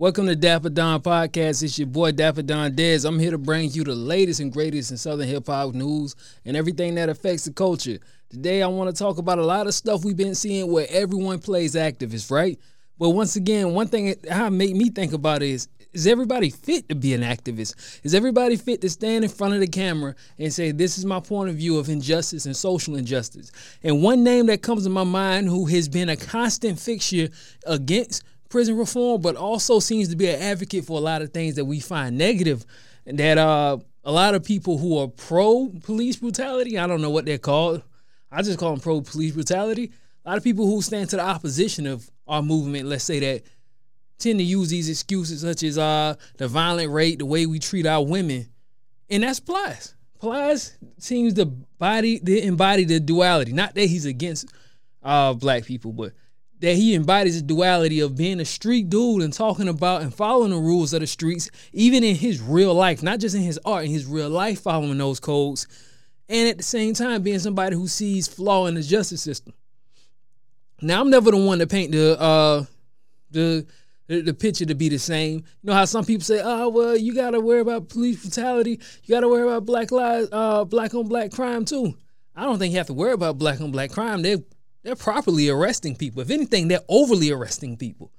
Welcome 0.00 0.28
to 0.28 0.34
Dapper 0.34 0.70
Don 0.70 1.02
Podcast. 1.02 1.62
It's 1.62 1.78
your 1.78 1.86
boy 1.86 2.12
Dapper 2.12 2.40
Don 2.40 2.72
Dez. 2.72 3.04
I'm 3.04 3.18
here 3.18 3.32
to 3.32 3.36
bring 3.36 3.70
you 3.70 3.84
the 3.84 3.94
latest 3.94 4.40
and 4.40 4.50
greatest 4.50 4.90
in 4.90 4.96
Southern 4.96 5.28
hip 5.28 5.46
hop 5.46 5.74
news 5.74 6.16
and 6.46 6.56
everything 6.56 6.94
that 6.94 7.10
affects 7.10 7.44
the 7.44 7.52
culture. 7.52 7.98
Today, 8.30 8.62
I 8.62 8.66
want 8.68 8.88
to 8.88 8.98
talk 8.98 9.18
about 9.18 9.38
a 9.38 9.44
lot 9.44 9.66
of 9.66 9.74
stuff 9.74 10.02
we've 10.02 10.16
been 10.16 10.34
seeing 10.34 10.72
where 10.72 10.86
everyone 10.88 11.38
plays 11.38 11.74
activists, 11.74 12.30
right? 12.30 12.58
But 12.98 13.10
once 13.10 13.36
again, 13.36 13.74
one 13.74 13.88
thing 13.88 14.14
that 14.22 14.50
made 14.54 14.74
me 14.74 14.88
think 14.88 15.12
about 15.12 15.42
is 15.42 15.68
is 15.92 16.06
everybody 16.06 16.48
fit 16.48 16.88
to 16.88 16.94
be 16.94 17.12
an 17.12 17.20
activist? 17.20 18.00
Is 18.02 18.14
everybody 18.14 18.56
fit 18.56 18.80
to 18.80 18.88
stand 18.88 19.24
in 19.24 19.28
front 19.28 19.52
of 19.52 19.60
the 19.60 19.66
camera 19.66 20.14
and 20.38 20.50
say, 20.50 20.72
This 20.72 20.96
is 20.96 21.04
my 21.04 21.20
point 21.20 21.50
of 21.50 21.56
view 21.56 21.78
of 21.78 21.90
injustice 21.90 22.46
and 22.46 22.56
social 22.56 22.96
injustice? 22.96 23.52
And 23.82 24.02
one 24.02 24.24
name 24.24 24.46
that 24.46 24.62
comes 24.62 24.84
to 24.84 24.88
my 24.88 25.04
mind 25.04 25.48
who 25.48 25.66
has 25.66 25.90
been 25.90 26.08
a 26.08 26.16
constant 26.16 26.80
fixture 26.80 27.28
against 27.66 28.24
prison 28.50 28.76
reform, 28.76 29.22
but 29.22 29.36
also 29.36 29.78
seems 29.78 30.08
to 30.08 30.16
be 30.16 30.28
an 30.28 30.42
advocate 30.42 30.84
for 30.84 30.98
a 30.98 31.00
lot 31.00 31.22
of 31.22 31.32
things 31.32 31.54
that 31.54 31.64
we 31.64 31.80
find 31.80 32.18
negative, 32.18 32.66
and 33.06 33.18
that 33.18 33.38
uh, 33.38 33.78
a 34.04 34.12
lot 34.12 34.34
of 34.34 34.44
people 34.44 34.76
who 34.76 34.98
are 34.98 35.08
pro 35.08 35.72
police 35.82 36.16
brutality, 36.16 36.78
I 36.78 36.86
don't 36.86 37.00
know 37.00 37.10
what 37.10 37.24
they're 37.24 37.38
called, 37.38 37.82
I 38.30 38.42
just 38.42 38.58
call 38.58 38.72
them 38.72 38.80
pro 38.80 39.00
police 39.00 39.32
brutality. 39.32 39.92
A 40.24 40.28
lot 40.28 40.38
of 40.38 40.44
people 40.44 40.66
who 40.66 40.82
stand 40.82 41.08
to 41.10 41.16
the 41.16 41.24
opposition 41.24 41.86
of 41.86 42.10
our 42.28 42.42
movement, 42.42 42.86
let's 42.86 43.04
say 43.04 43.20
that 43.20 43.42
tend 44.18 44.38
to 44.38 44.44
use 44.44 44.68
these 44.68 44.90
excuses 44.90 45.40
such 45.40 45.62
as 45.62 45.78
uh 45.78 46.14
the 46.36 46.46
violent 46.46 46.92
rate, 46.92 47.18
the 47.20 47.24
way 47.24 47.46
we 47.46 47.58
treat 47.58 47.86
our 47.86 48.04
women, 48.04 48.46
and 49.08 49.22
that's 49.22 49.40
Plies. 49.40 49.94
Plies 50.18 50.76
seems 50.98 51.34
to 51.34 51.46
body 51.46 52.18
to 52.18 52.44
embody 52.44 52.84
the 52.84 53.00
duality. 53.00 53.52
Not 53.52 53.74
that 53.74 53.86
he's 53.86 54.04
against 54.04 54.52
uh 55.02 55.32
black 55.32 55.64
people, 55.64 55.92
but 55.92 56.12
that 56.60 56.76
he 56.76 56.94
embodies 56.94 57.40
the 57.40 57.46
duality 57.46 58.00
of 58.00 58.16
being 58.16 58.38
a 58.40 58.44
street 58.44 58.90
dude 58.90 59.22
and 59.22 59.32
talking 59.32 59.68
about 59.68 60.02
and 60.02 60.14
following 60.14 60.50
the 60.50 60.56
rules 60.56 60.92
of 60.92 61.00
the 61.00 61.06
streets, 61.06 61.50
even 61.72 62.04
in 62.04 62.14
his 62.14 62.40
real 62.40 62.74
life, 62.74 63.02
not 63.02 63.18
just 63.18 63.34
in 63.34 63.42
his 63.42 63.58
art, 63.64 63.84
in 63.84 63.90
his 63.90 64.06
real 64.06 64.28
life, 64.30 64.60
following 64.60 64.98
those 64.98 65.20
codes, 65.20 65.66
and 66.28 66.48
at 66.48 66.58
the 66.58 66.62
same 66.62 66.94
time 66.94 67.22
being 67.22 67.38
somebody 67.38 67.74
who 67.74 67.88
sees 67.88 68.28
flaw 68.28 68.66
in 68.66 68.74
the 68.74 68.82
justice 68.82 69.22
system. 69.22 69.54
Now, 70.82 71.00
I'm 71.00 71.10
never 71.10 71.30
the 71.30 71.36
one 71.36 71.58
to 71.58 71.66
paint 71.66 71.92
the 71.92 72.18
uh 72.20 72.64
the 73.30 73.66
the, 74.06 74.34
picture 74.34 74.64
to 74.64 74.74
be 74.74 74.88
the 74.88 74.98
same. 74.98 75.36
You 75.36 75.68
know 75.68 75.74
how 75.74 75.84
some 75.84 76.04
people 76.04 76.24
say, 76.24 76.40
"Oh, 76.42 76.68
well, 76.68 76.96
you 76.96 77.14
got 77.14 77.30
to 77.30 77.40
worry 77.40 77.60
about 77.60 77.88
police 77.88 78.20
brutality. 78.20 78.80
You 79.04 79.14
got 79.14 79.20
to 79.20 79.28
worry 79.28 79.46
about 79.46 79.66
black 79.66 79.92
lives, 79.92 80.28
uh, 80.32 80.64
black 80.64 80.94
on 80.94 81.06
black 81.06 81.30
crime 81.30 81.64
too." 81.64 81.94
I 82.34 82.44
don't 82.44 82.58
think 82.58 82.72
you 82.72 82.78
have 82.78 82.88
to 82.88 82.94
worry 82.94 83.12
about 83.12 83.38
black 83.38 83.60
on 83.60 83.70
black 83.70 83.90
crime. 83.92 84.22
They're 84.22 84.38
they're 84.82 84.96
properly 84.96 85.48
arresting 85.48 85.96
people. 85.96 86.22
If 86.22 86.30
anything, 86.30 86.68
they're 86.68 86.80
overly 86.88 87.30
arresting 87.30 87.76
people. 87.76 88.10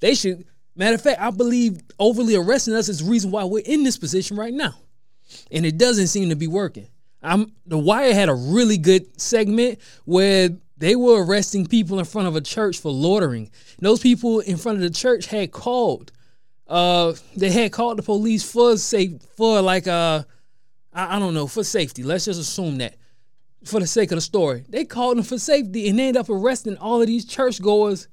They 0.00 0.14
should. 0.14 0.44
Matter 0.76 0.94
of 0.94 1.02
fact, 1.02 1.20
I 1.20 1.30
believe 1.30 1.80
overly 1.98 2.36
arresting 2.36 2.74
us 2.74 2.88
is 2.88 3.00
the 3.00 3.10
reason 3.10 3.30
why 3.30 3.44
we're 3.44 3.62
in 3.64 3.84
this 3.84 3.98
position 3.98 4.36
right 4.36 4.54
now, 4.54 4.74
and 5.50 5.66
it 5.66 5.78
doesn't 5.78 6.06
seem 6.06 6.30
to 6.30 6.36
be 6.36 6.46
working. 6.46 6.88
I'm 7.22 7.52
the 7.66 7.78
Wire 7.78 8.14
had 8.14 8.28
a 8.28 8.34
really 8.34 8.78
good 8.78 9.20
segment 9.20 9.78
where 10.04 10.50
they 10.78 10.96
were 10.96 11.22
arresting 11.24 11.66
people 11.66 11.98
in 11.98 12.06
front 12.06 12.26
of 12.26 12.36
a 12.36 12.40
church 12.40 12.78
for 12.78 12.90
loitering. 12.90 13.50
And 13.76 13.86
those 13.86 14.00
people 14.00 14.40
in 14.40 14.56
front 14.56 14.78
of 14.78 14.82
the 14.82 14.90
church 14.90 15.26
had 15.26 15.52
called. 15.52 16.12
Uh, 16.66 17.14
they 17.36 17.50
had 17.50 17.72
called 17.72 17.98
the 17.98 18.02
police 18.02 18.50
for 18.50 18.76
safe 18.78 19.20
for 19.36 19.60
like 19.60 19.86
uh, 19.86 20.22
I, 20.92 21.16
I 21.16 21.18
don't 21.18 21.34
know 21.34 21.46
for 21.46 21.64
safety. 21.64 22.02
Let's 22.02 22.24
just 22.24 22.40
assume 22.40 22.78
that 22.78 22.94
for 23.64 23.80
the 23.80 23.86
sake 23.86 24.10
of 24.10 24.16
the 24.16 24.22
story, 24.22 24.64
they 24.68 24.84
called 24.84 25.16
them 25.16 25.24
for 25.24 25.38
safety 25.38 25.88
and 25.88 25.98
they 25.98 26.08
ended 26.08 26.20
up 26.20 26.28
arresting 26.28 26.76
all 26.78 27.00
of 27.00 27.06
these 27.06 27.24
churchgoers. 27.24 28.08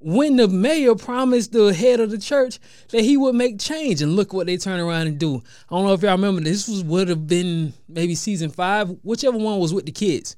When 0.00 0.36
the 0.36 0.48
mayor 0.48 0.96
promised 0.96 1.52
the 1.52 1.72
head 1.72 1.98
of 1.98 2.10
the 2.10 2.18
church 2.18 2.58
that 2.90 3.00
he 3.00 3.16
would 3.16 3.34
make 3.34 3.58
change, 3.58 4.02
and 4.02 4.14
look 4.14 4.34
what 4.34 4.46
they 4.46 4.58
turn 4.58 4.78
around 4.78 5.06
and 5.06 5.18
do. 5.18 5.42
I 5.70 5.74
don't 5.74 5.86
know 5.86 5.94
if 5.94 6.02
y'all 6.02 6.12
remember. 6.12 6.42
This 6.42 6.68
was 6.68 6.84
would 6.84 7.08
have 7.08 7.26
been 7.26 7.72
maybe 7.88 8.14
season 8.14 8.50
five, 8.50 8.90
whichever 9.02 9.38
one 9.38 9.58
was 9.60 9.72
with 9.72 9.86
the 9.86 9.92
kids 9.92 10.36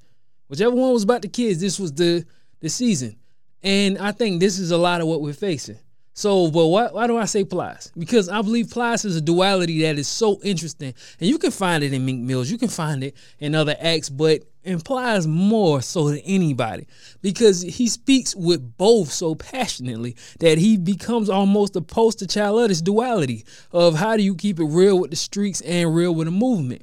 Whichever 0.49 0.75
one 0.75 0.93
was 0.93 1.03
about 1.03 1.23
the 1.23 1.29
kids, 1.29 1.61
this 1.61 1.79
was 1.79 1.93
the 1.93 2.25
the 2.61 2.69
season. 2.69 3.17
And 3.63 3.99
I 3.99 4.13
think 4.13 4.41
this 4.41 4.59
is 4.59 4.71
a 4.71 4.77
lot 4.77 5.01
of 5.01 5.09
what 5.09 5.21
we're 5.21 5.33
facing. 5.33 5.79
So, 6.17 6.51
but 6.51 6.69
why, 6.69 6.87
why 6.87 7.07
do 7.07 7.19
I 7.19 7.27
say 7.27 7.45
Plies? 7.45 7.93
Because 7.97 8.31
I 8.31 8.41
believe 8.41 8.71
Plies 8.71 9.05
is 9.05 9.17
a 9.17 9.21
duality 9.21 9.83
that 9.83 9.99
is 9.99 10.09
so 10.09 10.41
interesting. 10.43 10.95
And 11.21 11.29
you 11.29 11.37
can 11.37 11.51
find 11.51 11.85
it 11.85 11.93
in 11.93 12.07
Meek 12.07 12.17
Mills, 12.17 12.51
you 12.51 12.57
can 12.57 12.71
find 12.71 13.05
it 13.05 13.15
in 13.39 13.55
other 13.55 13.77
acts, 13.79 14.09
but 14.09 14.41
in 14.65 14.81
Plies 14.81 15.27
more 15.27 15.83
so 15.83 16.09
than 16.09 16.21
anybody 16.21 16.87
because 17.21 17.61
he 17.61 17.87
speaks 17.87 18.35
with 18.35 18.79
both 18.79 19.13
so 19.13 19.35
passionately 19.35 20.17
that 20.41 20.57
he 20.57 20.79
becomes 20.79 21.29
almost 21.29 21.77
a 21.77 21.83
poster 21.83 22.27
child 22.27 22.63
of 22.63 22.69
this 22.71 22.81
duality 22.81 23.45
of 23.71 23.95
how 23.95 24.17
do 24.17 24.23
you 24.23 24.35
keep 24.35 24.59
it 24.59 24.65
real 24.65 24.99
with 24.99 25.11
the 25.11 25.17
streets 25.17 25.61
and 25.61 25.95
real 25.95 26.15
with 26.15 26.29
the 26.29 26.33
movement. 26.33 26.81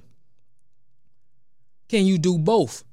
Can 1.89 2.05
you 2.05 2.19
do 2.19 2.37
both? 2.37 2.83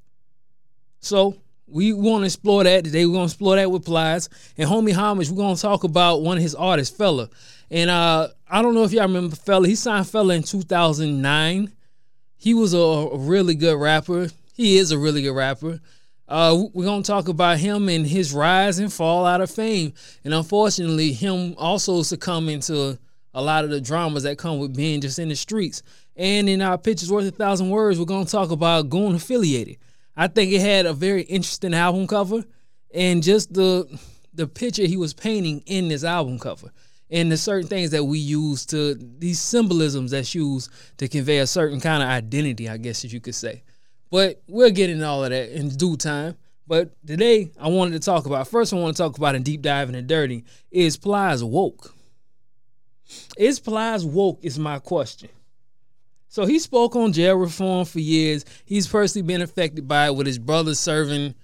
So 1.01 1.37
we 1.71 1.93
want 1.93 2.21
to 2.21 2.25
explore 2.25 2.63
that 2.63 2.83
today. 2.83 3.05
We're 3.05 3.13
gonna 3.13 3.25
explore 3.25 3.55
that 3.55 3.71
with 3.71 3.85
Plies 3.85 4.29
and 4.57 4.69
homie 4.69 4.93
homage. 4.93 5.29
We're 5.29 5.37
gonna 5.37 5.55
talk 5.55 5.83
about 5.83 6.21
one 6.21 6.37
of 6.37 6.43
his 6.43 6.55
artists, 6.55 6.95
Fella. 6.95 7.29
And 7.69 7.89
uh, 7.89 8.27
I 8.49 8.61
don't 8.61 8.73
know 8.73 8.83
if 8.83 8.91
y'all 8.91 9.03
remember 9.03 9.35
Fella. 9.35 9.67
He 9.67 9.75
signed 9.75 10.07
Fella 10.07 10.35
in 10.35 10.43
2009. 10.43 11.71
He 12.35 12.53
was 12.53 12.73
a, 12.73 13.09
really 13.13 13.55
good 13.55 13.79
rapper. 13.79 14.29
He 14.53 14.77
is 14.77 14.91
a 14.91 14.97
really 14.97 15.21
good 15.21 15.35
rapper. 15.35 15.79
Uh, 16.27 16.65
we're 16.73 16.85
gonna 16.85 17.03
talk 17.03 17.27
about 17.27 17.57
him 17.57 17.87
and 17.89 18.05
his 18.05 18.33
rise 18.33 18.79
and 18.79 18.91
fall 18.91 19.25
out 19.25 19.41
of 19.41 19.51
fame, 19.51 19.93
and 20.23 20.33
unfortunately, 20.33 21.11
him 21.11 21.55
also 21.57 22.01
succumbing 22.03 22.61
to 22.61 22.97
a 23.33 23.41
lot 23.41 23.63
of 23.63 23.69
the 23.69 23.81
dramas 23.81 24.23
that 24.23 24.37
come 24.37 24.59
with 24.59 24.75
being 24.75 25.01
just 25.01 25.19
in 25.19 25.29
the 25.29 25.35
streets. 25.35 25.83
And 26.15 26.49
in 26.49 26.61
our 26.61 26.77
pictures 26.77 27.11
worth 27.11 27.27
a 27.27 27.31
thousand 27.31 27.69
words, 27.69 27.99
we're 27.99 28.05
gonna 28.05 28.25
talk 28.25 28.51
about 28.51 28.89
Goon 28.89 29.15
affiliated. 29.15 29.77
I 30.15 30.27
think 30.27 30.51
it 30.51 30.61
had 30.61 30.85
a 30.85 30.93
very 30.93 31.23
interesting 31.23 31.73
album 31.73 32.07
cover, 32.07 32.43
and 32.93 33.23
just 33.23 33.53
the 33.53 33.87
the 34.33 34.47
picture 34.47 34.85
he 34.85 34.97
was 34.97 35.13
painting 35.13 35.63
in 35.65 35.87
this 35.87 36.03
album 36.03 36.39
cover, 36.39 36.71
and 37.09 37.31
the 37.31 37.37
certain 37.37 37.67
things 37.67 37.91
that 37.91 38.03
we 38.03 38.19
use 38.19 38.65
to 38.67 38.95
these 38.95 39.39
symbolisms 39.39 40.11
that's 40.11 40.33
used 40.33 40.71
to 40.97 41.07
convey 41.07 41.39
a 41.39 41.47
certain 41.47 41.79
kind 41.79 42.01
of 42.03 42.09
identity, 42.09 42.69
I 42.69 42.77
guess 42.77 43.03
as 43.05 43.13
you 43.13 43.19
could 43.19 43.35
say. 43.35 43.63
But 44.09 44.41
we'll 44.47 44.71
get 44.71 44.89
into 44.89 45.05
all 45.05 45.23
of 45.23 45.29
that 45.29 45.57
in 45.57 45.69
due 45.69 45.97
time. 45.97 46.37
But 46.67 46.91
today 47.05 47.51
I 47.59 47.67
wanted 47.67 47.93
to 47.93 48.05
talk 48.05 48.25
about 48.25 48.47
first 48.47 48.73
I 48.73 48.77
want 48.77 48.95
to 48.95 49.03
talk 49.03 49.17
about 49.17 49.35
in 49.35 49.43
deep 49.43 49.61
diving 49.61 49.95
and 49.95 50.07
dirty 50.07 50.45
is 50.69 50.97
Plies 50.97 51.43
woke. 51.43 51.93
Is 53.37 53.59
Plies 53.59 54.05
woke 54.05 54.39
is 54.41 54.57
my 54.57 54.79
question. 54.79 55.29
So 56.31 56.45
he 56.45 56.59
spoke 56.59 56.95
on 56.95 57.11
jail 57.11 57.35
reform 57.35 57.83
for 57.83 57.99
years. 57.99 58.45
He's 58.63 58.87
personally 58.87 59.27
been 59.27 59.41
affected 59.41 59.85
by 59.85 60.05
it 60.05 60.15
with 60.15 60.25
his 60.25 60.39
brother 60.39 60.73
serving 60.75 61.35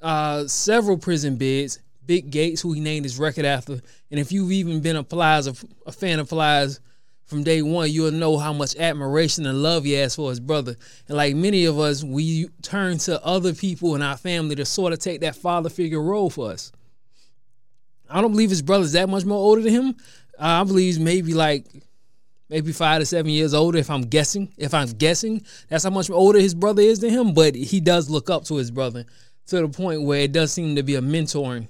uh, 0.00 0.46
several 0.46 0.96
prison 0.96 1.36
bids. 1.36 1.78
Big 2.06 2.30
Gates, 2.30 2.62
who 2.62 2.72
he 2.72 2.80
named 2.80 3.04
his 3.04 3.18
record 3.18 3.44
after. 3.44 3.74
And 4.10 4.18
if 4.18 4.32
you've 4.32 4.50
even 4.50 4.80
been 4.80 4.96
a 4.96 5.04
Plies, 5.04 5.46
a, 5.46 5.54
a 5.84 5.92
fan 5.92 6.20
of 6.20 6.30
Plies 6.30 6.80
from 7.26 7.42
day 7.42 7.60
one, 7.60 7.90
you'll 7.90 8.12
know 8.12 8.38
how 8.38 8.54
much 8.54 8.74
admiration 8.76 9.44
and 9.44 9.62
love 9.62 9.84
he 9.84 9.92
has 9.92 10.14
for 10.14 10.30
his 10.30 10.40
brother. 10.40 10.74
And 11.06 11.18
like 11.18 11.34
many 11.34 11.66
of 11.66 11.78
us, 11.78 12.02
we 12.02 12.48
turn 12.62 12.96
to 13.00 13.22
other 13.22 13.52
people 13.52 13.94
in 13.94 14.00
our 14.00 14.16
family 14.16 14.56
to 14.56 14.64
sort 14.64 14.94
of 14.94 15.00
take 15.00 15.20
that 15.20 15.36
father 15.36 15.68
figure 15.68 16.00
role 16.00 16.30
for 16.30 16.50
us. 16.50 16.72
I 18.08 18.22
don't 18.22 18.32
believe 18.32 18.48
his 18.48 18.62
brother's 18.62 18.92
that 18.92 19.10
much 19.10 19.26
more 19.26 19.36
older 19.36 19.60
than 19.60 19.72
him. 19.72 19.96
I 20.38 20.64
believe 20.64 20.86
he's 20.86 20.98
maybe 20.98 21.34
like 21.34 21.66
maybe 22.54 22.70
five 22.70 23.00
to 23.00 23.06
seven 23.06 23.32
years 23.32 23.52
older 23.52 23.78
if 23.78 23.90
I'm 23.90 24.02
guessing. 24.02 24.48
If 24.56 24.74
I'm 24.74 24.86
guessing, 24.86 25.44
that's 25.68 25.82
how 25.82 25.90
much 25.90 26.08
older 26.08 26.38
his 26.38 26.54
brother 26.54 26.82
is 26.82 27.00
than 27.00 27.10
him. 27.10 27.34
But 27.34 27.56
he 27.56 27.80
does 27.80 28.08
look 28.08 28.30
up 28.30 28.44
to 28.44 28.54
his 28.54 28.70
brother 28.70 29.06
to 29.48 29.60
the 29.62 29.68
point 29.68 30.02
where 30.02 30.20
it 30.20 30.30
does 30.30 30.52
seem 30.52 30.76
to 30.76 30.84
be 30.84 30.94
a 30.94 31.00
mentoring 31.00 31.66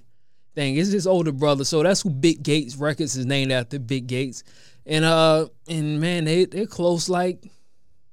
thing. 0.54 0.76
It's 0.76 0.92
his 0.92 1.06
older 1.06 1.32
brother, 1.32 1.64
so 1.64 1.82
that's 1.82 2.02
who 2.02 2.10
Big 2.10 2.42
Gates 2.42 2.76
Records 2.76 3.16
is 3.16 3.24
named 3.24 3.50
after. 3.50 3.78
Big 3.78 4.06
Gates, 4.06 4.44
and 4.84 5.06
uh, 5.06 5.48
and 5.70 6.02
man, 6.02 6.26
they 6.26 6.44
they're 6.44 6.66
close 6.66 7.08
like 7.08 7.50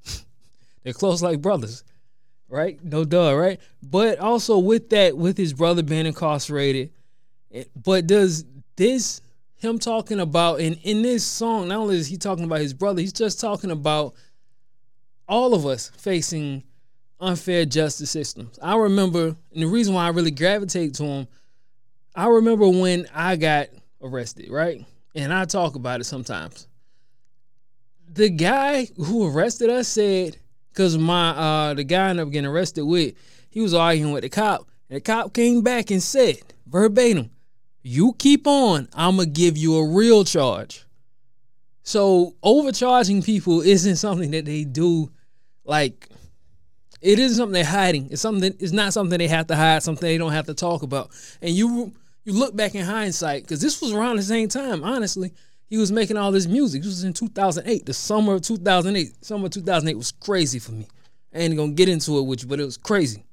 they're 0.83 0.94
close 0.94 1.21
like 1.21 1.41
brothers, 1.41 1.83
right? 2.47 2.81
No 2.81 3.03
duh, 3.03 3.35
right? 3.35 3.59
But 3.83 4.17
also 4.19 4.57
with 4.59 4.91
that, 4.91 5.17
with 5.17 5.38
his 5.38 5.51
brother 5.51 5.83
being 5.83 6.06
incarcerated, 6.06 6.91
but 7.75 8.07
does 8.07 8.45
this 8.77 9.19
him 9.62 9.78
talking 9.78 10.19
about 10.19 10.60
and 10.60 10.78
in 10.84 11.02
this 11.04 11.24
song, 11.24 11.68
not 11.68 11.78
only 11.78 11.98
is 11.98 12.08
he 12.08 12.18
talking 12.18 12.46
about 12.46 12.62
his 12.62 12.74
brother, 12.74 13.00
he's 13.00 13.13
just 13.13 13.40
talking 13.40 13.72
about 13.72 14.16
all 15.28 15.54
of 15.54 15.66
us 15.66 15.92
facing 15.98 16.63
unfair 17.19 17.66
justice 17.66 18.10
systems. 18.10 18.58
I 18.62 18.75
remember, 18.75 19.36
and 19.54 19.63
the 19.63 19.68
reason 19.68 19.94
why 19.94 20.06
I 20.06 20.10
really 20.10 20.31
gravitate 20.31 20.96
to 20.96 21.04
him, 21.04 21.28
I 22.16 22.28
remember 22.28 22.68
when 22.68 23.08
I 23.13 23.36
got 23.36 23.68
arrested, 24.02 24.50
right? 24.50 24.84
And 25.13 25.31
I 25.31 25.46
talk 25.46 25.75
about 25.75 26.02
it 26.02 26.06
sometimes. 26.06 26.68
The 28.10 28.30
guy 28.30 28.88
who 28.98 29.31
arrested 29.31 29.69
us 29.69 29.88
said, 29.88 30.38
because 30.69 30.98
my 30.98 31.30
uh 31.30 31.74
the 31.75 31.84
guy 31.84 32.08
I 32.08 32.10
ended 32.10 32.25
up 32.25 32.31
getting 32.31 32.50
arrested 32.50 32.84
with, 32.84 33.13
he 33.50 33.62
was 33.62 33.74
arguing 33.74 34.12
with 34.12 34.24
the 34.24 34.30
cop, 34.30 34.68
and 34.90 34.98
the 34.98 35.02
cop 35.02 35.34
came 35.34 35.62
back 35.62 35.92
and 35.92 36.02
said, 36.02 36.40
verbatim, 36.66 37.30
You 37.83 38.13
keep 38.18 38.45
on, 38.45 38.88
I'm 38.94 39.18
gonna 39.18 39.30
give 39.30 39.57
you 39.57 39.78
a 39.78 39.88
real 39.88 40.24
charge. 40.24 40.86
So 41.83 42.36
overcharging 42.44 43.24
people 43.24 43.62
isn't 43.62 43.95
something 43.95 44.31
that 44.31 44.45
they 44.45 44.63
do 44.63 45.12
like 45.66 46.10
it 47.01 47.18
isn't 47.18 47.38
something 47.38 47.54
they're 47.54 47.66
hiding. 47.66 48.10
It's 48.12 48.22
something 48.22 48.54
it's 48.60 48.72
not 48.72 48.94
something 48.94 49.18
they 49.18 49.28
have 49.28 49.48
to 49.48 49.56
hide, 49.56 49.81
something 49.81 50.07
they 50.07 50.18
don't 50.18 50.31
have 50.31 50.45
to 50.45 50.54
talk 50.54 50.83
about. 50.83 51.10
And 51.42 51.56
you 51.56 51.92
you 52.24 52.33
look 52.33 52.56
back 52.56 52.75
in 52.75 52.86
hindsight, 52.86 53.44
because 53.44 53.62
this 53.62 53.81
was 53.81 53.94
around 53.94 54.18
the 54.18 54.24
same 54.24 54.48
time, 54.48 54.84
honestly. 54.84 55.34
He 55.68 55.77
was 55.77 55.92
making 55.92 56.18
all 56.18 56.31
this 56.34 56.48
music. 56.48 56.81
This 56.81 56.92
was 56.92 57.04
in 57.06 57.13
2008, 57.13 57.86
the 57.86 57.94
summer 57.94 58.34
of 58.34 58.42
2008. 58.42 59.24
Summer 59.24 59.45
of 59.45 59.51
2008 59.51 59.98
was 59.98 60.12
crazy 60.12 60.60
for 60.60 60.74
me. 60.74 60.86
I 61.34 61.39
ain't 61.39 61.56
gonna 61.56 61.72
get 61.72 61.88
into 61.88 62.19
it 62.19 62.24
with 62.24 62.44
you, 62.44 62.50
but 62.50 62.60
it 62.60 62.66
was 62.66 62.77
crazy. 62.77 63.24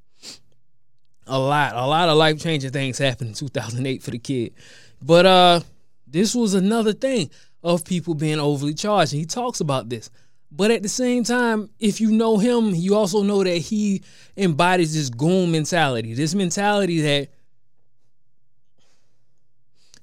A 1.28 1.38
lot, 1.38 1.74
a 1.74 1.86
lot 1.86 2.08
of 2.08 2.16
life 2.16 2.40
changing 2.40 2.70
things 2.70 2.98
happened 2.98 3.28
in 3.28 3.34
2008 3.34 4.02
for 4.02 4.10
the 4.10 4.18
kid. 4.18 4.54
But 5.02 5.26
uh, 5.26 5.60
this 6.06 6.34
was 6.34 6.54
another 6.54 6.92
thing 6.92 7.30
of 7.62 7.84
people 7.84 8.14
being 8.14 8.40
overly 8.40 8.74
charged. 8.74 9.12
And 9.12 9.20
he 9.20 9.26
talks 9.26 9.60
about 9.60 9.88
this. 9.88 10.10
But 10.50 10.70
at 10.70 10.82
the 10.82 10.88
same 10.88 11.24
time, 11.24 11.68
if 11.78 12.00
you 12.00 12.10
know 12.10 12.38
him, 12.38 12.74
you 12.74 12.94
also 12.94 13.22
know 13.22 13.44
that 13.44 13.58
he 13.58 14.02
embodies 14.36 14.94
this 14.94 15.10
goon 15.10 15.52
mentality, 15.52 16.14
this 16.14 16.34
mentality 16.34 17.00
that 17.02 17.28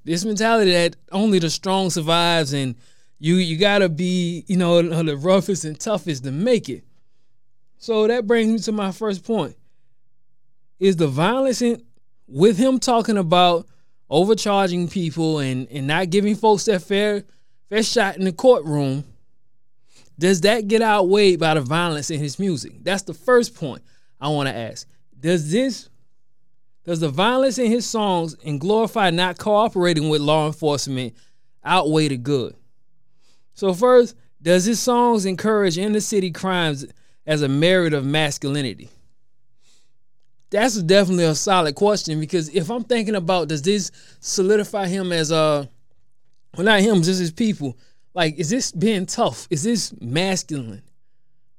this 0.04 0.24
mentality 0.24 0.70
that 0.70 0.94
only 1.10 1.40
the 1.40 1.50
strong 1.50 1.90
survives 1.90 2.52
and 2.52 2.76
you 3.18 3.36
you 3.36 3.56
gotta 3.56 3.88
be, 3.88 4.44
you 4.46 4.56
know, 4.56 4.80
the 4.80 5.16
roughest 5.16 5.64
and 5.64 5.78
toughest 5.80 6.22
to 6.24 6.30
make 6.30 6.68
it. 6.68 6.84
So 7.78 8.06
that 8.06 8.26
brings 8.26 8.52
me 8.52 8.58
to 8.60 8.72
my 8.72 8.92
first 8.92 9.24
point. 9.24 9.56
Is 10.78 10.96
the 10.96 11.08
violence 11.08 11.62
in 11.62 11.82
with 12.26 12.58
him 12.58 12.78
talking 12.78 13.16
about 13.16 13.66
overcharging 14.10 14.88
people 14.88 15.38
and, 15.38 15.68
and 15.70 15.86
not 15.86 16.10
giving 16.10 16.34
folks 16.34 16.64
their 16.64 16.78
fair 16.78 17.24
fair 17.68 17.82
shot 17.82 18.16
in 18.16 18.24
the 18.24 18.32
courtroom 18.32 19.04
does 20.18 20.42
that 20.42 20.68
get 20.68 20.82
outweighed 20.82 21.38
by 21.38 21.54
the 21.54 21.60
violence 21.60 22.10
in 22.10 22.18
his 22.20 22.38
music? 22.38 22.72
That's 22.82 23.02
the 23.02 23.14
first 23.14 23.54
point 23.54 23.82
I 24.20 24.28
want 24.28 24.48
to 24.48 24.56
ask. 24.56 24.88
Does 25.18 25.50
this 25.50 25.88
does 26.84 27.00
the 27.00 27.08
violence 27.08 27.58
in 27.58 27.70
his 27.70 27.84
songs 27.84 28.36
and 28.44 28.60
glorify 28.60 29.10
not 29.10 29.38
cooperating 29.38 30.08
with 30.08 30.20
law 30.20 30.46
enforcement 30.46 31.14
outweigh 31.64 32.08
the 32.08 32.16
good? 32.16 32.54
So 33.54 33.74
first, 33.74 34.14
does 34.40 34.64
his 34.64 34.78
songs 34.78 35.26
encourage 35.26 35.78
inner 35.78 36.00
city 36.00 36.30
crimes 36.30 36.86
as 37.26 37.42
a 37.42 37.48
merit 37.48 37.92
of 37.92 38.06
masculinity? 38.06 38.90
That's 40.50 40.80
definitely 40.82 41.24
a 41.24 41.34
solid 41.34 41.74
question 41.74 42.20
because 42.20 42.48
if 42.50 42.70
I'm 42.70 42.84
thinking 42.84 43.16
about 43.16 43.48
does 43.48 43.62
this 43.62 43.90
solidify 44.20 44.86
him 44.86 45.12
as 45.12 45.30
a 45.30 45.68
well 46.56 46.64
not 46.64 46.80
him, 46.80 47.02
just 47.02 47.20
his 47.20 47.32
people, 47.32 47.76
like, 48.14 48.38
is 48.38 48.48
this 48.48 48.72
being 48.72 49.04
tough? 49.06 49.46
Is 49.50 49.62
this 49.62 49.92
masculine? 50.00 50.82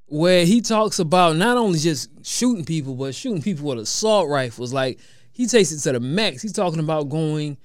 Where 0.08 0.46
he 0.46 0.62
talks 0.62 1.00
about 1.00 1.36
not 1.36 1.58
only 1.58 1.80
just 1.80 2.10
shooting 2.26 2.66
people, 2.66 2.96
but 2.96 3.14
shooting 3.14 3.42
people 3.42 3.66
with 3.68 3.80
assault 3.80 4.30
rifles. 4.30 4.74
Like, 4.74 5.00
he 5.34 5.46
takes 5.46 5.72
it 5.72 5.80
to 5.82 5.92
the 5.92 6.00
max. 6.00 6.42
He's 6.42 6.54
talking 6.54 6.80
about 6.80 7.10
going 7.10 7.58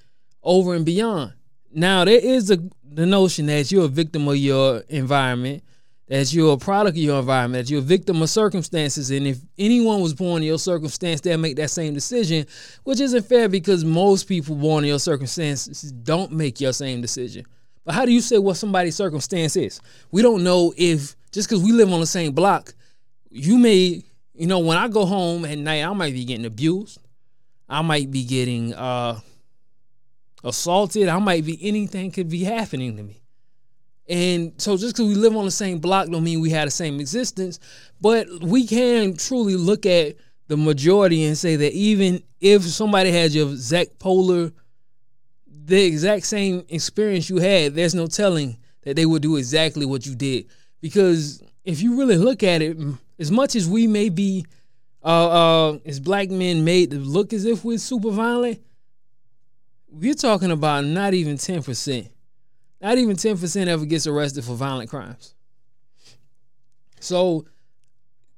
over 0.43 0.75
and 0.75 0.85
beyond. 0.85 1.33
Now, 1.73 2.05
there 2.05 2.21
is 2.21 2.51
a, 2.51 2.59
the 2.85 3.07
notion 3.07 3.47
that 3.47 3.73
you're 3.73 3.87
a 3.87 3.89
victim 3.89 4.29
of 4.29 4.37
your 4.37 4.81
environment, 4.89 5.63
that 6.09 6.33
you're 6.33 6.55
a 6.55 6.59
product 6.59 6.97
of 6.97 7.03
your 7.03 7.21
environment, 7.21 7.67
that 7.67 7.71
you're 7.71 7.81
a 7.81 7.85
victim 7.85 8.21
of 8.21 8.29
circumstances. 8.29 9.11
And 9.11 9.27
if 9.27 9.39
anyone 9.57 10.01
was 10.01 10.15
born 10.15 10.43
in 10.43 10.49
your 10.49 10.59
circumstance, 10.59 11.21
they'll 11.21 11.39
make 11.39 11.57
that 11.57 11.71
same 11.71 11.95
decision, 11.95 12.47
which 12.85 13.01
isn't 13.01 13.27
fair 13.27 13.49
because 13.49 13.85
most 13.85 14.25
people 14.25 14.57
born 14.57 14.85
in 14.85 14.89
your 14.89 14.99
circumstances 14.99 15.93
don't 15.93 16.33
make 16.33 16.61
your 16.61 16.73
same 16.73 17.01
decision. 17.01 17.47
But 17.85 17.95
how 17.95 18.05
do 18.05 18.13
you 18.13 18.21
say 18.21 18.39
what 18.39 18.57
somebody's 18.57 18.97
circumstance 18.97 19.57
is? 19.57 19.81
We 20.11 20.23
don't 20.23 20.45
know 20.45 20.73
if 20.77 21.17
just 21.33 21.49
because 21.49 21.63
we 21.63 21.73
live 21.73 21.93
on 21.93 22.01
the 22.01 22.07
same 22.07 22.33
block, 22.33 22.75
you 23.31 23.57
may, 23.59 24.05
you 24.35 24.47
know, 24.47 24.59
when 24.59 24.77
I 24.77 24.89
go 24.89 25.07
home 25.07 25.45
at 25.45 25.59
night, 25.59 25.83
I 25.83 25.93
might 25.93 26.13
be 26.13 26.25
getting 26.25 26.47
abused. 26.47 26.99
I 27.69 27.81
might 27.81 28.11
be 28.11 28.25
getting 28.25 28.75
uh 28.75 29.19
assaulted. 30.45 31.09
I 31.09 31.19
might 31.19 31.45
be 31.45 31.59
anything 31.63 32.11
could 32.11 32.29
be 32.29 32.45
happening 32.45 32.97
to 32.97 33.03
me. 33.03 33.22
And 34.09 34.53
so 34.59 34.77
just 34.77 34.97
because 34.97 35.09
we 35.09 35.15
live 35.15 35.37
on 35.37 35.45
the 35.45 35.51
same 35.51 35.79
block 35.79 36.09
don't 36.09 36.25
mean 36.25 36.41
we 36.41 36.51
had 36.51 36.67
the 36.67 36.73
same 36.73 37.01
existence. 37.01 37.59
But 38.01 38.27
we 38.43 38.67
can 38.67 39.17
truly 39.17 39.57
look 39.57 39.87
at 39.87 40.17
the 40.49 40.57
majority 40.57 41.25
and 41.25 41.39
say 41.39 41.57
that 41.57 41.73
even 41.73 42.23
if 42.41 42.63
somebody 42.63 43.13
has 43.13 43.35
your 43.35 43.49
exact 43.49 43.99
polar 43.99 44.53
the 45.65 45.85
exact 45.85 46.27
same 46.27 46.65
experience 46.69 47.31
you 47.31 47.39
had, 47.39 47.75
there's 47.75 47.95
no 47.95 48.07
telling 48.07 48.59
that 48.83 48.97
they 48.97 49.07
would 49.07 49.23
do 49.23 49.37
exactly 49.37 49.87
what 49.87 50.05
you 50.07 50.15
did. 50.15 50.47
Because 50.81 51.43
if 51.65 51.81
you 51.81 51.97
really 51.99 52.17
look 52.17 52.43
at 52.43 52.63
it, 52.63 52.77
as 53.19 53.31
much 53.31 53.55
as 53.55 53.69
we 53.69 53.87
may 53.87 54.09
be, 54.09 54.45
uh, 55.05 55.71
uh, 55.71 55.79
as 55.87 56.01
black 56.01 56.31
men 56.31 56.65
made 56.65 56.91
to 56.91 56.99
look 56.99 57.33
as 57.33 57.45
if 57.45 57.65
we're 57.65 57.79
super 57.79 58.11
violent, 58.11 58.61
we're 59.89 60.15
talking 60.15 60.51
about 60.51 60.85
not 60.85 61.15
even 61.15 61.37
10%. 61.37 62.09
Not 62.83 62.99
even 62.99 63.15
10% 63.17 63.67
ever 63.69 63.87
gets 63.87 64.09
arrested 64.09 64.45
for 64.45 64.55
violent 64.55 64.91
crimes. 64.91 65.35
So, 66.99 67.47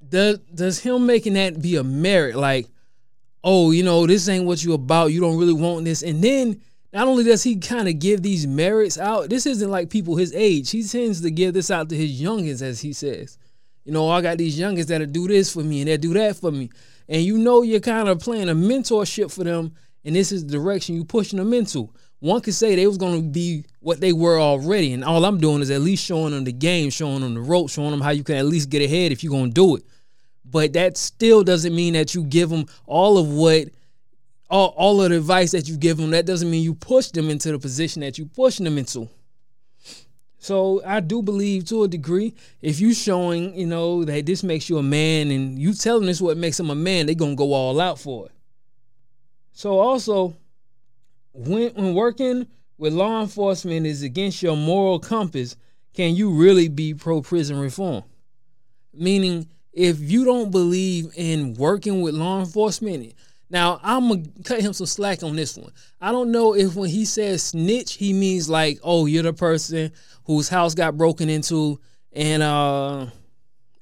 does, 0.06 0.38
does 0.54 0.78
him 0.78 1.06
making 1.06 1.32
that 1.34 1.62
be 1.62 1.76
a 1.76 1.82
merit? 1.82 2.36
Like, 2.36 2.68
oh, 3.42 3.70
you 3.70 3.82
know, 3.82 4.06
this 4.06 4.28
ain't 4.28 4.44
what 4.44 4.62
you 4.62 4.74
about. 4.74 5.12
You 5.12 5.20
don't 5.20 5.38
really 5.38 5.54
want 5.54 5.86
this. 5.86 6.02
And 6.02 6.22
then 6.22 6.60
not 6.92 7.08
only 7.08 7.24
does 7.24 7.42
he 7.42 7.56
kind 7.56 7.88
of 7.88 7.98
give 7.98 8.22
these 8.22 8.46
merits 8.46 8.98
out, 8.98 9.30
this 9.30 9.46
isn't 9.46 9.70
like 9.70 9.88
people 9.88 10.16
his 10.16 10.34
age. 10.34 10.70
He 10.70 10.82
tends 10.82 11.22
to 11.22 11.30
give 11.30 11.54
this 11.54 11.70
out 11.70 11.88
to 11.88 11.96
his 11.96 12.20
youngins, 12.20 12.60
as 12.60 12.80
he 12.80 12.92
says. 12.92 13.38
You 13.84 13.92
know, 13.92 14.10
I 14.10 14.20
got 14.20 14.38
these 14.38 14.58
youngins 14.58 14.86
that'll 14.86 15.06
do 15.06 15.26
this 15.26 15.52
for 15.52 15.62
me 15.62 15.80
and 15.80 15.88
they'll 15.88 15.98
do 15.98 16.14
that 16.14 16.36
for 16.36 16.50
me. 16.50 16.70
And 17.08 17.22
you 17.22 17.38
know 17.38 17.62
you're 17.62 17.80
kind 17.80 18.08
of 18.08 18.20
playing 18.20 18.48
a 18.48 18.54
mentorship 18.54 19.32
for 19.32 19.44
them, 19.44 19.74
and 20.04 20.16
this 20.16 20.32
is 20.32 20.46
the 20.46 20.52
direction 20.52 20.96
you 20.96 21.04
pushing 21.04 21.38
them 21.38 21.52
into. 21.52 21.90
One 22.24 22.40
could 22.40 22.54
say 22.54 22.74
they 22.74 22.86
was 22.86 22.96
gonna 22.96 23.20
be 23.20 23.66
what 23.80 24.00
they 24.00 24.14
were 24.14 24.40
already, 24.40 24.94
and 24.94 25.04
all 25.04 25.26
I'm 25.26 25.36
doing 25.36 25.60
is 25.60 25.70
at 25.70 25.82
least 25.82 26.02
showing 26.02 26.32
them 26.32 26.44
the 26.44 26.52
game, 26.52 26.88
showing 26.88 27.20
them 27.20 27.34
the 27.34 27.42
rope, 27.42 27.68
showing 27.68 27.90
them 27.90 28.00
how 28.00 28.12
you 28.12 28.24
can 28.24 28.36
at 28.36 28.46
least 28.46 28.70
get 28.70 28.80
ahead 28.80 29.12
if 29.12 29.22
you're 29.22 29.30
gonna 29.30 29.50
do 29.50 29.76
it. 29.76 29.84
But 30.42 30.72
that 30.72 30.96
still 30.96 31.44
doesn't 31.44 31.74
mean 31.74 31.92
that 31.92 32.14
you 32.14 32.24
give 32.24 32.48
them 32.48 32.64
all 32.86 33.18
of 33.18 33.28
what 33.30 33.68
all, 34.48 34.68
all 34.68 35.02
of 35.02 35.10
the 35.10 35.18
advice 35.18 35.50
that 35.50 35.68
you 35.68 35.76
give 35.76 35.98
them, 35.98 36.12
that 36.12 36.24
doesn't 36.24 36.50
mean 36.50 36.62
you 36.62 36.72
push 36.72 37.08
them 37.08 37.28
into 37.28 37.52
the 37.52 37.58
position 37.58 38.00
that 38.00 38.16
you 38.16 38.24
pushing 38.24 38.64
them 38.64 38.78
into. 38.78 39.06
So 40.38 40.80
I 40.86 41.00
do 41.00 41.20
believe 41.20 41.66
to 41.66 41.82
a 41.82 41.88
degree, 41.88 42.32
if 42.62 42.80
you 42.80 42.94
showing, 42.94 43.54
you 43.54 43.66
know, 43.66 44.02
that 44.02 44.24
this 44.24 44.42
makes 44.42 44.70
you 44.70 44.78
a 44.78 44.82
man 44.82 45.30
and 45.30 45.58
you 45.58 45.74
telling 45.74 46.06
this 46.06 46.22
what 46.22 46.38
makes 46.38 46.56
them 46.56 46.70
a 46.70 46.74
man, 46.74 47.04
they 47.04 47.14
gonna 47.14 47.34
go 47.34 47.52
all 47.52 47.78
out 47.82 47.98
for 47.98 48.24
it. 48.24 48.32
So 49.52 49.78
also, 49.78 50.34
when 51.34 51.74
when 51.74 51.94
working 51.94 52.46
with 52.78 52.92
law 52.92 53.20
enforcement 53.20 53.86
is 53.86 54.02
against 54.02 54.42
your 54.42 54.56
moral 54.56 54.98
compass, 54.98 55.56
can 55.92 56.14
you 56.14 56.30
really 56.30 56.68
be 56.68 56.94
pro 56.94 57.20
prison 57.20 57.58
reform? 57.58 58.02
Meaning, 58.92 59.48
if 59.72 60.00
you 60.00 60.24
don't 60.24 60.50
believe 60.50 61.12
in 61.16 61.54
working 61.54 62.00
with 62.00 62.14
law 62.14 62.40
enforcement, 62.40 63.14
now 63.50 63.80
I'm 63.82 64.08
gonna 64.08 64.22
cut 64.44 64.60
him 64.60 64.72
some 64.72 64.86
slack 64.86 65.22
on 65.22 65.36
this 65.36 65.56
one. 65.56 65.72
I 66.00 66.12
don't 66.12 66.30
know 66.30 66.54
if 66.54 66.74
when 66.76 66.90
he 66.90 67.04
says 67.04 67.42
snitch, 67.42 67.94
he 67.94 68.12
means 68.12 68.48
like, 68.48 68.78
oh, 68.82 69.06
you're 69.06 69.22
the 69.24 69.32
person 69.32 69.92
whose 70.24 70.48
house 70.48 70.74
got 70.74 70.96
broken 70.96 71.28
into 71.28 71.80
and 72.12 72.42
uh 72.42 73.06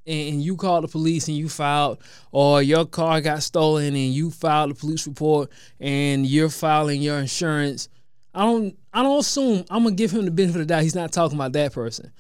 and 0.07 0.43
you 0.43 0.57
called 0.57 0.85
the 0.85 0.89
police 0.89 1.29
and 1.29 1.37
you 1.37 1.49
filed, 1.49 2.03
or 2.33 2.63
your 2.63 2.85
car 2.85 3.21
got 3.21 3.43
stolen 3.43 3.89
and 3.95 4.13
you 4.13 4.31
filed 4.31 4.71
a 4.71 4.75
police 4.75 5.07
report 5.07 5.51
and 5.81 6.27
you're 6.27 6.49
filing 6.49 7.03
your 7.03 7.19
insurance. 7.19 7.89
I 8.35 8.45
don't 8.45 8.77
I 8.93 9.03
don't 9.03 9.21
assume 9.21 9.65
I'm 9.71 9.85
gonna 9.85 9.95
give 9.95 10.11
him 10.11 10.25
the 10.25 10.31
benefit 10.31 10.61
of 10.61 10.69
the 10.69 10.75
doubt. 10.75 10.83
He's 10.83 10.95
not 10.95 11.13
talking 11.13 11.37
about 11.37 11.53
that 11.53 11.73
person. 11.73 12.13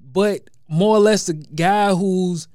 But 0.00 0.50
more 0.68 0.96
or 0.96 1.00
less 1.00 1.26
the 1.26 1.34
guy 1.34 1.94
who's 1.94 2.48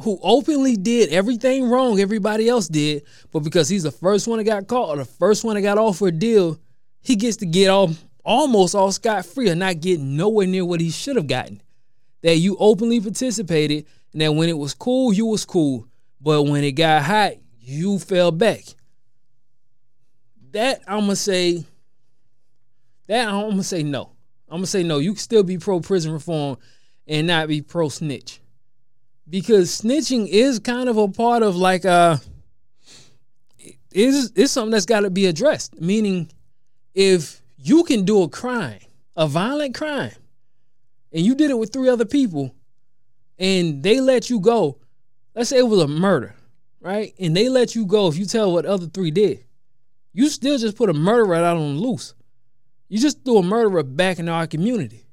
who 0.00 0.18
openly 0.22 0.76
did 0.76 1.10
everything 1.10 1.68
wrong 1.68 2.00
everybody 2.00 2.48
else 2.48 2.68
did, 2.68 3.04
but 3.30 3.40
because 3.40 3.68
he's 3.68 3.82
the 3.82 3.90
first 3.90 4.26
one 4.26 4.38
that 4.38 4.44
got 4.44 4.66
caught 4.66 4.90
or 4.90 4.96
the 4.96 5.04
first 5.04 5.44
one 5.44 5.54
that 5.54 5.62
got 5.62 5.78
off 5.78 5.98
for 5.98 6.08
a 6.08 6.12
deal, 6.12 6.58
he 7.00 7.14
gets 7.16 7.36
to 7.38 7.46
get 7.46 7.68
off 7.68 8.02
almost 8.24 8.74
all 8.74 8.90
scot 8.92 9.26
free 9.26 9.50
or 9.50 9.54
not 9.54 9.80
get 9.80 10.00
nowhere 10.00 10.46
near 10.46 10.64
what 10.64 10.80
he 10.80 10.90
should 10.90 11.16
have 11.16 11.26
gotten. 11.26 11.60
That 12.22 12.36
you 12.36 12.56
openly 12.58 13.00
participated 13.00 13.86
and 14.12 14.22
that 14.22 14.32
when 14.32 14.48
it 14.48 14.56
was 14.56 14.74
cool, 14.74 15.12
you 15.12 15.26
was 15.26 15.44
cool. 15.44 15.86
But 16.20 16.44
when 16.44 16.62
it 16.62 16.72
got 16.72 17.02
hot, 17.02 17.32
you 17.60 17.98
fell 17.98 18.30
back. 18.30 18.62
That 20.52 20.82
I'm 20.86 21.00
gonna 21.00 21.16
say 21.16 21.64
that 23.08 23.28
I'm 23.28 23.50
gonna 23.50 23.62
say 23.62 23.82
no. 23.82 24.12
I'm 24.48 24.58
gonna 24.58 24.66
say 24.66 24.82
no. 24.82 24.98
You 24.98 25.12
can 25.12 25.18
still 25.18 25.42
be 25.42 25.58
pro 25.58 25.80
prison 25.80 26.12
reform 26.12 26.58
and 27.06 27.26
not 27.26 27.48
be 27.48 27.62
pro 27.62 27.88
snitch 27.88 28.40
because 29.28 29.70
snitching 29.70 30.28
is 30.28 30.58
kind 30.58 30.88
of 30.88 30.98
a 30.98 31.08
part 31.08 31.42
of 31.42 31.56
like 31.56 31.84
uh 31.84 32.18
is 33.92 34.30
is 34.32 34.50
something 34.50 34.70
that's 34.70 34.86
got 34.86 35.00
to 35.00 35.10
be 35.10 35.26
addressed. 35.26 35.80
Meaning, 35.80 36.30
if 36.94 37.42
you 37.56 37.84
can 37.84 38.04
do 38.04 38.22
a 38.22 38.28
crime, 38.28 38.80
a 39.16 39.26
violent 39.26 39.74
crime, 39.74 40.12
and 41.12 41.24
you 41.24 41.34
did 41.34 41.50
it 41.50 41.58
with 41.58 41.72
three 41.72 41.88
other 41.88 42.04
people, 42.04 42.54
and 43.38 43.82
they 43.82 44.00
let 44.00 44.30
you 44.30 44.40
go, 44.40 44.78
let's 45.34 45.50
say 45.50 45.58
it 45.58 45.68
was 45.68 45.82
a 45.82 45.88
murder, 45.88 46.34
right? 46.80 47.14
And 47.18 47.36
they 47.36 47.48
let 47.48 47.74
you 47.74 47.86
go 47.86 48.08
if 48.08 48.16
you 48.16 48.26
tell 48.26 48.52
what 48.52 48.66
other 48.66 48.86
three 48.86 49.10
did. 49.10 49.44
You 50.12 50.28
still 50.28 50.58
just 50.58 50.76
put 50.76 50.90
a 50.90 50.94
murderer 50.94 51.36
out 51.36 51.56
on 51.56 51.78
loose. 51.78 52.14
You 52.88 52.98
just 52.98 53.24
threw 53.24 53.38
a 53.38 53.42
murderer 53.42 53.82
back 53.82 54.18
in 54.18 54.28
our 54.28 54.46
community. 54.46 55.06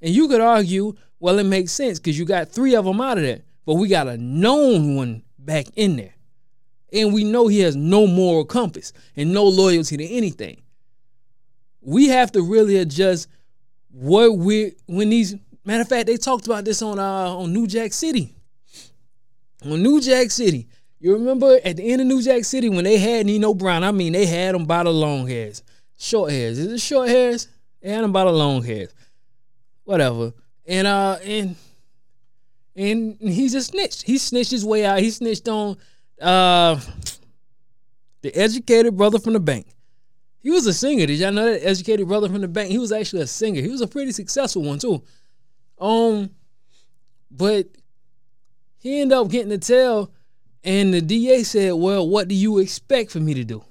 And 0.00 0.14
you 0.14 0.28
could 0.28 0.40
argue, 0.40 0.94
well, 1.18 1.38
it 1.38 1.44
makes 1.44 1.72
sense 1.72 1.98
because 1.98 2.18
you 2.18 2.24
got 2.24 2.48
three 2.48 2.76
of 2.76 2.84
them 2.84 3.00
out 3.00 3.18
of 3.18 3.24
there, 3.24 3.42
but 3.66 3.74
we 3.74 3.88
got 3.88 4.06
a 4.06 4.16
known 4.16 4.96
one 4.96 5.22
back 5.38 5.66
in 5.76 5.96
there. 5.96 6.14
And 6.92 7.12
we 7.12 7.24
know 7.24 7.48
he 7.48 7.60
has 7.60 7.74
no 7.74 8.06
moral 8.06 8.44
compass 8.44 8.92
and 9.16 9.32
no 9.32 9.44
loyalty 9.44 9.96
to 9.96 10.06
anything. 10.06 10.62
We 11.80 12.08
have 12.08 12.30
to 12.32 12.42
really 12.42 12.76
adjust 12.76 13.28
what 13.94 14.36
we 14.36 14.72
when 14.86 15.10
these 15.10 15.36
matter 15.64 15.82
of 15.82 15.88
fact, 15.88 16.06
they 16.06 16.16
talked 16.16 16.46
about 16.46 16.64
this 16.64 16.82
on 16.82 16.98
uh 16.98 17.36
on 17.36 17.52
New 17.52 17.66
Jack 17.66 17.92
City. 17.92 18.34
On 19.64 19.82
New 19.82 20.00
Jack 20.00 20.30
City. 20.30 20.68
You 20.98 21.14
remember 21.14 21.58
at 21.64 21.76
the 21.76 21.92
end 21.92 22.00
of 22.00 22.06
New 22.06 22.22
Jack 22.22 22.44
City 22.44 22.68
when 22.68 22.84
they 22.84 22.98
had 22.98 23.26
Nino 23.26 23.54
Brown, 23.54 23.84
I 23.84 23.92
mean 23.92 24.12
they 24.12 24.26
had 24.26 24.54
him 24.54 24.64
by 24.64 24.82
the 24.82 24.92
long 24.92 25.26
hairs. 25.26 25.62
Short 25.96 26.32
hairs. 26.32 26.58
Is 26.58 26.72
it 26.72 26.80
short 26.80 27.08
hairs? 27.08 27.48
They 27.80 27.90
had 27.90 28.04
him 28.04 28.12
by 28.12 28.24
the 28.24 28.32
long 28.32 28.62
hairs. 28.62 28.92
Whatever. 29.84 30.32
And 30.66 30.86
uh 30.86 31.18
and 31.22 31.56
and 32.74 33.16
he's 33.20 33.54
a 33.54 33.62
snitch. 33.62 34.02
He 34.02 34.18
snitched 34.18 34.50
his 34.50 34.64
way 34.64 34.84
out. 34.84 34.98
He 34.98 35.10
snitched 35.10 35.48
on 35.48 35.76
uh 36.20 36.80
the 38.22 38.34
educated 38.34 38.96
brother 38.96 39.18
from 39.18 39.34
the 39.34 39.40
bank. 39.40 39.66
He 40.44 40.50
was 40.50 40.66
a 40.66 40.74
singer. 40.74 41.06
Did 41.06 41.20
y'all 41.20 41.32
know 41.32 41.50
that 41.50 41.66
educated 41.66 42.06
brother 42.06 42.28
from 42.28 42.42
the 42.42 42.48
bank? 42.48 42.70
He 42.70 42.76
was 42.76 42.92
actually 42.92 43.22
a 43.22 43.26
singer. 43.26 43.62
He 43.62 43.70
was 43.70 43.80
a 43.80 43.86
pretty 43.86 44.12
successful 44.12 44.62
one 44.62 44.78
too. 44.78 45.02
Um, 45.80 46.28
but 47.30 47.66
he 48.76 49.00
ended 49.00 49.16
up 49.16 49.30
getting 49.30 49.48
the 49.48 49.56
tail, 49.56 50.12
and 50.62 50.92
the 50.92 51.00
DA 51.00 51.44
said, 51.44 51.72
"Well, 51.72 52.06
what 52.06 52.28
do 52.28 52.34
you 52.34 52.58
expect 52.58 53.10
for 53.10 53.20
me 53.20 53.32
to 53.32 53.42
do?" 53.42 53.64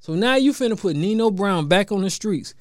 So 0.00 0.14
now 0.14 0.34
you 0.34 0.52
finna 0.52 0.76
put 0.76 0.96
Nino 0.96 1.30
Brown 1.30 1.68
back 1.68 1.92
on 1.92 2.02
the 2.02 2.10
streets, 2.10 2.54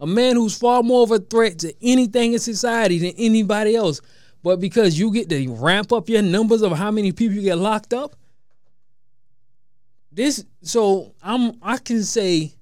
a 0.00 0.06
man 0.06 0.34
who's 0.34 0.58
far 0.58 0.82
more 0.82 1.04
of 1.04 1.12
a 1.12 1.20
threat 1.20 1.60
to 1.60 1.72
anything 1.82 2.32
in 2.32 2.40
society 2.40 2.98
than 2.98 3.12
anybody 3.16 3.76
else. 3.76 4.00
But 4.42 4.58
because 4.58 4.98
you 4.98 5.12
get 5.12 5.28
to 5.28 5.54
ramp 5.54 5.92
up 5.92 6.08
your 6.08 6.22
numbers 6.22 6.62
of 6.62 6.72
how 6.72 6.90
many 6.90 7.12
people 7.12 7.36
you 7.36 7.42
get 7.42 7.58
locked 7.58 7.94
up, 7.94 8.16
this 10.10 10.44
so 10.62 11.14
I'm 11.22 11.52
I 11.62 11.76
can 11.78 12.02
say 12.02 12.56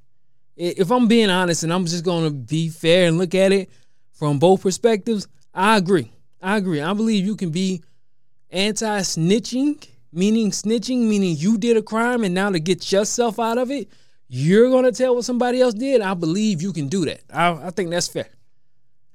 if 0.60 0.90
I'm 0.90 1.08
being 1.08 1.30
honest 1.30 1.62
and 1.62 1.72
I'm 1.72 1.86
just 1.86 2.04
going 2.04 2.24
to 2.24 2.30
be 2.30 2.68
fair 2.68 3.08
and 3.08 3.16
look 3.16 3.34
at 3.34 3.50
it 3.50 3.70
from 4.12 4.38
both 4.38 4.62
perspectives, 4.62 5.26
I 5.54 5.78
agree. 5.78 6.12
I 6.42 6.58
agree. 6.58 6.82
I 6.82 6.92
believe 6.92 7.24
you 7.24 7.34
can 7.34 7.50
be 7.50 7.82
anti 8.50 9.00
snitching, 9.00 9.88
meaning 10.12 10.50
snitching, 10.50 11.08
meaning 11.08 11.36
you 11.38 11.56
did 11.56 11.78
a 11.78 11.82
crime 11.82 12.24
and 12.24 12.34
now 12.34 12.50
to 12.50 12.60
get 12.60 12.92
yourself 12.92 13.38
out 13.38 13.56
of 13.56 13.70
it, 13.70 13.88
you're 14.28 14.68
going 14.68 14.84
to 14.84 14.92
tell 14.92 15.14
what 15.14 15.24
somebody 15.24 15.60
else 15.60 15.74
did. 15.74 16.02
I 16.02 16.14
believe 16.14 16.60
you 16.60 16.72
can 16.72 16.88
do 16.88 17.06
that. 17.06 17.22
I, 17.32 17.68
I 17.68 17.70
think 17.70 17.90
that's 17.90 18.08
fair. 18.08 18.28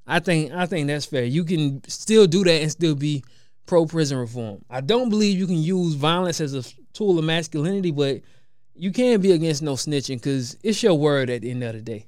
I 0.08 0.20
think 0.20 0.52
I 0.52 0.66
think 0.66 0.88
that's 0.88 1.06
fair. 1.06 1.24
You 1.24 1.44
can 1.44 1.82
still 1.88 2.28
do 2.28 2.44
that 2.44 2.62
and 2.62 2.72
still 2.72 2.96
be 2.96 3.24
pro 3.66 3.86
prison 3.86 4.18
reform. 4.18 4.64
I 4.70 4.82
don't 4.82 5.10
believe 5.10 5.38
you 5.38 5.48
can 5.48 5.62
use 5.62 5.94
violence 5.96 6.42
as 6.42 6.54
a 6.54 6.64
tool 6.94 7.18
of 7.18 7.26
masculinity, 7.26 7.92
but 7.92 8.22
you 8.76 8.92
can't 8.92 9.22
be 9.22 9.32
against 9.32 9.62
no 9.62 9.74
snitching 9.74 10.18
because 10.18 10.58
it's 10.64 10.84
your 10.84 10.96
word 10.96 11.30
at 11.30 11.42
the 11.42 11.52
end 11.52 11.64
of 11.64 11.74
the 11.74 11.82
day. 11.82 12.06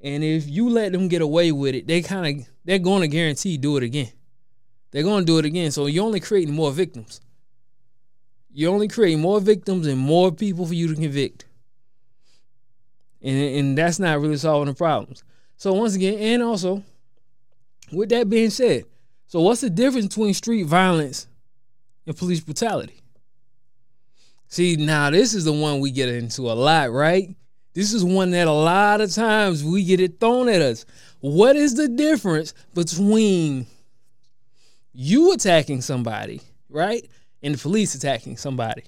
And 0.00 0.22
if 0.22 0.48
you 0.48 0.68
let 0.68 0.92
them 0.92 1.08
get 1.08 1.22
away 1.22 1.52
with 1.52 1.74
it, 1.74 1.86
they 1.86 2.02
kind 2.02 2.40
of 2.40 2.46
they're 2.64 2.78
going 2.78 3.02
to 3.02 3.08
guarantee 3.08 3.56
do 3.56 3.76
it 3.76 3.82
again. 3.82 4.10
They're 4.90 5.04
going 5.04 5.22
to 5.22 5.26
do 5.26 5.38
it 5.38 5.44
again. 5.44 5.70
So 5.70 5.86
you're 5.86 6.04
only 6.04 6.20
creating 6.20 6.54
more 6.54 6.70
victims. 6.72 7.20
You're 8.52 8.72
only 8.72 8.88
creating 8.88 9.20
more 9.20 9.40
victims 9.40 9.86
and 9.86 9.98
more 9.98 10.30
people 10.30 10.66
for 10.66 10.74
you 10.74 10.88
to 10.88 10.94
convict. 10.94 11.46
And 13.22 13.38
and 13.38 13.78
that's 13.78 13.98
not 13.98 14.20
really 14.20 14.36
solving 14.36 14.68
the 14.68 14.74
problems. 14.74 15.24
So 15.56 15.72
once 15.72 15.94
again, 15.94 16.18
and 16.18 16.42
also, 16.42 16.82
with 17.92 18.08
that 18.10 18.28
being 18.28 18.50
said, 18.50 18.84
so 19.28 19.40
what's 19.40 19.60
the 19.60 19.70
difference 19.70 20.08
between 20.08 20.34
street 20.34 20.64
violence 20.64 21.28
and 22.06 22.16
police 22.16 22.40
brutality? 22.40 23.01
See, 24.52 24.76
now 24.76 25.08
this 25.08 25.32
is 25.32 25.46
the 25.46 25.52
one 25.54 25.80
we 25.80 25.90
get 25.90 26.10
into 26.10 26.42
a 26.42 26.52
lot, 26.52 26.92
right? 26.92 27.34
This 27.72 27.94
is 27.94 28.04
one 28.04 28.32
that 28.32 28.46
a 28.46 28.52
lot 28.52 29.00
of 29.00 29.10
times 29.10 29.64
we 29.64 29.82
get 29.82 29.98
it 29.98 30.20
thrown 30.20 30.46
at 30.50 30.60
us. 30.60 30.84
What 31.20 31.56
is 31.56 31.74
the 31.74 31.88
difference 31.88 32.52
between 32.74 33.66
you 34.92 35.32
attacking 35.32 35.80
somebody, 35.80 36.42
right? 36.68 37.08
And 37.42 37.54
the 37.54 37.58
police 37.58 37.94
attacking 37.94 38.36
somebody? 38.36 38.82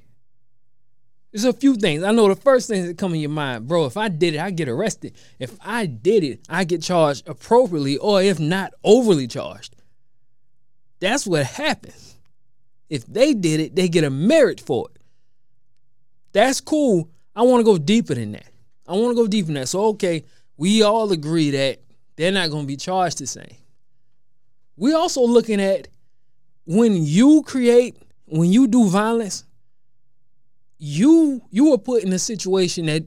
There's 1.33 1.47
a 1.47 1.53
few 1.55 1.77
things. 1.77 2.03
I 2.03 2.13
know 2.13 2.29
the 2.29 2.37
first 2.37 2.69
things 2.69 2.87
that 2.87 2.99
come 2.99 3.15
in 3.15 3.21
your 3.21 3.31
mind, 3.31 3.67
bro, 3.67 3.87
if 3.87 3.97
I 3.97 4.11
did 4.11 4.35
it, 4.35 4.41
I 4.41 4.51
get 4.51 4.69
arrested. 4.69 5.15
If 5.39 5.57
I 5.63 5.87
did 5.87 6.25
it, 6.25 6.41
I 6.47 6.65
get 6.65 6.83
charged 6.83 7.27
appropriately, 7.27 7.97
or 7.97 8.21
if 8.21 8.39
not, 8.39 8.75
overly 8.85 9.27
charged. 9.27 9.75
That's 11.01 11.27
what 11.27 11.47
happens. 11.47 12.17
If 12.91 13.07
they 13.07 13.33
did 13.33 13.61
it, 13.61 13.75
they 13.75 13.89
get 13.89 14.05
a 14.05 14.11
merit 14.11 14.61
for 14.61 14.91
it. 14.94 14.94
That's 16.35 16.61
cool. 16.61 17.09
I 17.35 17.43
want 17.43 17.61
to 17.61 17.65
go 17.65 17.79
deeper 17.79 18.15
than 18.15 18.33
that. 18.33 18.51
I 18.87 18.93
want 18.93 19.17
to 19.17 19.23
go 19.23 19.27
deeper 19.27 19.47
than 19.47 19.55
that. 19.55 19.69
So, 19.69 19.87
okay, 19.87 20.25
we 20.59 20.83
all 20.83 21.11
agree 21.13 21.51
that 21.53 21.81
they're 22.17 22.33
not 22.33 22.51
going 22.51 22.65
to 22.65 22.67
be 22.67 22.77
charged 22.77 23.19
the 23.19 23.27
same. 23.27 23.57
We're 24.77 24.97
also 24.97 25.23
looking 25.23 25.61
at 25.63 25.89
when 26.67 27.05
you 27.05 27.43
create, 27.47 27.97
when 28.27 28.53
you 28.53 28.67
do 28.67 28.89
violence, 28.89 29.45
you 30.79 31.41
you 31.51 31.71
were 31.71 31.79
put 31.79 32.03
in 32.03 32.13
a 32.13 32.19
situation 32.19 32.87
that 32.87 33.05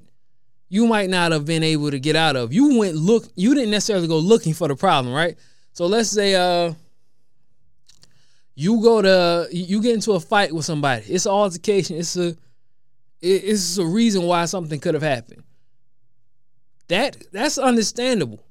you 0.70 0.88
might 0.88 1.10
not 1.10 1.32
have 1.34 1.46
been 1.46 1.64
able 1.64 1.92
to 1.92 2.00
get 2.00 2.16
out 2.16 2.36
of. 2.36 2.54
You 2.54 2.80
went 2.80 2.96
look, 2.96 3.28
you 3.36 3.54
didn't 3.54 3.72
necessarily 3.72 4.08
go 4.08 4.18
looking 4.18 4.54
for 4.54 4.68
the 4.70 4.76
problem, 4.76 5.14
right? 5.14 5.38
So 5.74 5.86
let's 5.86 6.10
say 6.10 6.34
uh 6.36 6.74
you 8.56 8.82
go 8.82 9.02
to 9.02 9.48
you 9.52 9.82
get 9.82 9.96
into 9.96 10.14
a 10.14 10.20
fight 10.20 10.54
with 10.54 10.66
somebody. 10.66 11.06
It's 11.08 11.26
an 11.26 11.34
altercation. 11.34 11.98
It's 11.98 12.16
a 12.16 12.36
it's 13.22 13.78
a 13.78 13.86
reason 13.86 14.24
why 14.24 14.46
something 14.46 14.80
could 14.80 14.94
have 14.94 15.04
happened. 15.04 15.44
That 16.88 17.18
that's 17.32 17.58
understandable. 17.58 18.44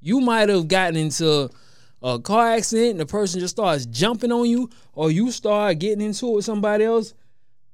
You 0.00 0.20
might 0.20 0.48
have 0.48 0.68
gotten 0.68 0.96
into 0.96 1.50
a 2.02 2.18
car 2.18 2.52
accident 2.52 2.92
and 2.92 3.00
the 3.00 3.06
person 3.06 3.40
just 3.40 3.56
starts 3.56 3.86
jumping 3.86 4.30
on 4.30 4.48
you, 4.48 4.70
or 4.92 5.10
you 5.10 5.30
start 5.30 5.78
getting 5.78 6.04
into 6.04 6.28
it 6.28 6.36
with 6.36 6.44
somebody 6.44 6.84
else. 6.84 7.14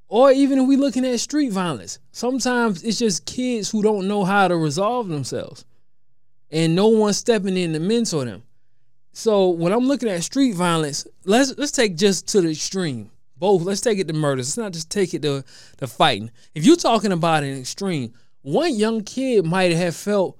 Or 0.08 0.30
even 0.30 0.58
if 0.58 0.68
we 0.68 0.76
looking 0.76 1.06
at 1.06 1.20
street 1.20 1.52
violence, 1.52 1.98
sometimes 2.12 2.82
it's 2.82 2.98
just 2.98 3.24
kids 3.24 3.70
who 3.70 3.82
don't 3.82 4.08
know 4.08 4.24
how 4.24 4.46
to 4.46 4.56
resolve 4.56 5.08
themselves. 5.08 5.64
And 6.50 6.74
no 6.74 6.88
one's 6.88 7.16
stepping 7.16 7.56
in 7.56 7.72
to 7.72 7.80
mentor 7.80 8.26
them. 8.26 8.42
So 9.14 9.48
when 9.48 9.72
I'm 9.72 9.86
looking 9.86 10.08
at 10.08 10.22
street 10.22 10.54
violence, 10.54 11.06
let's 11.24 11.56
let's 11.56 11.72
take 11.72 11.96
just 11.96 12.28
to 12.28 12.40
the 12.40 12.50
extreme 12.50 13.10
both. 13.42 13.62
Let's 13.62 13.80
take 13.80 13.98
it 13.98 14.06
to 14.06 14.14
murders. 14.14 14.50
Let's 14.50 14.56
not 14.56 14.72
just 14.72 14.88
take 14.88 15.14
it 15.14 15.22
to, 15.22 15.42
to 15.78 15.88
fighting. 15.88 16.30
If 16.54 16.64
you're 16.64 16.76
talking 16.76 17.10
about 17.10 17.42
an 17.42 17.58
extreme, 17.58 18.14
one 18.42 18.76
young 18.76 19.02
kid 19.02 19.44
might 19.44 19.72
have 19.72 19.96
felt 19.96 20.38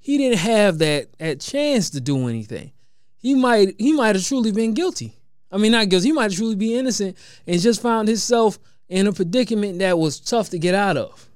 he 0.00 0.18
didn't 0.18 0.40
have 0.40 0.76
that, 0.80 1.18
that 1.18 1.40
chance 1.40 1.88
to 1.90 2.02
do 2.02 2.28
anything. 2.28 2.72
He 3.16 3.34
might 3.34 3.76
he 3.78 3.94
might 3.94 4.16
have 4.16 4.24
truly 4.26 4.52
been 4.52 4.74
guilty. 4.74 5.16
I 5.50 5.56
mean, 5.56 5.72
not 5.72 5.88
guilty. 5.88 6.08
He 6.08 6.12
might 6.12 6.32
truly 6.32 6.56
be 6.56 6.76
innocent 6.76 7.16
and 7.46 7.58
just 7.58 7.80
found 7.80 8.08
himself 8.08 8.58
in 8.90 9.06
a 9.06 9.12
predicament 9.12 9.78
that 9.78 9.98
was 9.98 10.20
tough 10.20 10.50
to 10.50 10.58
get 10.58 10.74
out 10.74 10.98
of. 10.98 11.26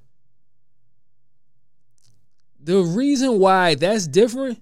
The 2.60 2.82
reason 2.82 3.38
why 3.38 3.74
that's 3.74 4.06
different, 4.06 4.60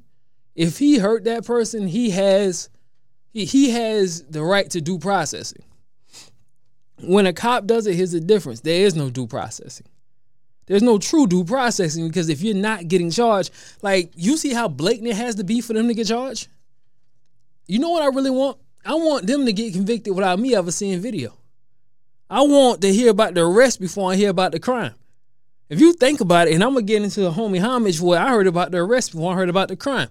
if 0.55 0.79
he 0.79 0.99
hurt 0.99 1.25
that 1.25 1.45
person, 1.45 1.89
he 1.89 2.11
has 2.11 2.69
he, 3.33 3.45
he 3.45 3.71
has 3.71 4.23
the 4.23 4.45
right 4.45 4.71
to 4.71 4.81
due 4.81 5.01
processing. 5.01 5.66
When 7.03 7.26
a 7.26 7.33
cop 7.33 7.67
does 7.67 7.87
it, 7.87 7.95
here's 7.95 8.12
the 8.12 8.21
difference. 8.21 8.61
There 8.61 8.87
is 8.87 8.95
no 8.95 9.11
due 9.11 9.26
processing. 9.26 9.87
There's 10.67 10.83
no 10.83 10.99
true 10.99 11.26
due 11.26 11.45
processing 11.45 12.09
because 12.09 12.29
if 12.29 12.43
you're 12.43 12.55
not 12.55 12.88
getting 12.88 13.11
charged, 13.11 13.53
like 13.83 14.12
you 14.17 14.37
see 14.37 14.53
how 14.53 14.69
blatant 14.69 15.09
it 15.09 15.17
has 15.17 15.37
to 15.37 15.45
be 15.45 15.61
for 15.61 15.75
them 15.75 15.88
to 15.88 15.95
get 15.95 16.09
charged? 16.09 16.49
You 17.67 17.79
know 17.79 17.91
what 17.91 18.03
I 18.03 18.07
really 18.07 18.31
want? 18.31 18.59
I 18.85 18.95
want 18.95 19.26
them 19.26 19.47
to 19.47 19.53
get 19.53 19.75
convicted 19.75 20.15
without 20.15 20.38
me 20.38 20.55
ever 20.55 20.71
seeing 20.73 21.00
video. 21.00 21.37
I 22.29 22.43
want 22.43 22.81
to 22.81 22.93
hear 22.93 23.11
about 23.11 23.35
the 23.35 23.43
arrest 23.43 23.81
before 23.81 24.11
I 24.11 24.17
hear 24.17 24.31
about 24.31 24.53
the 24.53 24.59
crime. 24.59 24.95
If 25.69 25.81
you 25.81 25.93
think 25.93 26.21
about 26.21 26.49
it, 26.49 26.55
and 26.55 26.62
I'm 26.62 26.75
gonna 26.75 26.83
get 26.83 27.03
into 27.03 27.21
the 27.21 27.33
homie 27.33 27.61
homage 27.61 28.00
where 28.00 28.21
I 28.21 28.29
heard 28.29 28.47
about 28.47 28.71
the 28.71 28.79
arrest 28.79 29.12
before 29.12 29.33
I 29.33 29.37
heard 29.37 29.49
about 29.49 29.69
the 29.69 29.76
crime. 29.76 30.09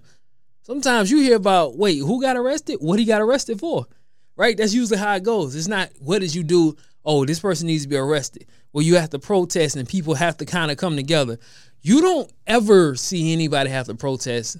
Sometimes 0.62 1.10
you 1.10 1.20
hear 1.20 1.36
about, 1.36 1.76
wait, 1.76 1.98
who 1.98 2.20
got 2.20 2.36
arrested? 2.36 2.78
What 2.80 2.98
he 2.98 3.04
got 3.04 3.22
arrested 3.22 3.60
for? 3.60 3.86
Right? 4.36 4.56
That's 4.56 4.74
usually 4.74 4.98
how 4.98 5.14
it 5.14 5.22
goes. 5.22 5.54
It's 5.54 5.68
not 5.68 5.90
what 5.98 6.20
did 6.20 6.34
you 6.34 6.42
do? 6.42 6.76
oh, 7.06 7.24
this 7.24 7.40
person 7.40 7.68
needs 7.68 7.84
to 7.84 7.88
be 7.88 7.96
arrested. 7.96 8.46
Well, 8.72 8.82
you 8.82 8.96
have 8.96 9.10
to 9.10 9.18
protest 9.18 9.76
and 9.76 9.88
people 9.88 10.14
have 10.14 10.36
to 10.38 10.44
kind 10.44 10.70
of 10.70 10.76
come 10.76 10.96
together. 10.96 11.38
You 11.80 12.02
don't 12.02 12.30
ever 12.46 12.96
see 12.96 13.32
anybody 13.32 13.70
have 13.70 13.86
to 13.86 13.94
protest. 13.94 14.58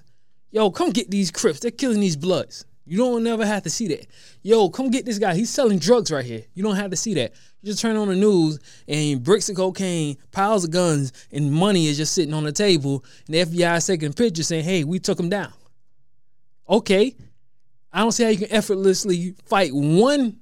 Yo, 0.53 0.71
come 0.71 0.91
get 0.91 1.11
these 1.11 1.31
Crips. 1.31 1.61
They're 1.61 1.73
killing 1.73 2.01
these 2.01 2.17
Bloods. 2.17 2.65
You 2.89 2.99
don't 2.99 3.25
never 3.25 3.45
have 3.45 3.65
to 3.65 3.71
see 3.71 3.89
that. 3.89 4.07
Yo, 4.43 4.71
come 4.71 4.93
get 4.93 5.05
this 5.05 5.19
guy. 5.19 5.35
He's 5.35 5.51
selling 5.51 5.81
drugs 5.81 6.13
right 6.13 6.25
here. 6.25 6.45
You 6.55 6.63
don't 6.63 6.77
have 6.77 6.93
to 6.93 6.97
see 6.97 7.15
that. 7.15 7.33
You 7.61 7.73
just 7.73 7.83
turn 7.83 7.97
on 7.97 8.07
the 8.07 8.15
news 8.15 8.61
and 8.87 9.25
bricks 9.25 9.49
of 9.49 9.57
cocaine, 9.57 10.17
piles 10.31 10.65
of 10.65 10.71
guns, 10.71 11.13
and 11.33 11.51
money 11.51 11.89
is 11.89 11.97
just 11.97 12.15
sitting 12.15 12.33
on 12.33 12.45
the 12.45 12.53
table. 12.53 13.05
And 13.27 13.35
the 13.35 13.45
FBI 13.45 13.79
is 13.79 13.87
taking 13.87 14.13
pictures 14.13 14.47
saying, 14.47 14.65
hey, 14.65 14.85
we 14.85 15.01
took 15.01 15.19
him 15.19 15.29
down. 15.29 15.53
Okay. 16.69 17.17
I 17.93 18.01
don't 18.01 18.13
see 18.13 18.25
how 18.25 18.31
you 18.31 18.39
can 18.39 18.53
effortlessly 18.53 19.35
fight 19.47 19.73
one 19.73 20.39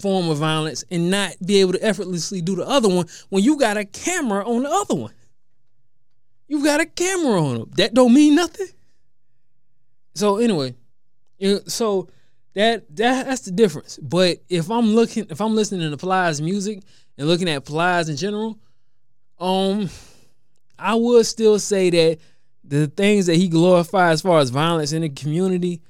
form 0.00 0.28
of 0.28 0.38
violence 0.38 0.84
and 0.90 1.10
not 1.10 1.34
be 1.44 1.60
able 1.60 1.72
to 1.72 1.84
effortlessly 1.84 2.40
do 2.40 2.56
the 2.56 2.66
other 2.66 2.88
one 2.88 3.06
when 3.28 3.42
you 3.42 3.58
got 3.58 3.76
a 3.76 3.84
camera 3.84 4.46
on 4.46 4.64
the 4.64 4.70
other 4.70 4.94
one. 4.94 5.12
You 6.48 6.62
got 6.62 6.80
a 6.80 6.86
camera 6.86 7.42
on 7.42 7.54
them. 7.54 7.70
That 7.76 7.94
don't 7.94 8.12
mean 8.12 8.34
nothing. 8.34 8.66
So 10.14 10.36
anyway, 10.36 10.74
so 11.66 12.08
that 12.54 12.94
that 12.96 13.26
that's 13.26 13.42
the 13.42 13.52
difference. 13.52 13.98
But 13.98 14.42
if 14.48 14.70
I'm 14.70 14.94
looking, 14.94 15.26
if 15.30 15.40
I'm 15.40 15.54
listening 15.54 15.90
to 15.90 15.96
Plies 15.96 16.42
music 16.42 16.82
and 17.16 17.26
looking 17.26 17.48
at 17.48 17.64
Plies 17.64 18.08
in 18.08 18.16
general, 18.16 18.58
um, 19.38 19.88
I 20.78 20.94
would 20.94 21.24
still 21.26 21.58
say 21.58 21.90
that 21.90 22.18
the 22.64 22.86
things 22.88 23.26
that 23.26 23.36
he 23.36 23.48
glorifies 23.48 24.14
as 24.14 24.22
far 24.22 24.40
as 24.40 24.50
violence 24.50 24.92
in 24.92 25.02
the 25.02 25.08
community 25.08 25.80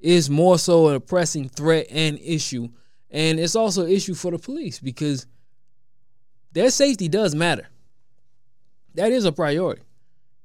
is 0.00 0.30
more 0.30 0.58
so 0.58 0.88
a 0.88 1.00
pressing 1.00 1.48
threat 1.48 1.86
and 1.90 2.18
issue. 2.18 2.68
And 3.10 3.38
it's 3.38 3.56
also 3.56 3.84
an 3.84 3.90
issue 3.90 4.14
for 4.14 4.30
the 4.30 4.38
police 4.38 4.78
because 4.78 5.26
their 6.52 6.70
safety 6.70 7.08
does 7.08 7.34
matter. 7.34 7.68
That 8.94 9.12
is 9.12 9.24
a 9.24 9.32
priority. 9.32 9.82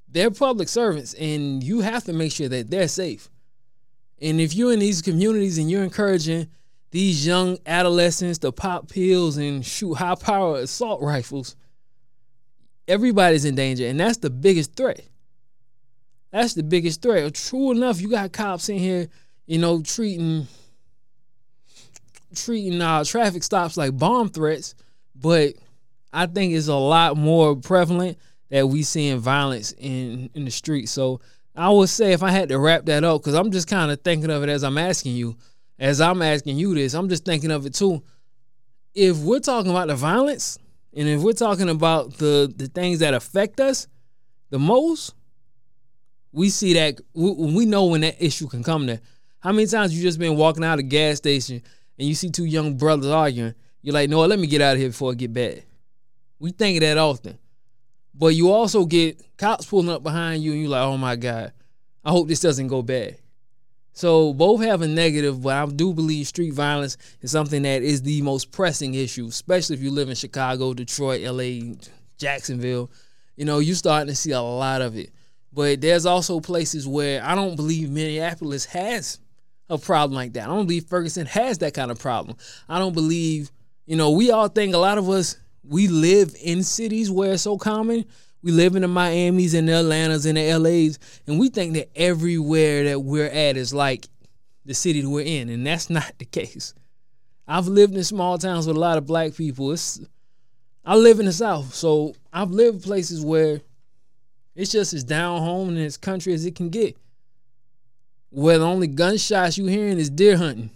They're 0.07 0.31
public 0.31 0.69
servants, 0.69 1.13
and 1.15 1.63
you 1.63 1.81
have 1.81 2.03
to 2.05 2.13
make 2.13 2.31
sure 2.31 2.47
that 2.47 2.69
they're 2.69 2.88
safe. 2.88 3.29
And 4.21 4.39
if 4.39 4.55
you're 4.55 4.71
in 4.71 4.79
these 4.79 5.01
communities 5.01 5.57
and 5.57 5.69
you're 5.69 5.83
encouraging 5.83 6.47
these 6.91 7.25
young 7.25 7.57
adolescents 7.65 8.38
to 8.39 8.51
pop 8.51 8.89
pills 8.89 9.38
and 9.38 9.65
shoot 9.65 9.95
high 9.95 10.15
power 10.15 10.57
assault 10.57 11.01
rifles, 11.01 11.55
everybody's 12.88 13.45
in 13.45 13.55
danger. 13.55 13.88
And 13.88 14.00
that's 14.00 14.17
the 14.17 14.29
biggest 14.29 14.75
threat. 14.75 15.01
That's 16.31 16.53
the 16.53 16.63
biggest 16.63 17.01
threat. 17.01 17.33
True 17.33 17.71
enough, 17.71 18.00
you 18.00 18.09
got 18.09 18.31
cops 18.31 18.69
in 18.69 18.77
here, 18.77 19.09
you 19.45 19.57
know, 19.59 19.81
treating 19.81 20.47
treating 22.35 22.81
uh, 22.81 23.03
traffic 23.03 23.43
stops 23.43 23.77
like 23.77 23.97
bomb 23.97 24.29
threats, 24.29 24.75
but 25.15 25.53
I 26.11 26.25
think 26.25 26.53
it's 26.53 26.67
a 26.67 26.75
lot 26.75 27.17
more 27.17 27.55
prevalent 27.55 28.17
that 28.49 28.67
we 28.67 28.83
seeing 28.83 29.19
violence 29.19 29.73
in 29.77 30.29
in 30.33 30.45
the 30.45 30.51
streets. 30.51 30.91
So 30.91 31.21
I 31.55 31.69
would 31.69 31.89
say 31.89 32.13
if 32.13 32.23
I 32.23 32.31
had 32.31 32.49
to 32.49 32.59
wrap 32.59 32.85
that 32.85 33.03
up, 33.03 33.21
because 33.21 33.35
I'm 33.35 33.51
just 33.51 33.67
kind 33.67 33.91
of 33.91 34.01
thinking 34.01 34.29
of 34.29 34.43
it 34.43 34.49
as 34.49 34.63
I'm 34.63 34.77
asking 34.77 35.15
you, 35.15 35.37
as 35.79 36.01
I'm 36.01 36.21
asking 36.21 36.57
you 36.57 36.73
this, 36.75 36.93
I'm 36.93 37.09
just 37.09 37.25
thinking 37.25 37.51
of 37.51 37.65
it 37.65 37.73
too. 37.73 38.03
If 38.93 39.17
we're 39.17 39.39
talking 39.39 39.71
about 39.71 39.87
the 39.87 39.95
violence, 39.95 40.57
and 40.93 41.07
if 41.07 41.21
we're 41.21 41.33
talking 41.33 41.69
about 41.69 42.17
the 42.17 42.51
the 42.55 42.67
things 42.67 42.99
that 42.99 43.13
affect 43.13 43.59
us 43.59 43.87
the 44.49 44.59
most, 44.59 45.13
we 46.31 46.49
see 46.49 46.73
that 46.73 46.99
we, 47.13 47.31
we 47.31 47.65
know 47.65 47.85
when 47.85 48.01
that 48.01 48.23
issue 48.23 48.47
can 48.47 48.63
come 48.63 48.85
there. 48.85 49.01
How 49.45 49.51
many 49.51 49.67
times 49.67 49.95
you 49.95 50.01
just 50.01 50.17
been 50.17 50.37
walking 50.37 50.63
out 50.63 50.73
of 50.73 50.79
a 50.79 50.83
gas 50.83 51.17
station 51.17 51.61
and 51.99 52.07
you 52.07 52.15
see 52.15 52.31
two 52.31 52.45
young 52.45 52.77
brothers 52.77 53.11
arguing? 53.11 53.53
You're 53.83 53.93
like, 53.93 54.09
no, 54.09 54.21
let 54.21 54.39
me 54.39 54.47
get 54.47 54.59
out 54.59 54.73
of 54.73 54.79
here 54.79 54.89
before 54.89 55.11
it 55.11 55.19
get 55.19 55.33
bad. 55.33 55.63
We 56.39 56.49
think 56.49 56.77
of 56.77 56.81
that 56.81 56.97
often. 56.97 57.37
But 58.15 58.29
you 58.29 58.51
also 58.51 58.85
get 58.85 59.21
cops 59.37 59.67
pulling 59.67 59.91
up 59.91 60.01
behind 60.01 60.41
you 60.41 60.53
and 60.53 60.61
you're 60.61 60.71
like, 60.71 60.81
oh 60.81 60.97
my 60.97 61.15
God, 61.15 61.53
I 62.03 62.09
hope 62.09 62.27
this 62.27 62.39
doesn't 62.39 62.69
go 62.69 62.81
bad. 62.81 63.19
So 63.93 64.33
both 64.33 64.63
have 64.63 64.81
a 64.81 64.87
negative, 64.87 65.43
but 65.43 65.53
I 65.53 65.67
do 65.67 65.93
believe 65.93 66.25
street 66.25 66.55
violence 66.55 66.98
is 67.22 67.29
something 67.29 67.61
that 67.61 67.83
is 67.83 68.01
the 68.01 68.24
most 68.24 68.51
pressing 68.51 68.96
issue, 68.96 69.27
especially 69.27 69.75
if 69.75 69.83
you 69.83 69.91
live 69.91 70.09
in 70.09 70.15
Chicago, 70.15 70.74
Detroit, 70.74 71.22
LA, 71.22 71.75
Jacksonville. 72.17 72.89
You 73.35 73.46
know, 73.46 73.59
you're 73.59 73.75
starting 73.75 74.07
to 74.07 74.15
see 74.15 74.31
a 74.31 74.41
lot 74.41 74.81
of 74.81 74.98
it. 74.98 75.11
But 75.53 75.81
there's 75.81 76.07
also 76.07 76.39
places 76.39 76.87
where 76.87 77.24
I 77.24 77.35
don't 77.35 77.55
believe 77.55 77.91
Minneapolis 77.91 78.65
has 78.65 79.20
a 79.69 79.77
problem 79.77 80.15
like 80.15 80.33
that. 80.33 80.43
I 80.43 80.47
don't 80.47 80.65
believe 80.65 80.85
Ferguson 80.85 81.25
has 81.27 81.59
that 81.59 81.73
kind 81.73 81.91
of 81.91 81.99
problem. 81.99 82.37
I 82.69 82.79
don't 82.79 82.93
believe, 82.93 83.51
you 83.85 83.95
know, 83.95 84.11
we 84.11 84.31
all 84.31 84.47
think 84.47 84.73
a 84.73 84.77
lot 84.79 84.97
of 84.97 85.09
us 85.09 85.37
we 85.67 85.87
live 85.87 86.35
in 86.41 86.63
cities 86.63 87.09
where 87.09 87.33
it's 87.33 87.43
so 87.43 87.57
common. 87.57 88.05
We 88.43 88.51
live 88.51 88.75
in 88.75 88.83
the 88.83 88.87
Miamis 88.87 89.55
and 89.55 89.67
the 89.67 89.79
Atlantas 89.79 90.27
and 90.27 90.37
the 90.37 90.57
LAs, 90.57 90.99
and 91.25 91.39
we 91.39 91.49
think 91.49 91.73
that 91.73 91.89
everywhere 91.95 92.83
that 92.83 92.99
we're 92.99 93.25
at 93.25 93.57
is 93.57 93.73
like 93.73 94.07
the 94.65 94.75
city 94.75 95.01
that 95.01 95.09
we're 95.09 95.25
in, 95.25 95.49
and 95.49 95.65
that's 95.65 95.89
not 95.89 96.11
the 96.19 96.25
case. 96.25 96.73
I've 97.47 97.67
lived 97.67 97.95
in 97.95 98.03
small 98.03 98.37
towns 98.37 98.67
with 98.67 98.75
a 98.75 98.79
lot 98.79 98.97
of 98.97 99.05
black 99.05 99.35
people. 99.35 99.71
It's 99.71 99.99
I 100.83 100.95
live 100.95 101.19
in 101.19 101.25
the 101.25 101.33
South, 101.33 101.73
so 101.73 102.13
I've 102.31 102.51
lived 102.51 102.83
places 102.83 103.23
where 103.25 103.61
it's 104.55 104.71
just 104.71 104.93
as 104.93 105.03
down 105.03 105.39
home 105.39 105.69
and 105.69 105.79
as 105.79 105.97
country 105.97 106.33
as 106.33 106.45
it 106.45 106.55
can 106.55 106.69
get. 106.69 106.95
Where 108.35 108.57
the 108.57 108.65
only 108.65 108.87
gunshots 108.87 109.57
you 109.57 109.65
hearing 109.67 109.98
is 109.98 110.09
deer 110.09 110.35
hunting. 110.35 110.69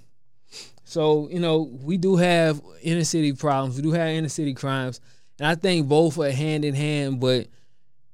So, 0.86 1.28
you 1.30 1.39
know, 1.39 1.69
we 1.84 1.98
do 1.98 2.15
have 2.15 2.62
inner 2.82 3.04
city 3.04 3.34
problems. 3.34 3.76
We 3.76 3.82
do 3.82 3.91
have 3.91 4.08
inner 4.08 4.30
city 4.30 4.54
crimes. 4.54 5.02
And 5.39 5.48
I 5.48 5.56
think 5.56 5.89
both 5.89 6.17
are 6.19 6.32
hand 6.32 6.63
in 6.63 6.74
hand. 6.74 7.19
But 7.19 7.48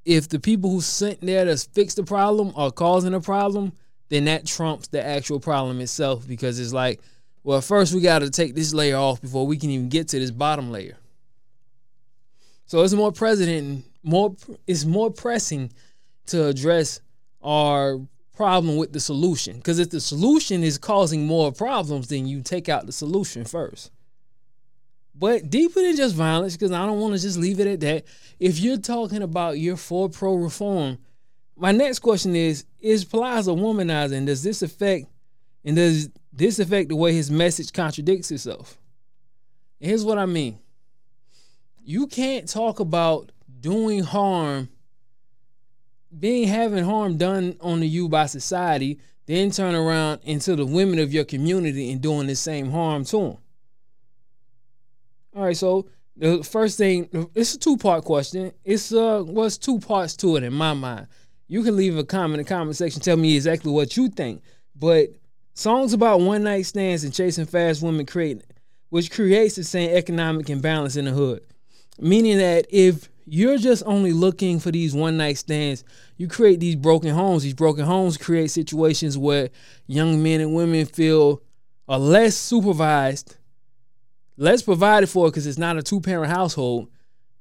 if 0.03 0.29
the 0.29 0.39
people 0.39 0.71
who 0.71 0.81
sent 0.81 1.21
there 1.21 1.45
to 1.45 1.57
fix 1.57 1.93
the 1.93 2.03
problem 2.03 2.53
are 2.55 2.71
causing 2.71 3.13
a 3.13 3.21
problem, 3.21 3.73
then 4.09 4.25
that 4.25 4.47
trumps 4.47 4.87
the 4.87 5.05
actual 5.05 5.39
problem 5.39 5.79
itself 5.79 6.27
because 6.27 6.59
it's 6.59 6.73
like, 6.73 6.99
well, 7.43 7.61
first 7.61 7.93
we 7.93 8.01
got 8.01 8.19
to 8.19 8.31
take 8.31 8.55
this 8.55 8.73
layer 8.73 8.97
off 8.97 9.21
before 9.21 9.45
we 9.45 9.57
can 9.57 9.69
even 9.69 9.89
get 9.89 10.07
to 10.07 10.19
this 10.19 10.31
bottom 10.31 10.71
layer. 10.71 10.97
So 12.65 12.81
it's 12.81 12.93
more 12.93 13.11
present, 13.11 13.85
more 14.01 14.35
it's 14.65 14.85
more 14.85 15.11
pressing 15.11 15.71
to 16.27 16.47
address 16.47 16.99
our 17.43 17.99
problem 18.35 18.77
with 18.77 18.93
the 18.93 18.99
solution. 18.99 19.57
Because 19.57 19.79
if 19.79 19.89
the 19.89 20.01
solution 20.01 20.63
is 20.63 20.77
causing 20.77 21.25
more 21.25 21.51
problems, 21.51 22.07
then 22.07 22.27
you 22.27 22.41
take 22.41 22.69
out 22.69 22.85
the 22.85 22.91
solution 22.91 23.45
first. 23.45 23.91
But 25.17 25.49
deeper 25.49 25.81
than 25.81 25.95
just 25.95 26.15
violence, 26.15 26.55
because 26.57 26.71
I 26.71 26.85
don't 26.85 26.99
want 26.99 27.15
to 27.15 27.21
just 27.21 27.37
leave 27.37 27.59
it 27.59 27.67
at 27.67 27.79
that. 27.79 28.05
If 28.39 28.59
you're 28.59 28.77
talking 28.77 29.21
about 29.21 29.57
your 29.57 29.77
for 29.77 30.09
pro 30.09 30.35
reform, 30.35 30.97
my 31.55 31.71
next 31.71 31.99
question 31.99 32.35
is: 32.35 32.65
Is 32.79 33.05
Plies 33.05 33.47
womanizing? 33.47 34.25
does 34.25 34.43
this 34.43 34.61
affect? 34.61 35.07
And 35.63 35.77
does 35.77 36.09
this 36.33 36.59
affect 36.59 36.89
the 36.89 36.95
way 36.97 37.13
his 37.13 37.31
message 37.31 37.71
contradicts 37.71 38.29
itself? 38.29 38.77
And 39.79 39.89
here's 39.89 40.03
what 40.03 40.17
I 40.17 40.25
mean: 40.25 40.59
You 41.81 42.07
can't 42.07 42.47
talk 42.49 42.81
about 42.81 43.31
doing 43.61 44.03
harm 44.03 44.67
being 46.17 46.47
having 46.47 46.83
harm 46.83 47.17
done 47.17 47.57
on 47.61 47.81
you 47.81 48.07
by 48.09 48.25
society, 48.25 48.99
then 49.25 49.51
turn 49.51 49.75
around 49.75 50.21
into 50.23 50.55
the 50.55 50.65
women 50.65 50.99
of 50.99 51.13
your 51.13 51.25
community 51.25 51.91
and 51.91 52.01
doing 52.01 52.27
the 52.27 52.35
same 52.35 52.71
harm 52.71 53.03
to 53.05 53.17
them. 53.17 53.37
All 55.35 55.43
right, 55.43 55.57
so 55.57 55.87
the 56.15 56.43
first 56.43 56.77
thing, 56.77 57.09
it's 57.33 57.55
a 57.55 57.59
two 57.59 57.77
part 57.77 58.05
question. 58.05 58.51
It's 58.63 58.93
uh, 58.93 59.23
what's 59.23 59.57
two 59.57 59.79
parts 59.79 60.15
to 60.17 60.37
it 60.37 60.43
in 60.43 60.53
my 60.53 60.73
mind. 60.73 61.07
You 61.47 61.63
can 61.63 61.75
leave 61.75 61.97
a 61.97 62.03
comment 62.03 62.39
in 62.39 62.45
the 62.45 62.49
comment 62.49 62.75
section, 62.75 63.01
tell 63.01 63.17
me 63.17 63.35
exactly 63.35 63.71
what 63.71 63.97
you 63.97 64.09
think. 64.09 64.41
But 64.75 65.09
songs 65.53 65.93
about 65.93 66.21
one 66.21 66.43
night 66.43 66.65
stands 66.65 67.03
and 67.03 67.13
chasing 67.13 67.45
fast 67.45 67.81
women 67.81 68.05
create, 68.05 68.43
which 68.89 69.11
creates 69.11 69.55
the 69.55 69.63
same 69.63 69.95
economic 69.95 70.49
imbalance 70.49 70.95
in 70.95 71.05
the 71.05 71.11
hood. 71.11 71.45
Meaning 71.99 72.37
that 72.37 72.65
if 72.69 73.09
you're 73.25 73.57
just 73.57 73.83
only 73.85 74.13
looking 74.13 74.59
for 74.59 74.71
these 74.71 74.93
one 74.93 75.17
night 75.17 75.37
stands. 75.37 75.83
You 76.17 76.27
create 76.27 76.59
these 76.59 76.75
broken 76.75 77.09
homes. 77.09 77.43
These 77.43 77.55
broken 77.55 77.83
homes 77.83 78.17
create 78.17 78.51
situations 78.51 79.17
where 79.17 79.49
young 79.87 80.21
men 80.21 80.41
and 80.41 80.53
women 80.53 80.85
feel 80.85 81.41
are 81.87 81.97
less 81.97 82.35
supervised, 82.35 83.37
less 84.37 84.61
provided 84.61 85.07
for 85.07 85.27
because 85.27 85.47
it's 85.47 85.57
not 85.57 85.77
a 85.77 85.83
two 85.83 86.01
parent 86.01 86.31
household. 86.31 86.89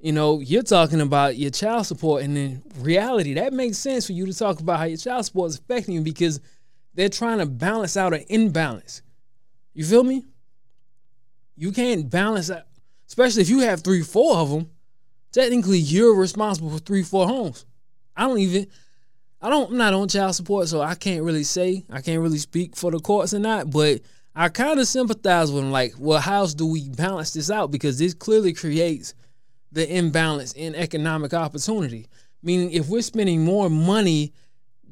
You 0.01 0.13
know, 0.13 0.41
you're 0.41 0.63
talking 0.63 1.01
about 1.01 1.37
your 1.37 1.51
child 1.51 1.87
support, 1.87 2.23
and 2.23 2.37
in 2.37 2.63
reality, 2.79 3.35
that 3.35 3.53
makes 3.53 3.79
sense 3.79 4.07
for 4.07 4.13
you 4.13 4.27
to 4.27 4.35
talk 4.35 4.61
about 4.61 4.79
how 4.79 4.85
your 4.85 4.99
child 4.99 5.25
support 5.25 5.51
is 5.51 5.59
affecting 5.59 5.95
you 5.95 6.03
because 6.03 6.41
they're 6.95 7.09
trying 7.09 7.39
to 7.39 7.47
balance 7.47 7.97
out 7.97 8.13
an 8.13 8.25
imbalance. 8.29 9.03
You 9.73 9.85
feel 9.85 10.05
me? 10.05 10.25
You 11.57 11.73
can't 11.73 12.11
balance 12.11 12.51
out, 12.51 12.65
especially 13.07 13.43
if 13.43 13.49
you 13.49 13.61
have 13.61 13.83
three, 13.83 14.03
four 14.03 14.37
of 14.37 14.51
them 14.51 14.71
technically 15.35 15.79
you're 15.79 16.15
responsible 16.15 16.71
for 16.71 16.79
three, 16.79 17.03
four 17.03 17.27
homes. 17.27 17.67
I 18.17 18.27
don't 18.29 18.39
even 18.39 18.69
I 19.43 19.51
don't 19.51 19.73
I'm 19.73 19.77
not 19.77 19.93
on 19.93 20.09
child 20.09 20.35
support, 20.37 20.69
so 20.69 20.81
I 20.81 20.95
can't 20.95 21.25
really 21.25 21.45
say, 21.45 21.85
I 21.91 22.01
can't 22.01 22.23
really 22.23 22.39
speak 22.39 22.77
for 22.77 22.91
the 22.93 23.01
courts 23.01 23.35
or 23.35 23.41
not, 23.41 23.71
but 23.71 24.01
I 24.35 24.49
kind 24.49 24.79
of 24.81 24.87
sympathize 24.87 25.53
with 25.53 25.65
him. 25.65 25.73
Like, 25.73 25.95
well, 25.99 26.21
how 26.21 26.39
else 26.39 26.55
do 26.55 26.67
we 26.67 26.89
balance 26.89 27.33
this 27.33 27.51
out? 27.51 27.71
Because 27.71 27.99
this 27.99 28.15
clearly 28.15 28.53
creates 28.53 29.15
the 29.73 29.93
imbalance 29.93 30.53
in 30.53 30.75
economic 30.77 31.35
opportunity. 31.35 32.07
Meaning, 32.43 32.71
if 32.71 32.89
we're 32.89 33.03
spending 33.03 33.45
more 33.45 33.69
money 33.69 34.33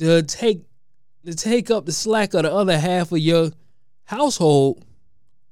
to 0.01 0.23
take 0.23 0.63
to 1.25 1.35
take 1.35 1.71
up 1.71 1.87
the 1.87 1.93
slack 1.93 2.35
of 2.35 2.43
the 2.43 2.53
other 2.53 2.79
half 2.79 3.13
of 3.13 3.19
your 3.19 3.51
household, 4.05 4.85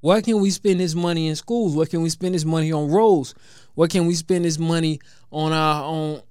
why 0.00 0.22
can't 0.22 0.38
we 0.38 0.50
spend 0.50 0.80
this 0.80 0.94
money 0.94 1.28
in 1.28 1.36
schools? 1.36 1.76
Why 1.76 1.84
can 1.84 2.02
we 2.02 2.08
spend 2.08 2.34
this 2.34 2.44
money 2.44 2.72
on 2.72 2.90
roads? 2.90 3.34
Why 3.74 3.86
can 3.86 4.06
we 4.06 4.14
spend 4.14 4.44
this 4.44 4.58
money 4.58 5.00
on 5.30 5.52
our 5.52 5.84
on 5.84 6.22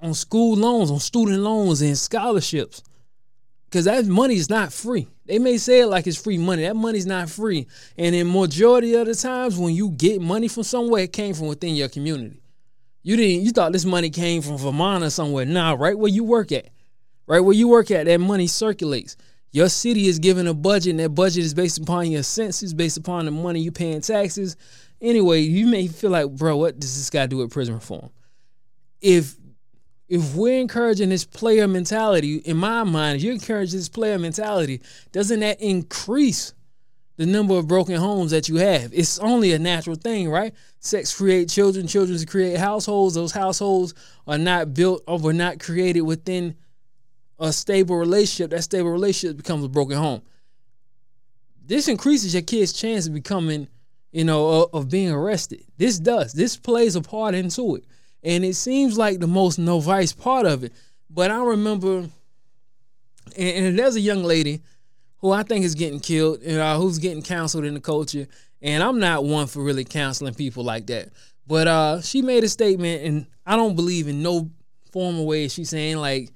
on 0.00 0.14
school 0.14 0.56
loans, 0.56 0.90
on 0.90 1.00
student 1.00 1.40
loans 1.40 1.82
and 1.82 1.98
scholarships? 1.98 2.82
Because 3.64 3.84
that 3.84 4.06
money 4.06 4.34
is 4.34 4.50
not 4.50 4.72
free. 4.72 5.06
They 5.26 5.38
may 5.38 5.56
say 5.58 5.80
it 5.80 5.86
like 5.86 6.06
it's 6.06 6.20
free 6.20 6.38
money. 6.38 6.62
That 6.62 6.74
money's 6.74 7.06
not 7.06 7.30
free. 7.30 7.68
And 7.96 8.14
in 8.16 8.32
majority 8.32 8.94
of 8.94 9.06
the 9.06 9.14
times 9.14 9.56
when 9.56 9.74
you 9.74 9.90
get 9.90 10.20
money 10.20 10.48
from 10.48 10.64
somewhere, 10.64 11.04
it 11.04 11.12
came 11.12 11.34
from 11.34 11.46
within 11.46 11.76
your 11.76 11.88
community. 11.88 12.42
You 13.02 13.16
didn't 13.16 13.44
you 13.44 13.52
thought 13.52 13.72
this 13.72 13.84
money 13.84 14.10
came 14.10 14.42
from 14.42 14.58
Vermont 14.58 15.04
or 15.04 15.10
somewhere. 15.10 15.46
Nah, 15.46 15.76
right 15.78 15.98
where 15.98 16.10
you 16.10 16.24
work 16.24 16.52
at. 16.52 16.68
Right 17.26 17.40
where 17.40 17.54
you 17.54 17.68
work 17.68 17.90
at, 17.90 18.06
that 18.06 18.18
money 18.18 18.48
circulates. 18.48 19.16
Your 19.52 19.68
city 19.68 20.06
is 20.06 20.18
given 20.18 20.46
a 20.46 20.54
budget, 20.54 20.90
and 20.90 21.00
that 21.00 21.10
budget 21.10 21.44
is 21.44 21.54
based 21.54 21.78
upon 21.78 22.10
your 22.10 22.22
census, 22.22 22.72
based 22.72 22.96
upon 22.96 23.24
the 23.24 23.30
money 23.30 23.60
you 23.60 23.72
pay 23.72 23.92
in 23.92 24.00
taxes. 24.00 24.56
Anyway, 25.00 25.40
you 25.40 25.66
may 25.66 25.88
feel 25.88 26.10
like, 26.10 26.30
bro, 26.30 26.56
what 26.56 26.78
does 26.78 26.96
this 26.96 27.10
to 27.10 27.26
do 27.26 27.38
with 27.38 27.50
prison 27.50 27.74
reform? 27.74 28.10
If 29.00 29.34
if 30.08 30.34
we're 30.34 30.60
encouraging 30.60 31.08
this 31.08 31.24
player 31.24 31.68
mentality, 31.68 32.38
in 32.38 32.56
my 32.56 32.82
mind, 32.82 33.16
if 33.16 33.22
you 33.22 33.30
encourage 33.30 33.70
this 33.70 33.88
player 33.88 34.18
mentality, 34.18 34.82
doesn't 35.12 35.38
that 35.38 35.60
increase 35.60 36.52
the 37.16 37.26
number 37.26 37.54
of 37.54 37.68
broken 37.68 37.94
homes 37.94 38.32
that 38.32 38.48
you 38.48 38.56
have? 38.56 38.92
It's 38.92 39.20
only 39.20 39.52
a 39.52 39.58
natural 39.58 39.94
thing, 39.94 40.28
right? 40.28 40.52
Sex 40.80 41.16
create 41.16 41.48
children, 41.48 41.86
children 41.86 42.18
create 42.26 42.56
households. 42.56 43.14
Those 43.14 43.30
households 43.30 43.94
are 44.26 44.38
not 44.38 44.74
built 44.74 45.04
or 45.06 45.18
were 45.18 45.32
not 45.32 45.60
created 45.60 46.00
within 46.00 46.56
a 47.40 47.52
stable 47.52 47.96
relationship, 47.96 48.50
that 48.50 48.62
stable 48.62 48.90
relationship 48.90 49.36
becomes 49.36 49.64
a 49.64 49.68
broken 49.68 49.96
home. 49.96 50.22
This 51.66 51.88
increases 51.88 52.34
your 52.34 52.42
kid's 52.42 52.72
chance 52.72 53.06
of 53.06 53.14
becoming, 53.14 53.66
you 54.12 54.24
know, 54.24 54.68
of 54.72 54.90
being 54.90 55.10
arrested. 55.10 55.64
This 55.78 55.98
does. 55.98 56.32
This 56.32 56.56
plays 56.56 56.96
a 56.96 57.00
part 57.00 57.34
into 57.34 57.76
it. 57.76 57.84
And 58.22 58.44
it 58.44 58.54
seems 58.54 58.98
like 58.98 59.20
the 59.20 59.26
most 59.26 59.58
no 59.58 59.80
vice 59.80 60.12
part 60.12 60.44
of 60.46 60.64
it. 60.64 60.72
But 61.08 61.30
I 61.30 61.42
remember, 61.42 62.08
and, 63.36 63.66
and 63.66 63.78
there's 63.78 63.96
a 63.96 64.00
young 64.00 64.22
lady 64.22 64.60
who 65.18 65.32
I 65.32 65.42
think 65.42 65.64
is 65.64 65.74
getting 65.74 66.00
killed, 66.00 66.42
you 66.42 66.56
know, 66.56 66.78
who's 66.78 66.98
getting 66.98 67.22
counseled 67.22 67.64
in 67.64 67.74
the 67.74 67.80
culture. 67.80 68.26
And 68.60 68.82
I'm 68.82 68.98
not 68.98 69.24
one 69.24 69.46
for 69.46 69.62
really 69.62 69.84
counseling 69.84 70.34
people 70.34 70.64
like 70.64 70.86
that. 70.88 71.08
But 71.46 71.66
uh, 71.66 72.00
she 72.02 72.20
made 72.20 72.44
a 72.44 72.48
statement, 72.48 73.04
and 73.04 73.26
I 73.46 73.56
don't 73.56 73.76
believe 73.76 74.08
in 74.08 74.22
no 74.22 74.50
formal 74.92 75.26
way. 75.26 75.48
She's 75.48 75.70
saying 75.70 75.96
like, 75.96 76.30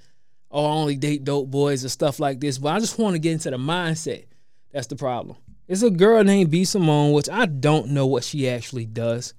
oh, 0.54 0.64
I 0.64 0.70
only 0.70 0.96
date 0.96 1.24
dope 1.24 1.50
boys 1.50 1.82
and 1.82 1.90
stuff 1.90 2.20
like 2.20 2.40
this. 2.40 2.58
But 2.58 2.74
I 2.74 2.78
just 2.78 2.98
want 2.98 3.14
to 3.14 3.18
get 3.18 3.32
into 3.32 3.50
the 3.50 3.58
mindset. 3.58 4.26
That's 4.72 4.86
the 4.86 4.96
problem. 4.96 5.36
It's 5.66 5.82
a 5.82 5.90
girl 5.90 6.22
named 6.22 6.50
B 6.50 6.64
Simone, 6.64 7.12
which 7.12 7.28
I 7.28 7.46
don't 7.46 7.88
know 7.88 8.06
what 8.06 8.22
she 8.22 8.48
actually 8.48 8.86
does. 8.86 9.34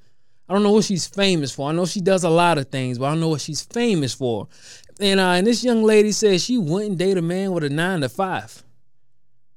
I 0.48 0.54
don't 0.54 0.62
know 0.62 0.74
what 0.74 0.84
she's 0.84 1.08
famous 1.08 1.52
for. 1.54 1.70
I 1.70 1.72
know 1.72 1.86
she 1.86 2.02
does 2.02 2.24
a 2.24 2.30
lot 2.30 2.58
of 2.58 2.70
things, 2.70 3.00
but 3.00 3.06
I 3.06 3.10
don't 3.10 3.22
know 3.22 3.30
what 3.30 3.42
she's 3.42 3.62
famous 3.62 4.14
for. 4.14 4.48
And 5.00 5.20
uh, 5.20 5.32
and 5.32 5.48
this 5.48 5.64
young 5.64 5.84
lady 5.84 6.12
says 6.12 6.44
she 6.44 6.58
wouldn't 6.58 6.98
date 6.98 7.18
a 7.18 7.22
man 7.22 7.52
with 7.52 7.64
a 7.64 7.70
nine 7.70 8.02
to 8.02 8.10
five. 8.10 8.64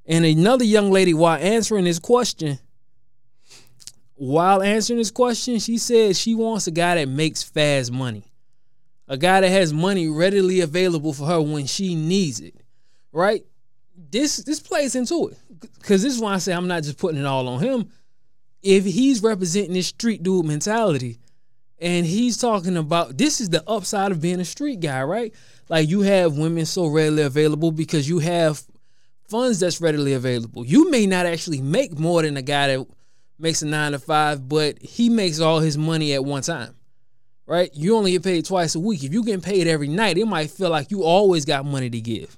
And 0.06 0.24
another 0.24 0.64
young 0.64 0.90
lady, 0.90 1.12
while 1.12 1.38
answering 1.38 1.84
this 1.84 1.98
question, 1.98 2.58
while 4.14 4.62
answering 4.62 4.98
this 4.98 5.10
question, 5.10 5.58
she 5.58 5.76
said 5.76 6.16
she 6.16 6.34
wants 6.34 6.66
a 6.66 6.70
guy 6.70 6.94
that 6.94 7.08
makes 7.08 7.42
fast 7.42 7.92
money 7.92 8.24
a 9.08 9.16
guy 9.16 9.40
that 9.40 9.48
has 9.48 9.72
money 9.72 10.08
readily 10.08 10.60
available 10.60 11.12
for 11.12 11.26
her 11.26 11.40
when 11.40 11.66
she 11.66 11.94
needs 11.94 12.40
it, 12.40 12.54
right? 13.12 13.44
This 14.10 14.36
this 14.38 14.60
plays 14.60 14.94
into 14.94 15.28
it 15.28 15.38
because 15.78 16.02
this 16.02 16.14
is 16.14 16.20
why 16.20 16.34
I 16.34 16.38
say 16.38 16.52
I'm 16.52 16.68
not 16.68 16.82
just 16.82 16.98
putting 16.98 17.20
it 17.20 17.26
all 17.26 17.48
on 17.48 17.60
him. 17.60 17.90
If 18.62 18.84
he's 18.84 19.22
representing 19.22 19.72
this 19.72 19.88
street 19.88 20.22
dude 20.22 20.44
mentality, 20.44 21.18
and 21.80 22.04
he's 22.04 22.36
talking 22.36 22.76
about 22.76 23.16
this 23.16 23.40
is 23.40 23.50
the 23.50 23.68
upside 23.68 24.12
of 24.12 24.20
being 24.20 24.40
a 24.40 24.44
street 24.44 24.80
guy, 24.80 25.02
right? 25.02 25.34
Like 25.68 25.88
you 25.88 26.02
have 26.02 26.36
women 26.36 26.66
so 26.66 26.86
readily 26.86 27.22
available 27.22 27.72
because 27.72 28.08
you 28.08 28.18
have 28.18 28.62
funds 29.28 29.60
that's 29.60 29.80
readily 29.80 30.14
available. 30.14 30.64
You 30.64 30.90
may 30.90 31.06
not 31.06 31.26
actually 31.26 31.60
make 31.60 31.98
more 31.98 32.22
than 32.22 32.36
a 32.36 32.42
guy 32.42 32.68
that 32.68 32.86
makes 33.38 33.62
a 33.62 33.66
nine 33.66 33.92
to 33.92 33.98
five, 33.98 34.48
but 34.48 34.80
he 34.82 35.08
makes 35.08 35.40
all 35.40 35.60
his 35.60 35.78
money 35.78 36.14
at 36.14 36.24
one 36.24 36.42
time 36.42 36.74
right? 37.48 37.70
You 37.74 37.96
only 37.96 38.12
get 38.12 38.22
paid 38.22 38.44
twice 38.44 38.74
a 38.74 38.80
week. 38.80 39.02
If 39.02 39.12
you 39.12 39.24
get 39.24 39.42
paid 39.42 39.66
every 39.66 39.88
night, 39.88 40.18
it 40.18 40.26
might 40.26 40.50
feel 40.50 40.68
like 40.68 40.90
you 40.90 41.02
always 41.02 41.46
got 41.46 41.64
money 41.64 41.88
to 41.88 42.00
give. 42.00 42.36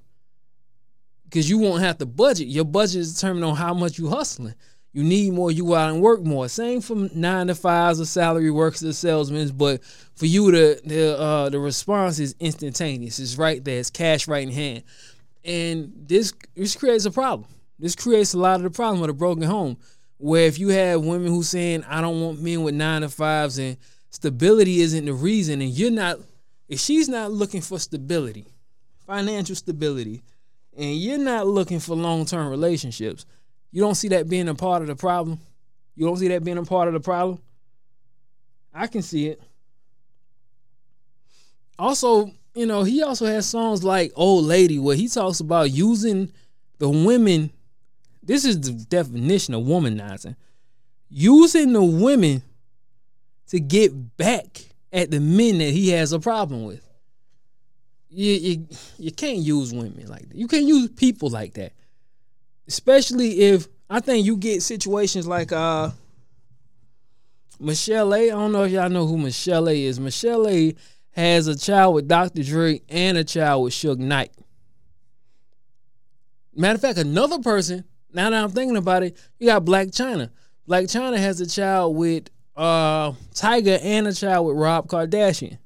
Because 1.25 1.51
you 1.51 1.59
won't 1.59 1.83
have 1.83 1.99
to 1.99 2.07
budget. 2.07 2.47
Your 2.47 2.65
budget 2.65 3.01
is 3.01 3.15
determined 3.15 3.45
on 3.45 3.57
how 3.57 3.75
much 3.75 3.99
you 3.99 4.09
hustling. 4.09 4.55
You 4.93 5.05
need 5.05 5.33
more, 5.33 5.51
you 5.51 5.67
go 5.67 5.75
out 5.75 5.93
and 5.93 6.01
work 6.01 6.23
more. 6.23 6.49
Same 6.49 6.81
from 6.81 7.11
nine 7.15 7.49
to 7.49 7.55
fives 7.55 8.01
or 8.01 8.05
salary 8.05 8.51
workers 8.51 8.83
or 8.83 8.93
salesmen, 8.93 9.51
but 9.57 9.85
for 10.15 10.27
you 10.27 10.51
the 10.51 10.81
the 10.85 11.19
uh, 11.19 11.49
the 11.49 11.61
response 11.61 12.19
is 12.19 12.35
instantaneous. 12.41 13.21
It's 13.21 13.37
right 13.37 13.65
there. 13.65 13.79
It's 13.79 13.91
cash 13.91 14.27
right 14.27 14.43
in 14.43 14.53
hand. 14.53 14.83
And 15.45 15.93
this 15.95 16.33
this 16.57 16.75
creates 16.75 17.05
a 17.05 17.13
problem. 17.13 17.49
This 17.79 17.95
creates 17.95 18.35
a 18.35 18.39
lot 18.39 18.57
of 18.57 18.63
the 18.63 18.71
problem 18.71 19.01
with 19.01 19.11
a 19.11 19.15
broken 19.15 19.45
home. 19.45 19.77
Where 20.19 20.47
if 20.47 20.59
you 20.59 20.69
have 20.69 21.03
women 21.03 21.29
who 21.29 21.45
saying, 21.45 21.85
I 21.85 22.01
don't 22.01 22.21
want 22.21 22.43
men 22.43 22.63
with 22.63 22.75
nine 22.75 23.03
to 23.03 23.09
fives 23.09 23.59
and 23.59 23.77
stability 24.11 24.81
isn't 24.81 25.05
the 25.05 25.13
reason 25.13 25.61
and 25.61 25.71
you're 25.71 25.91
not 25.91 26.19
if 26.69 26.79
she's 26.79 27.09
not 27.09 27.33
looking 27.33 27.61
for 27.61 27.79
stability 27.79 28.47
financial 29.07 29.57
stability 29.57 30.23
and 30.77 30.97
you're 30.97 31.19
not 31.19 31.47
looking 31.47 31.81
for 31.81 31.97
long-term 31.97 32.49
relationships 32.49 33.27
you 33.73 33.81
don't 33.81 33.95
see 33.95 34.09
that 34.09 34.29
being 34.29 34.49
a 34.49 34.55
part 34.55 34.83
of 34.83 34.89
the 34.89 34.97
problem? 34.97 35.39
You 35.95 36.07
don't 36.07 36.17
see 36.17 36.29
that 36.29 36.43
being 36.43 36.59
a 36.59 36.65
part 36.65 36.89
of 36.89 36.95
the 36.95 36.99
problem? 37.01 37.41
I 38.75 38.89
can 38.89 39.03
see 39.03 39.29
it. 39.29 39.41
Also 41.79 42.33
you 42.55 42.67
know 42.67 42.83
he 42.83 43.03
also 43.03 43.27
has 43.27 43.47
songs 43.49 43.85
like 43.85 44.13
old 44.17 44.45
lady 44.45 44.79
where 44.79 44.97
he 44.97 45.09
talks 45.09 45.41
about 45.41 45.71
using 45.71 46.31
the 46.79 46.89
women 46.89 47.51
this 48.23 48.45
is 48.45 48.61
the 48.61 48.73
definition 48.73 49.55
of 49.55 49.63
womanizing 49.63 50.37
using 51.09 51.73
the 51.73 51.83
women 51.83 52.43
to 53.51 53.61
get 53.61 54.17
back 54.17 54.63
at 54.93 55.11
the 55.11 55.21
men 55.21 55.59
that 55.59 55.71
he 55.71 55.91
has 55.91 56.13
a 56.13 56.21
problem 56.21 56.65
with. 56.65 56.87
You, 58.09 58.33
you, 58.33 58.67
you 58.99 59.13
can't 59.13 59.39
use 59.39 59.73
women 59.73 60.07
like 60.09 60.29
that. 60.29 60.37
You 60.37 60.49
can't 60.49 60.67
use 60.67 60.89
people 60.91 61.31
like 61.31 61.55
that. 61.55 61.73
Especially 62.67 63.41
if 63.41 63.69
I 63.89 64.01
think 64.01 64.27
you 64.27 64.37
get 64.37 64.63
situations 64.63 65.27
like 65.27 65.53
uh 65.53 65.91
Michel'le. 67.61 68.27
I 68.27 68.29
don't 68.29 68.53
know 68.53 68.65
if 68.65 68.73
y'all 68.73 68.89
know 68.89 69.07
who 69.07 69.17
Michel'le 69.17 69.77
is. 69.77 69.99
Michel'le 69.99 70.77
has 71.13 71.47
a 71.47 71.57
child 71.57 71.95
with 71.95 72.09
Dr. 72.09 72.43
Dre 72.43 72.81
and 72.89 73.19
a 73.19 73.25
child 73.25 73.65
with 73.65 73.75
Suge 73.75 73.99
Knight. 73.99 74.33
Matter 76.55 76.77
of 76.77 76.81
fact, 76.81 76.99
another 76.99 77.39
person, 77.41 77.85
now 78.13 78.31
that 78.31 78.45
I'm 78.45 78.51
thinking 78.51 78.77
about 78.77 79.03
it, 79.03 79.17
you 79.39 79.47
got 79.47 79.65
Blac 79.65 79.91
Chyna. 79.91 80.31
Blac 80.69 80.85
Chyna 80.85 81.19
has 81.19 81.41
a 81.41 81.47
child 81.47 81.97
with 81.97 82.29
uh 82.57 83.13
Tyga 83.35 83.79
and 83.83 84.07
a 84.07 84.13
child 84.13 84.47
with 84.47 84.57
Rob 84.57 84.89
Kardashian. 84.89 85.59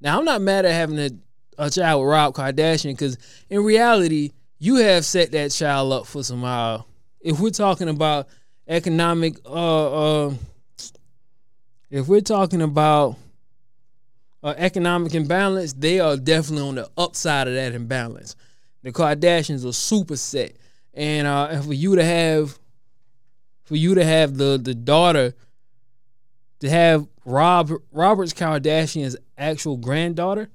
Now 0.00 0.18
I'm 0.18 0.24
not 0.24 0.40
mad 0.40 0.64
at 0.64 0.72
having 0.72 0.98
a, 0.98 1.10
a 1.58 1.70
child 1.70 2.02
with 2.02 2.10
Rob 2.10 2.34
Kardashian 2.34 2.92
because 2.92 3.18
in 3.48 3.62
reality, 3.64 4.32
you 4.58 4.76
have 4.76 5.04
set 5.04 5.32
that 5.32 5.50
child 5.50 5.92
up 5.92 6.06
for 6.06 6.22
some 6.22 6.44
uh 6.44 6.82
if 7.20 7.40
we're 7.40 7.50
talking 7.50 7.88
about 7.88 8.28
economic 8.68 9.36
uh 9.46 10.26
uh 10.26 10.34
if 11.90 12.08
we're 12.08 12.20
talking 12.20 12.60
about 12.60 13.16
uh, 14.42 14.54
economic 14.58 15.14
imbalance, 15.14 15.72
they 15.72 16.00
are 16.00 16.16
definitely 16.16 16.68
on 16.68 16.74
the 16.74 16.90
upside 16.98 17.48
of 17.48 17.54
that 17.54 17.72
imbalance. 17.72 18.36
The 18.82 18.92
Kardashians 18.92 19.64
are 19.64 19.72
super 19.72 20.16
set, 20.16 20.56
and 20.92 21.26
uh, 21.26 21.62
for 21.62 21.72
you 21.72 21.96
to 21.96 22.04
have, 22.04 22.58
for 23.62 23.76
you 23.76 23.94
to 23.94 24.04
have 24.04 24.36
the 24.36 24.60
the 24.62 24.74
daughter 24.74 25.34
to 26.64 26.70
have 26.70 27.06
Rob 27.26 27.70
Robert's 27.92 28.32
Kardashian's 28.32 29.16
actual 29.36 29.76
granddaughter, 29.76 30.48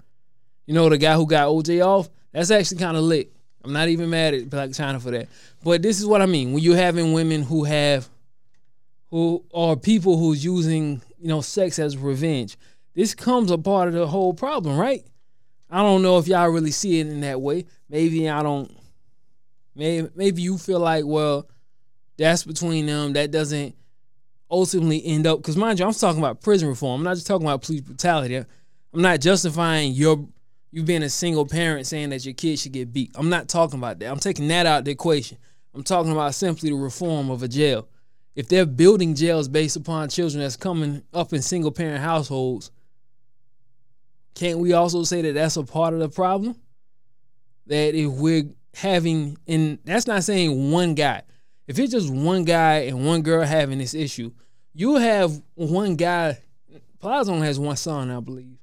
you 0.65 0.73
know, 0.73 0.89
the 0.89 0.97
guy 0.97 1.13
who 1.13 1.27
got 1.27 1.49
OJ 1.49 1.85
off, 1.85 2.09
that's 2.31 2.49
actually 2.49 2.79
kind 2.79 2.97
of 2.97 3.03
lit. 3.03 3.31
I'm 3.63 3.73
not 3.73 3.89
even 3.89 4.09
mad 4.09 4.33
at 4.33 4.49
Blac 4.49 4.69
Chyna 4.69 4.99
for 4.99 5.11
that. 5.11 5.27
But 5.63 5.83
this 5.83 5.99
is 5.99 6.07
what 6.07 6.23
I 6.23 6.25
mean. 6.25 6.51
When 6.51 6.63
you're 6.63 6.75
having 6.75 7.13
women 7.13 7.43
who 7.43 7.63
have 7.63 8.09
who 9.11 9.45
are 9.53 9.75
people 9.75 10.17
who's 10.17 10.43
using, 10.43 11.01
you 11.19 11.27
know, 11.27 11.41
sex 11.41 11.77
as 11.77 11.95
revenge, 11.95 12.57
this 12.95 13.13
comes 13.13 13.51
a 13.51 13.57
part 13.59 13.87
of 13.87 13.93
the 13.93 14.07
whole 14.07 14.33
problem, 14.33 14.79
right? 14.79 15.05
I 15.69 15.83
don't 15.83 16.01
know 16.01 16.17
if 16.17 16.27
y'all 16.27 16.49
really 16.49 16.71
see 16.71 16.99
it 16.99 17.07
in 17.07 17.21
that 17.21 17.39
way. 17.39 17.65
Maybe 17.87 18.27
I 18.27 18.41
don't 18.41 18.75
maybe 19.75 20.09
maybe 20.15 20.41
you 20.41 20.57
feel 20.57 20.79
like, 20.79 21.05
well, 21.05 21.47
that's 22.17 22.45
between 22.45 22.87
them. 22.87 23.13
That 23.13 23.29
doesn't 23.29 23.75
ultimately 24.49 25.05
end 25.05 25.27
up 25.27 25.39
because 25.39 25.57
mind 25.57 25.79
you, 25.79 25.85
I'm 25.85 25.93
talking 25.93 26.19
about 26.19 26.41
prison 26.41 26.67
reform. 26.67 27.01
I'm 27.01 27.05
not 27.05 27.15
just 27.15 27.27
talking 27.27 27.45
about 27.45 27.61
police 27.61 27.81
brutality. 27.81 28.35
I'm 28.35 29.01
not 29.01 29.21
justifying 29.21 29.93
your 29.93 30.27
you 30.71 30.83
being 30.83 31.03
a 31.03 31.09
single 31.09 31.45
parent 31.45 31.87
saying 31.87 32.09
that 32.09 32.25
your 32.25 32.33
kid 32.33 32.59
should 32.59 32.71
get 32.71 32.93
beat. 32.93 33.11
I'm 33.15 33.29
not 33.29 33.47
talking 33.47 33.79
about 33.79 33.99
that. 33.99 34.11
I'm 34.11 34.19
taking 34.19 34.47
that 34.49 34.65
out 34.65 34.79
of 34.79 34.85
the 34.85 34.91
equation. 34.91 35.37
I'm 35.73 35.83
talking 35.83 36.11
about 36.11 36.35
simply 36.35 36.69
the 36.69 36.75
reform 36.75 37.29
of 37.29 37.43
a 37.43 37.47
jail. 37.47 37.87
If 38.35 38.47
they're 38.47 38.65
building 38.65 39.15
jails 39.15 39.47
based 39.47 39.75
upon 39.75 40.09
children 40.09 40.41
that's 40.41 40.55
coming 40.55 41.03
up 41.13 41.33
in 41.33 41.41
single 41.41 41.71
parent 41.71 42.01
households, 42.01 42.71
can't 44.35 44.59
we 44.59 44.73
also 44.73 45.03
say 45.03 45.21
that 45.23 45.33
that's 45.33 45.57
a 45.57 45.63
part 45.63 45.93
of 45.93 45.99
the 45.99 46.09
problem? 46.09 46.55
That 47.67 47.95
if 47.95 48.11
we're 48.11 48.45
having, 48.73 49.37
and 49.47 49.79
that's 49.83 50.07
not 50.07 50.23
saying 50.23 50.71
one 50.71 50.93
guy, 50.93 51.23
if 51.69 51.77
it's 51.77 51.91
just 51.91 52.09
one 52.09 52.45
guy 52.45 52.79
and 52.79 53.05
one 53.05 53.21
girl 53.21 53.45
having 53.45 53.77
this 53.77 53.93
issue, 53.93 54.31
you 54.73 54.95
have 54.95 55.39
one 55.53 55.95
guy. 55.95 56.39
Plies 56.99 57.29
only 57.29 57.45
has 57.45 57.59
one 57.59 57.77
son, 57.77 58.09
I 58.09 58.19
believe, 58.19 58.57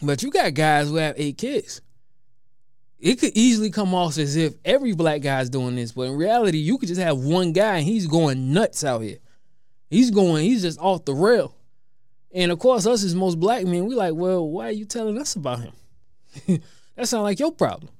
but 0.00 0.22
you 0.22 0.30
got 0.30 0.54
guys 0.54 0.88
who 0.88 0.94
have 0.94 1.16
eight 1.18 1.36
kids. 1.36 1.82
It 3.00 3.16
could 3.16 3.32
easily 3.34 3.70
come 3.70 3.94
off 3.94 4.16
as 4.16 4.36
if 4.36 4.54
every 4.64 4.94
black 4.94 5.22
guy's 5.22 5.50
doing 5.50 5.74
this, 5.74 5.90
but 5.90 6.02
in 6.02 6.16
reality, 6.16 6.58
you 6.58 6.78
could 6.78 6.88
just 6.88 7.00
have 7.00 7.18
one 7.18 7.52
guy 7.52 7.78
and 7.78 7.86
he's 7.86 8.06
going 8.06 8.52
nuts 8.52 8.84
out 8.84 9.00
here. 9.00 9.18
He's 9.90 10.12
going, 10.12 10.44
he's 10.44 10.62
just 10.62 10.78
off 10.78 11.04
the 11.04 11.14
rail. 11.14 11.56
And 12.32 12.52
of 12.52 12.60
course, 12.60 12.86
us 12.86 13.02
as 13.02 13.14
most 13.16 13.40
black 13.40 13.64
men, 13.66 13.86
we 13.86 13.96
like, 13.96 14.14
well, 14.14 14.48
why 14.48 14.68
are 14.68 14.72
you 14.72 14.84
telling 14.84 15.18
us 15.18 15.34
about 15.34 15.60
him? 15.60 15.72
that 16.94 17.08
sounds 17.08 17.24
like 17.24 17.40
your 17.40 17.52
problem. 17.52 17.90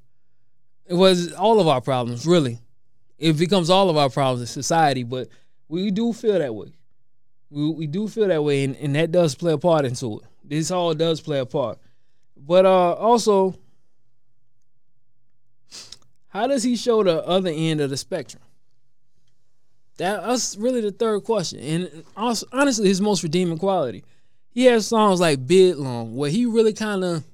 It 0.86 0.94
was 0.94 1.32
all 1.32 1.58
of 1.58 1.66
our 1.66 1.80
problems, 1.80 2.26
really 2.26 2.60
it 3.18 3.36
becomes 3.36 3.70
all 3.70 3.90
of 3.90 3.96
our 3.96 4.10
problems 4.10 4.42
in 4.42 4.46
society. 4.46 5.02
But 5.02 5.28
we 5.68 5.90
do 5.90 6.12
feel 6.12 6.38
that 6.38 6.54
way. 6.54 6.72
We 7.50 7.70
we 7.70 7.86
do 7.86 8.08
feel 8.08 8.28
that 8.28 8.42
way, 8.42 8.64
and, 8.64 8.76
and 8.76 8.94
that 8.94 9.10
does 9.10 9.34
play 9.34 9.52
a 9.52 9.58
part 9.58 9.84
into 9.84 10.18
it. 10.18 10.24
This 10.44 10.70
all 10.70 10.94
does 10.94 11.20
play 11.20 11.38
a 11.38 11.46
part. 11.46 11.78
But 12.36 12.64
uh, 12.64 12.92
also, 12.92 13.54
how 16.28 16.46
does 16.46 16.62
he 16.62 16.76
show 16.76 17.02
the 17.02 17.24
other 17.26 17.50
end 17.54 17.80
of 17.80 17.90
the 17.90 17.96
spectrum? 17.96 18.42
that's 19.98 20.56
really 20.56 20.80
the 20.80 20.92
third 20.92 21.24
question, 21.24 21.58
and 21.58 22.04
also, 22.16 22.46
honestly, 22.52 22.86
his 22.86 23.00
most 23.00 23.24
redeeming 23.24 23.58
quality. 23.58 24.04
He 24.50 24.64
has 24.66 24.86
songs 24.86 25.20
like 25.20 25.44
"Bid 25.46 25.76
Long," 25.76 26.14
where 26.14 26.30
he 26.30 26.46
really 26.46 26.72
kind 26.72 27.02
of 27.02 27.24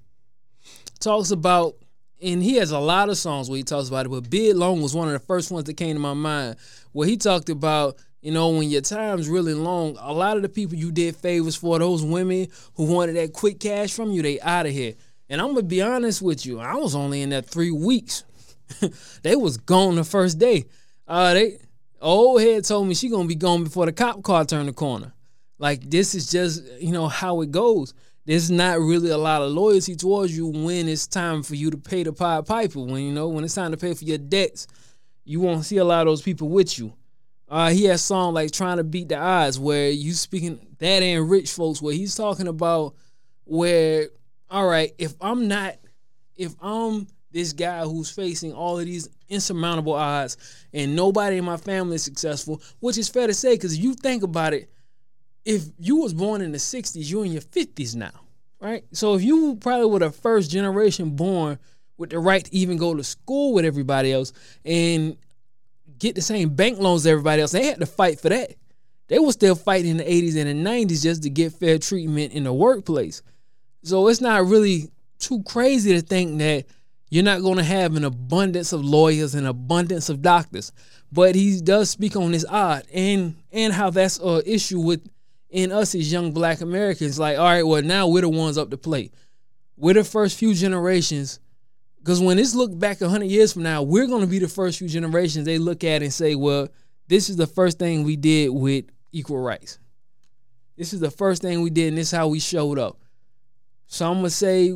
talks 0.98 1.30
about 1.30 1.76
and 2.24 2.42
he 2.42 2.56
has 2.56 2.70
a 2.70 2.78
lot 2.78 3.10
of 3.10 3.18
songs 3.18 3.50
where 3.50 3.58
he 3.58 3.62
talks 3.62 3.88
about 3.88 4.06
it, 4.06 4.08
but 4.08 4.30
Bid 4.30 4.56
Long 4.56 4.80
was 4.80 4.94
one 4.94 5.08
of 5.08 5.12
the 5.12 5.26
first 5.26 5.50
ones 5.50 5.64
that 5.66 5.74
came 5.74 5.94
to 5.94 6.00
my 6.00 6.14
mind 6.14 6.56
where 6.92 7.06
he 7.06 7.16
talked 7.16 7.50
about, 7.50 7.96
you 8.22 8.32
know, 8.32 8.48
when 8.48 8.70
your 8.70 8.80
time's 8.80 9.28
really 9.28 9.52
long, 9.52 9.96
a 10.00 10.12
lot 10.12 10.36
of 10.36 10.42
the 10.42 10.48
people 10.48 10.74
you 10.76 10.90
did 10.90 11.16
favors 11.16 11.54
for, 11.54 11.78
those 11.78 12.02
women 12.02 12.48
who 12.76 12.86
wanted 12.86 13.16
that 13.16 13.34
quick 13.34 13.60
cash 13.60 13.92
from 13.92 14.10
you, 14.10 14.22
they 14.22 14.40
out 14.40 14.64
of 14.64 14.72
here. 14.72 14.94
And 15.28 15.40
I'm 15.40 15.48
gonna 15.48 15.62
be 15.62 15.82
honest 15.82 16.22
with 16.22 16.46
you, 16.46 16.60
I 16.60 16.74
was 16.76 16.94
only 16.94 17.20
in 17.20 17.30
that 17.30 17.46
three 17.46 17.70
weeks. 17.70 18.24
they 19.22 19.36
was 19.36 19.58
gone 19.58 19.96
the 19.96 20.04
first 20.04 20.38
day. 20.38 20.64
Uh 21.06 21.34
they 21.34 21.58
old 22.00 22.40
head 22.40 22.64
told 22.64 22.88
me 22.88 22.94
she 22.94 23.10
gonna 23.10 23.28
be 23.28 23.34
gone 23.34 23.64
before 23.64 23.86
the 23.86 23.92
cop 23.92 24.22
car 24.22 24.44
turned 24.46 24.68
the 24.68 24.72
corner. 24.72 25.12
Like 25.58 25.90
this 25.90 26.14
is 26.14 26.30
just, 26.30 26.64
you 26.80 26.92
know, 26.92 27.08
how 27.08 27.42
it 27.42 27.50
goes 27.50 27.92
there's 28.26 28.50
not 28.50 28.78
really 28.78 29.10
a 29.10 29.18
lot 29.18 29.42
of 29.42 29.50
loyalty 29.52 29.94
towards 29.94 30.36
you 30.36 30.46
when 30.46 30.88
it's 30.88 31.06
time 31.06 31.42
for 31.42 31.54
you 31.54 31.70
to 31.70 31.76
pay 31.76 32.02
the 32.02 32.12
Pied 32.12 32.46
Piper. 32.46 32.80
When 32.80 33.02
you 33.02 33.12
know 33.12 33.28
when 33.28 33.44
it's 33.44 33.54
time 33.54 33.70
to 33.72 33.76
pay 33.76 33.94
for 33.94 34.04
your 34.04 34.18
debts, 34.18 34.66
you 35.24 35.40
won't 35.40 35.64
see 35.64 35.76
a 35.76 35.84
lot 35.84 36.02
of 36.02 36.06
those 36.06 36.22
people 36.22 36.48
with 36.48 36.78
you. 36.78 36.92
Uh, 37.48 37.70
he 37.70 37.84
has 37.84 38.02
song 38.02 38.34
like 38.34 38.50
"Trying 38.50 38.78
to 38.78 38.84
Beat 38.84 39.10
the 39.10 39.18
Odds," 39.18 39.58
where 39.58 39.90
you 39.90 40.12
speaking 40.14 40.58
that 40.78 41.02
and 41.02 41.28
rich 41.30 41.50
folks, 41.52 41.82
where 41.82 41.94
he's 41.94 42.14
talking 42.14 42.48
about 42.48 42.94
where, 43.44 44.08
all 44.50 44.66
right, 44.66 44.92
if 44.98 45.14
I'm 45.20 45.46
not, 45.46 45.76
if 46.36 46.54
I'm 46.60 47.06
this 47.30 47.52
guy 47.52 47.82
who's 47.82 48.10
facing 48.10 48.52
all 48.52 48.78
of 48.78 48.86
these 48.86 49.08
insurmountable 49.28 49.92
odds, 49.92 50.36
and 50.72 50.96
nobody 50.96 51.36
in 51.36 51.44
my 51.44 51.56
family 51.58 51.96
is 51.96 52.02
successful, 52.02 52.62
which 52.80 52.96
is 52.96 53.08
fair 53.08 53.26
to 53.26 53.34
say, 53.34 53.54
because 53.54 53.78
you 53.78 53.94
think 53.94 54.22
about 54.22 54.54
it, 54.54 54.70
if 55.44 55.64
you 55.78 55.96
was 55.96 56.14
born 56.14 56.40
in 56.40 56.52
the 56.52 56.58
60s, 56.58 57.10
you're 57.10 57.24
in 57.24 57.32
your 57.32 57.42
50s 57.42 57.94
now, 57.94 58.12
right? 58.60 58.84
So 58.92 59.14
if 59.14 59.22
you 59.22 59.56
probably 59.56 59.86
were 59.86 59.98
the 59.98 60.10
first 60.10 60.50
generation 60.50 61.10
born 61.10 61.58
with 61.96 62.10
the 62.10 62.18
right 62.18 62.44
to 62.44 62.54
even 62.54 62.76
go 62.76 62.94
to 62.94 63.04
school 63.04 63.54
with 63.54 63.64
everybody 63.64 64.12
else 64.12 64.32
and 64.64 65.16
get 65.98 66.14
the 66.14 66.22
same 66.22 66.50
bank 66.50 66.78
loans 66.78 67.02
as 67.02 67.12
everybody 67.12 67.42
else, 67.42 67.52
they 67.52 67.66
had 67.66 67.80
to 67.80 67.86
fight 67.86 68.20
for 68.20 68.30
that. 68.30 68.54
They 69.08 69.18
were 69.18 69.32
still 69.32 69.54
fighting 69.54 69.92
in 69.92 69.96
the 69.98 70.04
80s 70.04 70.36
and 70.36 70.48
the 70.48 70.70
90s 70.70 71.02
just 71.02 71.22
to 71.24 71.30
get 71.30 71.52
fair 71.52 71.78
treatment 71.78 72.32
in 72.32 72.44
the 72.44 72.52
workplace. 72.52 73.22
So 73.82 74.08
it's 74.08 74.22
not 74.22 74.46
really 74.46 74.90
too 75.18 75.42
crazy 75.42 75.92
to 75.92 76.00
think 76.00 76.38
that 76.38 76.64
you're 77.10 77.22
not 77.22 77.42
going 77.42 77.58
to 77.58 77.64
have 77.64 77.96
an 77.96 78.04
abundance 78.04 78.72
of 78.72 78.84
lawyers 78.84 79.34
and 79.34 79.46
abundance 79.46 80.08
of 80.08 80.22
doctors. 80.22 80.72
But 81.12 81.34
he 81.34 81.60
does 81.60 81.90
speak 81.90 82.16
on 82.16 82.32
this 82.32 82.46
odd 82.48 82.84
and 82.92 83.36
and 83.52 83.72
how 83.72 83.90
that's 83.90 84.18
a 84.18 84.42
issue 84.50 84.80
with 84.80 85.06
in 85.54 85.70
us 85.70 85.94
as 85.94 86.10
young 86.10 86.32
black 86.32 86.60
Americans, 86.60 87.16
like, 87.16 87.38
all 87.38 87.44
right, 87.44 87.62
well, 87.62 87.80
now 87.80 88.08
we're 88.08 88.22
the 88.22 88.28
ones 88.28 88.58
up 88.58 88.70
to 88.70 88.76
plate. 88.76 89.14
We're 89.76 89.94
the 89.94 90.02
first 90.02 90.36
few 90.36 90.52
generations. 90.52 91.38
Because 92.00 92.20
when 92.20 92.40
it's 92.40 92.56
looked 92.56 92.78
back 92.78 93.00
100 93.00 93.24
years 93.26 93.52
from 93.52 93.62
now, 93.62 93.82
we're 93.82 94.08
going 94.08 94.20
to 94.20 94.26
be 94.26 94.40
the 94.40 94.48
first 94.48 94.78
few 94.78 94.88
generations 94.88 95.46
they 95.46 95.58
look 95.58 95.84
at 95.84 96.02
and 96.02 96.12
say, 96.12 96.34
well, 96.34 96.68
this 97.06 97.30
is 97.30 97.36
the 97.36 97.46
first 97.46 97.78
thing 97.78 98.02
we 98.02 98.16
did 98.16 98.48
with 98.48 98.86
equal 99.12 99.38
rights. 99.38 99.78
This 100.76 100.92
is 100.92 100.98
the 100.98 101.10
first 101.10 101.40
thing 101.40 101.62
we 101.62 101.70
did, 101.70 101.88
and 101.88 101.98
this 101.98 102.08
is 102.08 102.18
how 102.18 102.26
we 102.26 102.40
showed 102.40 102.80
up. 102.80 102.98
So 103.86 104.06
I'm 104.06 104.14
going 104.14 104.24
to 104.24 104.30
say, 104.30 104.74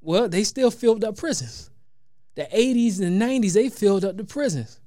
well, 0.00 0.28
they 0.28 0.44
still 0.44 0.70
filled 0.70 1.02
up 1.02 1.16
prisons. 1.16 1.68
The 2.36 2.44
80s 2.44 3.00
and 3.00 3.20
90s, 3.20 3.54
they 3.54 3.68
filled 3.68 4.04
up 4.04 4.16
the 4.16 4.24
prisons. 4.24 4.80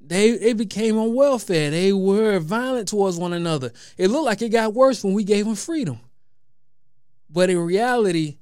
They 0.00 0.36
they 0.36 0.52
became 0.52 0.96
on 0.96 1.14
welfare. 1.14 1.70
They 1.70 1.92
were 1.92 2.38
violent 2.38 2.88
towards 2.88 3.18
one 3.18 3.32
another. 3.32 3.72
It 3.96 4.08
looked 4.08 4.26
like 4.26 4.42
it 4.42 4.50
got 4.50 4.74
worse 4.74 5.02
when 5.02 5.14
we 5.14 5.24
gave 5.24 5.44
them 5.44 5.54
freedom. 5.54 6.00
But 7.28 7.50
in 7.50 7.58
reality, 7.58 8.38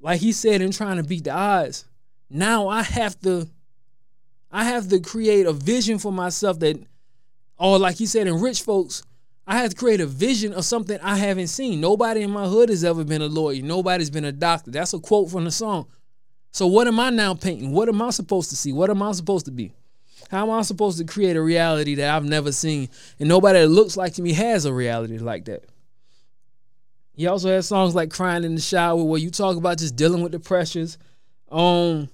like 0.00 0.20
he 0.20 0.32
said 0.32 0.62
in 0.62 0.70
trying 0.70 0.96
to 0.96 1.02
beat 1.02 1.24
the 1.24 1.32
odds, 1.32 1.84
now 2.30 2.68
I 2.68 2.82
have 2.82 3.18
to 3.20 3.48
I 4.50 4.64
have 4.64 4.88
to 4.88 5.00
create 5.00 5.46
a 5.46 5.52
vision 5.52 5.98
for 5.98 6.12
myself 6.12 6.60
that 6.60 6.78
or 7.58 7.78
like 7.78 7.96
he 7.96 8.06
said 8.06 8.26
in 8.26 8.40
rich 8.40 8.62
folks, 8.62 9.02
I 9.46 9.58
have 9.58 9.70
to 9.70 9.76
create 9.76 10.00
a 10.00 10.06
vision 10.06 10.52
of 10.52 10.64
something 10.64 10.98
I 11.02 11.16
haven't 11.16 11.48
seen. 11.48 11.80
Nobody 11.80 12.22
in 12.22 12.30
my 12.30 12.46
hood 12.46 12.70
has 12.70 12.84
ever 12.84 13.04
been 13.04 13.20
a 13.20 13.26
lawyer. 13.26 13.62
Nobody's 13.62 14.10
been 14.10 14.24
a 14.24 14.32
doctor. 14.32 14.70
That's 14.70 14.94
a 14.94 14.98
quote 14.98 15.30
from 15.30 15.44
the 15.44 15.50
song. 15.50 15.86
So 16.50 16.66
what 16.66 16.86
am 16.86 17.00
I 17.00 17.10
now 17.10 17.34
painting? 17.34 17.72
What 17.72 17.88
am 17.88 18.00
I 18.00 18.10
supposed 18.10 18.50
to 18.50 18.56
see? 18.56 18.72
What 18.72 18.88
am 18.88 19.02
I 19.02 19.12
supposed 19.12 19.46
to 19.46 19.50
be? 19.50 19.72
How 20.30 20.44
am 20.44 20.50
I 20.50 20.62
supposed 20.62 20.98
to 20.98 21.04
create 21.04 21.36
a 21.36 21.42
reality 21.42 21.94
that 21.96 22.14
I've 22.14 22.24
never 22.24 22.52
seen 22.52 22.88
and 23.18 23.28
nobody 23.28 23.60
that 23.60 23.68
looks 23.68 23.96
like 23.96 24.14
to 24.14 24.22
me 24.22 24.32
has 24.32 24.64
a 24.64 24.72
reality 24.72 25.18
like 25.18 25.44
that? 25.46 25.64
He 27.16 27.26
also 27.26 27.48
has 27.48 27.68
songs 27.68 27.94
like 27.94 28.10
"Crying 28.10 28.44
in 28.44 28.54
the 28.54 28.60
Shower," 28.60 29.02
where 29.02 29.20
you 29.20 29.30
talk 29.30 29.56
about 29.56 29.78
just 29.78 29.96
dealing 29.96 30.22
with 30.22 30.32
the 30.32 30.40
pressures. 30.40 30.98
Um, 31.50 32.08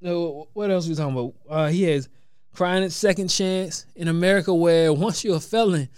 what 0.00 0.70
else 0.70 0.88
we 0.88 0.94
talking 0.94 1.12
about? 1.12 1.34
Uh, 1.48 1.68
he 1.68 1.82
has 1.84 2.08
"Crying 2.54 2.84
at 2.84 2.92
Second 2.92 3.28
Chance" 3.28 3.86
in 3.94 4.08
America, 4.08 4.54
where 4.54 4.92
once 4.92 5.24
you're 5.24 5.36
a 5.36 5.40
felon, 5.40 5.88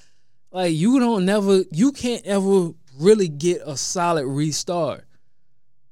like 0.51 0.75
you 0.75 0.99
don't 0.99 1.25
never, 1.25 1.63
you 1.71 1.93
can't 1.93 2.25
ever 2.27 2.73
really 2.99 3.29
get 3.29 3.63
a 3.65 3.77
solid 3.77 4.27
restart 4.27 5.05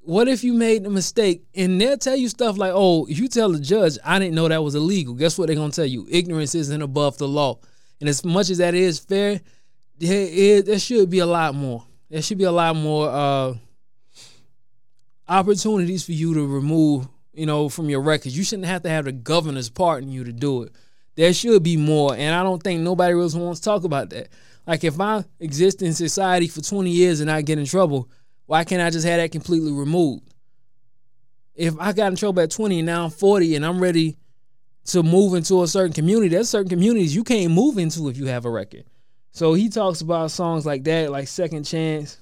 what 0.07 0.29
if 0.29 0.45
you 0.45 0.53
made 0.53 0.87
a 0.87 0.91
mistake 0.91 1.45
and 1.55 1.81
they'll 1.81 1.99
tell 1.99 2.15
you 2.15 2.29
stuff 2.29 2.57
like, 2.57 2.71
oh, 2.73 3.09
you 3.09 3.27
tell 3.27 3.51
the 3.51 3.59
judge, 3.59 3.99
I 4.05 4.21
didn't 4.21 4.37
know 4.37 4.47
that 4.47 4.63
was 4.63 4.77
illegal, 4.77 5.15
guess 5.15 5.37
what 5.37 5.49
they're 5.49 5.57
gonna 5.57 5.73
tell 5.73 5.85
you? 5.85 6.07
Ignorance 6.09 6.55
isn't 6.55 6.81
above 6.81 7.19
the 7.19 7.27
law. 7.27 7.59
And 8.01 8.09
as 8.09 8.25
much 8.25 8.49
as 8.51 8.59
that 8.59 8.75
is 8.75 9.01
fair, 9.01 9.41
there, 9.99 10.63
there 10.63 10.79
should 10.79 11.11
be 11.11 11.19
a 11.19 11.27
lot 11.27 11.57
more. 11.57 11.85
There 12.09 12.23
should 12.23 12.39
be 12.39 12.45
a 12.45 12.53
lot 12.53 12.77
more 12.77 13.09
uh, 13.09 13.55
opportunities 15.29 16.05
for 16.05 16.13
you 16.13 16.35
to 16.35 16.47
remove, 16.47 17.09
you 17.35 17.47
know, 17.47 17.69
from 17.69 17.91
your 17.91 18.01
records. 18.01 18.39
You 18.39 18.45
shouldn't 18.45 18.69
have 18.69 18.83
to 18.83 18.89
have 18.89 19.07
the 19.07 19.13
governor's 19.13 19.71
pardon 19.71 20.13
you 20.13 20.23
to 20.23 20.33
do 20.33 20.63
it. 20.63 20.73
There 21.17 21.33
should 21.33 21.65
be 21.65 21.77
more, 21.77 22.15
and 22.15 22.33
I 22.33 22.45
don't 22.45 22.63
think 22.63 22.81
nobody 22.81 23.15
really 23.15 23.41
wants 23.41 23.59
to 23.61 23.65
talk 23.65 23.83
about 23.83 24.11
that. 24.11 24.29
Like 24.69 24.85
if 24.85 25.01
I 25.01 25.25
exist 25.41 25.83
in 25.83 25.95
society 25.95 26.47
for 26.47 26.61
20 26.61 26.91
years 26.91 27.21
and 27.21 27.31
I 27.31 27.43
get 27.43 27.59
in 27.59 27.65
trouble, 27.65 28.09
why 28.47 28.65
can't 28.65 28.83
I 28.83 28.91
just 28.91 29.07
have 29.07 29.19
that 29.19 29.33
completely 29.33 29.73
removed? 29.73 30.23
If 31.55 31.75
I 31.79 31.93
got 31.93 32.13
in 32.13 32.17
trouble 32.17 32.43
at 32.43 32.51
20 32.51 32.81
and 32.81 32.87
now 32.87 33.05
I'm 33.05 33.11
40 33.11 33.57
and 33.57 33.67
I'm 33.67 33.81
ready 33.81 34.17
to 34.87 35.03
move 35.03 35.35
into 35.35 35.63
a 35.63 35.69
certain 35.69 35.93
community, 35.93 36.29
there's 36.29 36.49
certain 36.49 36.69
communities 36.69 37.15
you 37.15 37.25
can't 37.25 37.53
move 37.53 37.79
into 37.79 38.09
if 38.09 38.17
you 38.17 38.27
have 38.27 38.45
a 38.45 38.51
record. 38.51 38.85
So 39.33 39.55
he 39.55 39.69
talks 39.69 40.01
about 40.01 40.31
songs 40.31 40.65
like 40.65 40.85
that, 40.85 41.11
like 41.11 41.29
Second 41.29 41.65
Chance, 41.65 42.19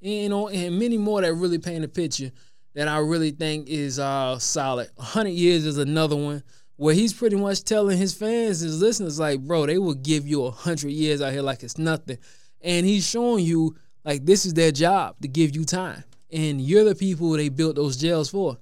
you 0.00 0.28
know, 0.28 0.48
and 0.48 0.78
many 0.78 0.96
more 0.96 1.20
that 1.20 1.34
really 1.34 1.58
paint 1.58 1.84
a 1.84 1.88
picture 1.88 2.30
that 2.74 2.88
I 2.88 2.98
really 2.98 3.30
think 3.30 3.68
is 3.68 3.98
uh, 3.98 4.38
solid. 4.38 4.88
100 4.96 5.30
Years 5.30 5.66
is 5.66 5.78
another 5.78 6.16
one 6.16 6.42
where 6.76 6.94
he's 6.94 7.12
pretty 7.12 7.36
much 7.36 7.64
telling 7.64 7.98
his 7.98 8.14
fans, 8.14 8.60
his 8.60 8.80
listeners, 8.80 9.18
like, 9.18 9.40
bro, 9.40 9.66
they 9.66 9.76
will 9.76 9.94
give 9.94 10.26
you 10.26 10.44
a 10.44 10.50
hundred 10.50 10.92
years 10.92 11.20
out 11.20 11.32
here 11.32 11.42
like 11.42 11.62
it's 11.62 11.76
nothing. 11.76 12.16
And 12.62 12.86
he's 12.86 13.06
showing 13.06 13.44
you 13.44 13.76
like 14.04 14.24
this 14.24 14.46
is 14.46 14.54
their 14.54 14.72
job 14.72 15.16
to 15.22 15.28
give 15.28 15.54
you 15.54 15.64
time. 15.64 16.04
And 16.32 16.60
you're 16.60 16.84
the 16.84 16.94
people 16.94 17.30
they 17.30 17.48
built 17.48 17.76
those 17.76 17.96
jails 17.96 18.30
for. 18.30 18.58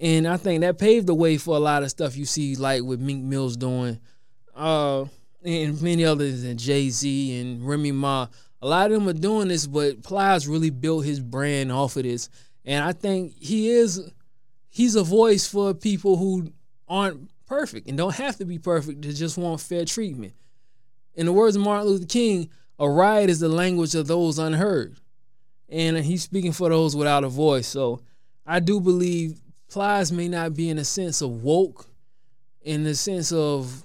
And 0.00 0.26
I 0.26 0.36
think 0.36 0.60
that 0.60 0.78
paved 0.78 1.06
the 1.06 1.14
way 1.14 1.38
for 1.38 1.56
a 1.56 1.60
lot 1.60 1.82
of 1.82 1.90
stuff 1.90 2.16
you 2.16 2.24
see, 2.24 2.56
like 2.56 2.82
with 2.82 3.00
Meek 3.00 3.22
Mills 3.22 3.56
doing, 3.56 3.98
uh, 4.54 5.04
and 5.44 5.80
many 5.80 6.04
others, 6.04 6.44
and 6.44 6.58
Jay 6.58 6.90
Z 6.90 7.40
and 7.40 7.66
Remy 7.66 7.92
Ma. 7.92 8.26
A 8.60 8.66
lot 8.66 8.90
of 8.90 8.98
them 8.98 9.08
are 9.08 9.18
doing 9.18 9.48
this, 9.48 9.66
but 9.66 10.02
Plies 10.02 10.48
really 10.48 10.70
built 10.70 11.04
his 11.04 11.20
brand 11.20 11.70
off 11.70 11.96
of 11.96 12.02
this. 12.02 12.28
And 12.64 12.84
I 12.84 12.92
think 12.92 13.34
he 13.38 13.70
is 13.70 14.10
he's 14.68 14.96
a 14.96 15.04
voice 15.04 15.46
for 15.46 15.72
people 15.72 16.16
who 16.16 16.52
aren't 16.88 17.30
perfect 17.46 17.88
and 17.88 17.96
don't 17.96 18.14
have 18.14 18.36
to 18.36 18.44
be 18.44 18.58
perfect 18.58 19.02
to 19.02 19.12
just 19.12 19.38
want 19.38 19.60
fair 19.60 19.84
treatment. 19.84 20.34
In 21.14 21.26
the 21.26 21.32
words 21.32 21.56
of 21.56 21.62
Martin 21.62 21.88
Luther 21.88 22.06
King, 22.06 22.50
a 22.78 22.88
riot 22.88 23.30
is 23.30 23.40
the 23.40 23.48
language 23.48 23.94
of 23.94 24.06
those 24.06 24.38
unheard. 24.38 24.96
And 25.68 25.96
he's 25.96 26.22
speaking 26.22 26.52
for 26.52 26.68
those 26.68 26.94
without 26.94 27.24
a 27.24 27.28
voice. 27.28 27.66
So 27.66 28.00
I 28.46 28.60
do 28.60 28.80
believe 28.80 29.40
Plies 29.68 30.12
may 30.12 30.28
not 30.28 30.54
be 30.54 30.70
in 30.70 30.78
a 30.78 30.84
sense 30.84 31.20
of 31.22 31.42
woke, 31.42 31.86
in 32.62 32.84
the 32.84 32.94
sense 32.94 33.32
of 33.32 33.84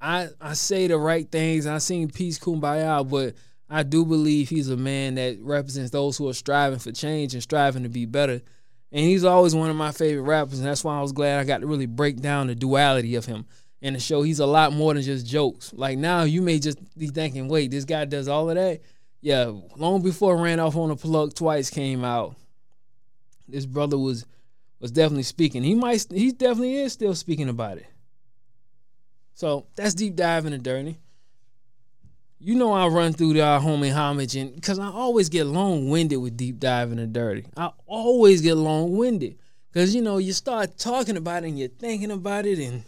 I 0.00 0.28
I 0.40 0.52
say 0.52 0.86
the 0.86 0.98
right 0.98 1.30
things. 1.30 1.66
I 1.66 1.78
sing 1.78 2.08
peace 2.10 2.38
kumbaya, 2.38 3.08
but 3.08 3.34
I 3.68 3.82
do 3.82 4.04
believe 4.04 4.48
he's 4.48 4.68
a 4.68 4.76
man 4.76 5.14
that 5.14 5.38
represents 5.40 5.90
those 5.90 6.18
who 6.18 6.28
are 6.28 6.34
striving 6.34 6.78
for 6.78 6.92
change 6.92 7.32
and 7.32 7.42
striving 7.42 7.82
to 7.84 7.88
be 7.88 8.04
better. 8.04 8.42
And 8.92 9.04
he's 9.04 9.24
always 9.24 9.54
one 9.54 9.70
of 9.70 9.76
my 9.76 9.90
favorite 9.90 10.22
rappers, 10.22 10.58
and 10.58 10.68
that's 10.68 10.84
why 10.84 10.96
I 10.96 11.02
was 11.02 11.12
glad 11.12 11.40
I 11.40 11.44
got 11.44 11.60
to 11.62 11.66
really 11.66 11.86
break 11.86 12.20
down 12.20 12.46
the 12.46 12.54
duality 12.54 13.14
of 13.16 13.24
him 13.24 13.46
and 13.82 13.94
the 13.94 14.00
show 14.00 14.22
he's 14.22 14.40
a 14.40 14.46
lot 14.46 14.72
more 14.72 14.94
than 14.94 15.02
just 15.02 15.26
jokes. 15.26 15.72
Like 15.74 15.98
now, 15.98 16.22
you 16.22 16.42
may 16.42 16.58
just 16.58 16.78
be 16.98 17.08
thinking, 17.08 17.48
"Wait, 17.48 17.70
this 17.70 17.84
guy 17.84 18.04
does 18.04 18.28
all 18.28 18.48
of 18.48 18.56
that." 18.56 18.80
Yeah, 19.20 19.52
long 19.76 20.02
before 20.02 20.36
"Ran 20.36 20.60
Off 20.60 20.76
on 20.76 20.90
a 20.90 20.96
Plug" 20.96 21.34
twice 21.34 21.70
came 21.70 22.04
out, 22.04 22.36
this 23.48 23.66
brother 23.66 23.98
was 23.98 24.24
was 24.80 24.90
definitely 24.90 25.22
speaking. 25.22 25.62
He 25.62 25.74
might, 25.74 26.06
he 26.10 26.32
definitely 26.32 26.76
is 26.76 26.92
still 26.92 27.14
speaking 27.14 27.48
about 27.48 27.78
it. 27.78 27.86
So 29.34 29.66
that's 29.74 29.94
deep 29.94 30.16
diving 30.16 30.52
the 30.52 30.58
dirty 30.58 30.98
you 32.38 32.54
know 32.54 32.72
I 32.72 32.86
run 32.86 33.12
through 33.12 33.34
the 33.34 33.42
uh, 33.42 33.60
homie 33.60 33.92
homage 33.92 34.36
and 34.36 34.54
because 34.54 34.78
I 34.78 34.88
always 34.88 35.28
get 35.28 35.46
long 35.46 35.88
winded 35.88 36.20
with 36.20 36.36
deep 36.36 36.58
diving 36.58 36.98
and 36.98 37.12
dirty. 37.12 37.46
I 37.56 37.70
always 37.86 38.40
get 38.42 38.54
long 38.54 38.96
winded 38.96 39.38
because 39.72 39.94
you 39.94 40.02
know 40.02 40.18
you 40.18 40.32
start 40.32 40.78
talking 40.78 41.16
about 41.16 41.44
it 41.44 41.48
and 41.48 41.58
you're 41.58 41.68
thinking 41.68 42.10
about 42.10 42.46
it 42.46 42.58
and 42.58 42.84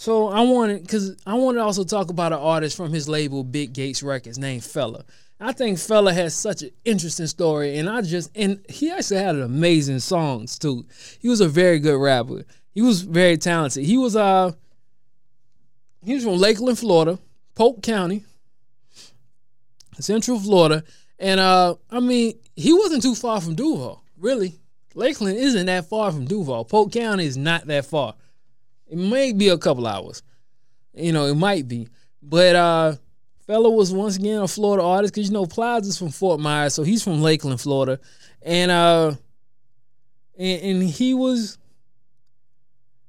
so 0.00 0.28
I 0.28 0.40
wanted 0.40 0.80
because 0.80 1.14
I 1.26 1.34
wanted 1.34 1.58
to 1.58 1.64
also 1.64 1.84
talk 1.84 2.08
about 2.08 2.32
an 2.32 2.38
artist 2.38 2.74
from 2.74 2.90
his 2.90 3.06
label 3.06 3.44
Big 3.44 3.74
Gates 3.74 4.02
Records 4.02 4.38
named 4.38 4.64
Fella. 4.64 5.04
I 5.38 5.52
think 5.52 5.78
Fella 5.78 6.14
has 6.14 6.34
such 6.34 6.62
an 6.62 6.70
interesting 6.86 7.26
story 7.26 7.76
and 7.76 7.86
I 7.86 8.00
just 8.00 8.30
and 8.34 8.64
he 8.66 8.90
actually 8.90 9.20
had 9.20 9.34
an 9.34 9.42
amazing 9.42 9.98
songs 9.98 10.58
too. 10.58 10.86
He 11.20 11.28
was 11.28 11.42
a 11.42 11.48
very 11.48 11.78
good 11.80 12.00
rapper. 12.00 12.46
He 12.72 12.80
was 12.80 13.02
very 13.02 13.36
talented. 13.36 13.84
He 13.84 13.98
was 13.98 14.16
uh 14.16 14.52
he 16.02 16.14
was 16.14 16.24
from 16.24 16.38
Lakeland, 16.38 16.78
Florida, 16.78 17.18
Polk 17.54 17.82
County. 17.82 18.24
Central 19.98 20.40
Florida. 20.40 20.82
And 21.18 21.40
uh, 21.40 21.74
I 21.90 22.00
mean, 22.00 22.38
he 22.56 22.72
wasn't 22.72 23.02
too 23.02 23.14
far 23.14 23.38
from 23.42 23.54
Duval, 23.54 24.02
really. 24.16 24.54
Lakeland 24.94 25.36
isn't 25.36 25.66
that 25.66 25.90
far 25.90 26.10
from 26.10 26.24
Duval. 26.24 26.64
Polk 26.64 26.90
County 26.90 27.26
is 27.26 27.36
not 27.36 27.66
that 27.66 27.84
far. 27.84 28.14
It 28.90 28.98
may 28.98 29.32
be 29.32 29.48
a 29.48 29.58
couple 29.58 29.86
hours. 29.86 30.22
You 30.94 31.12
know, 31.12 31.26
it 31.26 31.36
might 31.36 31.68
be. 31.68 31.88
But 32.22 32.56
uh 32.56 32.96
fella 33.46 33.70
was 33.70 33.92
once 33.92 34.16
again 34.16 34.40
a 34.40 34.48
Florida 34.48 34.84
artist 34.84 35.14
because 35.14 35.28
you 35.28 35.34
know 35.34 35.46
Plies' 35.46 35.96
from 35.96 36.10
Fort 36.10 36.40
Myers, 36.40 36.74
so 36.74 36.82
he's 36.82 37.02
from 37.02 37.22
Lakeland, 37.22 37.60
Florida. 37.60 38.00
And 38.42 38.70
uh 38.70 39.14
and, 40.36 40.62
and 40.62 40.82
he 40.82 41.14
was 41.14 41.58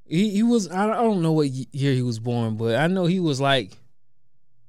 he, 0.05 0.29
he 0.29 0.43
was 0.43 0.69
I 0.69 0.87
don't 0.87 1.21
know 1.21 1.31
what 1.31 1.49
year 1.49 1.93
he 1.93 2.03
was 2.03 2.19
born, 2.19 2.57
but 2.57 2.75
I 2.75 2.87
know 2.87 3.05
he 3.05 3.19
was 3.19 3.41
like 3.41 3.71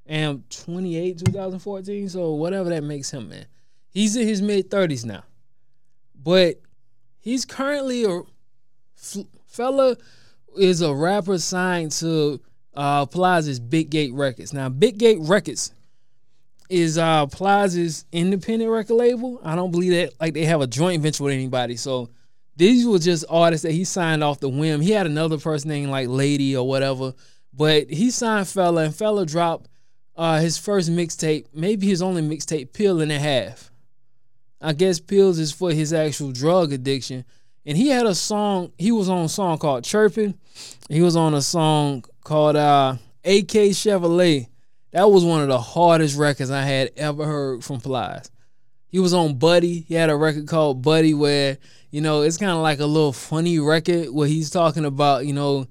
am 0.07 0.43
28, 0.49 1.19
2014. 1.25 2.09
So 2.09 2.33
whatever 2.33 2.69
that 2.69 2.83
makes 2.83 3.11
him, 3.11 3.29
man. 3.29 3.45
He's 3.89 4.15
in 4.15 4.27
his 4.27 4.41
mid 4.41 4.71
30s 4.71 5.05
now. 5.05 5.23
But 6.15 6.59
he's 7.19 7.45
currently 7.45 8.05
a 8.05 8.21
fella 9.45 9.97
is 10.57 10.81
a 10.81 10.93
rapper 10.93 11.37
signed 11.37 11.91
to 11.91 12.41
uh 12.75 13.05
Plies' 13.05 13.59
Big 13.59 13.89
Gate 13.89 14.13
Records. 14.13 14.53
Now 14.53 14.69
Big 14.69 14.97
Gate 14.97 15.19
Records 15.21 15.73
is 16.69 16.97
uh 16.97 17.25
Plies' 17.27 18.05
independent 18.11 18.71
record 18.71 18.95
label. 18.95 19.39
I 19.43 19.55
don't 19.55 19.71
believe 19.71 19.91
that 19.93 20.19
like 20.19 20.33
they 20.33 20.45
have 20.45 20.61
a 20.61 20.67
joint 20.67 21.01
venture 21.01 21.23
with 21.23 21.33
anybody. 21.33 21.75
So 21.75 22.09
these 22.55 22.85
were 22.85 22.99
just 22.99 23.25
artists 23.29 23.63
that 23.63 23.71
he 23.71 23.83
signed 23.83 24.23
off 24.23 24.39
the 24.39 24.49
whim. 24.49 24.81
He 24.81 24.91
had 24.91 25.07
another 25.07 25.37
person 25.37 25.69
named 25.69 25.89
like 25.89 26.07
Lady 26.07 26.55
or 26.55 26.67
whatever, 26.67 27.13
but 27.53 27.89
he 27.89 28.11
signed 28.11 28.47
Fella 28.47 28.83
and 28.83 28.95
Fella 28.95 29.25
dropped 29.25 29.67
uh, 30.15 30.39
his 30.39 30.57
first 30.57 30.91
mixtape, 30.91 31.47
maybe 31.53 31.87
his 31.87 32.01
only 32.01 32.21
mixtape, 32.21 32.73
Pill 32.73 33.01
and 33.01 33.11
a 33.11 33.19
Half. 33.19 33.71
I 34.61 34.73
guess 34.73 34.99
pills 34.99 35.39
is 35.39 35.51
for 35.51 35.71
his 35.71 35.91
actual 35.91 36.31
drug 36.31 36.71
addiction. 36.71 37.25
And 37.65 37.77
he 37.77 37.89
had 37.89 38.05
a 38.05 38.15
song, 38.15 38.71
he 38.77 38.91
was 38.91 39.09
on 39.09 39.25
a 39.25 39.29
song 39.29 39.57
called 39.57 39.83
Chirping. 39.83 40.35
He 40.89 41.01
was 41.01 41.15
on 41.15 41.33
a 41.33 41.41
song 41.41 42.03
called 42.23 42.55
uh, 42.55 42.97
AK 43.23 43.71
Chevrolet. 43.71 44.47
That 44.91 45.09
was 45.09 45.23
one 45.23 45.41
of 45.41 45.47
the 45.47 45.59
hardest 45.59 46.17
records 46.17 46.51
I 46.51 46.61
had 46.61 46.91
ever 46.97 47.25
heard 47.25 47.63
from 47.63 47.79
Plies. 47.79 48.29
He 48.87 48.99
was 48.99 49.13
on 49.13 49.39
Buddy. 49.39 49.79
He 49.81 49.95
had 49.95 50.11
a 50.11 50.15
record 50.15 50.47
called 50.47 50.83
Buddy 50.83 51.13
where, 51.13 51.57
you 51.89 52.01
know, 52.01 52.21
it's 52.21 52.37
kind 52.37 52.51
of 52.51 52.59
like 52.59 52.79
a 52.79 52.85
little 52.85 53.13
funny 53.13 53.57
record 53.59 54.09
where 54.09 54.27
he's 54.27 54.51
talking 54.51 54.85
about, 54.85 55.25
you 55.25 55.33
know, 55.33 55.65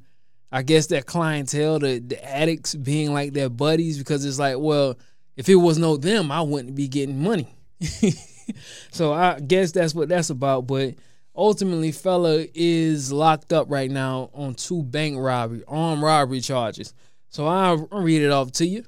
I 0.50 0.62
guess 0.62 0.88
that 0.88 1.07
clientele, 1.07 1.78
the, 1.78 2.00
the 2.00 2.22
addicts 2.28 2.74
being 2.74 3.14
like 3.14 3.33
their 3.33 3.48
buddies, 3.48 3.96
because 3.96 4.24
it's 4.24 4.38
like, 4.38 4.57
well, 4.59 4.98
if 5.37 5.48
it 5.48 5.55
was 5.55 5.78
no 5.78 5.96
them, 5.96 6.33
I 6.33 6.40
wouldn't 6.40 6.74
be 6.74 6.88
getting 6.88 7.22
money. 7.22 7.48
so 8.90 9.12
I 9.12 9.40
guess 9.40 9.72
that's 9.72 9.94
what 9.94 10.09
that's 10.09 10.31
about. 10.31 10.66
But 10.66 10.94
ultimately, 11.34 11.92
fella 11.92 12.46
is 12.54 13.12
locked 13.12 13.52
up 13.52 13.70
right 13.70 13.90
now 13.90 14.30
on 14.34 14.54
two 14.54 14.82
bank 14.82 15.16
robbery, 15.18 15.62
armed 15.66 16.02
robbery 16.02 16.40
charges. 16.40 16.94
So 17.30 17.46
I'll 17.46 17.88
read 17.90 18.22
it 18.22 18.30
off 18.30 18.52
to 18.52 18.66
you. 18.66 18.84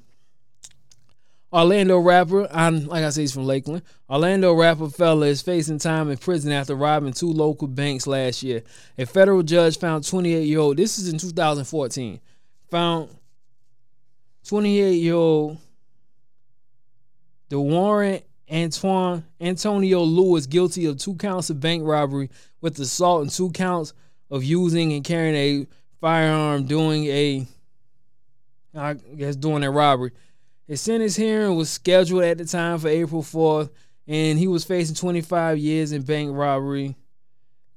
Orlando 1.55 1.97
rapper, 1.99 2.49
I'm 2.51 2.85
like 2.85 3.05
I 3.05 3.09
say, 3.11 3.21
he's 3.21 3.33
from 3.33 3.45
Lakeland. 3.45 3.83
Orlando 4.09 4.53
rapper 4.53 4.89
fella 4.89 5.27
is 5.27 5.41
facing 5.41 5.79
time 5.79 6.09
in 6.09 6.17
prison 6.17 6.51
after 6.51 6.75
robbing 6.75 7.13
two 7.13 7.31
local 7.31 7.69
banks 7.69 8.05
last 8.05 8.43
year. 8.43 8.61
A 8.97 9.05
federal 9.05 9.41
judge 9.41 9.79
found 9.79 10.05
28 10.05 10.43
year 10.45 10.59
old. 10.59 10.75
This 10.75 10.99
is 10.99 11.07
in 11.07 11.17
2014. 11.17 12.19
Found 12.71 13.09
28 14.45 14.91
year 14.95 15.13
old 15.13 15.57
DeWarren 17.49 18.21
Antoine 18.51 19.23
Antonio 19.41 20.01
Lewis 20.01 20.45
guilty 20.45 20.85
of 20.85 20.97
two 20.97 21.15
counts 21.15 21.49
of 21.49 21.59
bank 21.59 21.83
robbery 21.85 22.29
with 22.61 22.79
assault 22.79 23.23
and 23.23 23.31
two 23.31 23.51
counts 23.51 23.93
of 24.29 24.43
using 24.43 24.93
and 24.93 25.03
carrying 25.03 25.35
a 25.35 25.67
firearm 25.99 26.65
doing 26.65 27.05
a 27.05 27.47
I 28.75 28.93
guess 28.93 29.35
doing 29.35 29.63
a 29.63 29.71
robbery. 29.71 30.11
His 30.67 30.81
sentence 30.81 31.15
hearing 31.15 31.55
was 31.55 31.69
scheduled 31.69 32.23
at 32.23 32.37
the 32.37 32.45
time 32.45 32.79
for 32.79 32.87
April 32.87 33.21
4th, 33.21 33.69
and 34.07 34.37
he 34.37 34.47
was 34.47 34.65
facing 34.65 34.95
25 34.95 35.57
years 35.57 35.91
in 35.91 36.01
bank 36.01 36.31
robbery 36.33 36.95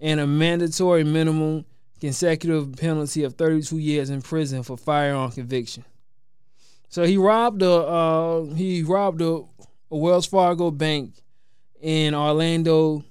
and 0.00 0.20
a 0.20 0.26
mandatory 0.26 1.04
minimum 1.04 1.64
consecutive 2.00 2.76
penalty 2.76 3.24
of 3.24 3.34
32 3.34 3.78
years 3.78 4.10
in 4.10 4.22
prison 4.22 4.62
for 4.62 4.76
firearm 4.76 5.30
conviction. 5.30 5.84
So 6.88 7.04
he 7.04 7.18
robbed 7.18 7.62
a 7.62 7.70
uh, 7.70 8.44
he 8.54 8.82
robbed 8.82 9.20
a, 9.20 9.44
a 9.90 9.96
Wells 9.96 10.26
Fargo 10.26 10.70
bank 10.70 11.14
in 11.80 12.14
Orlando 12.14 13.04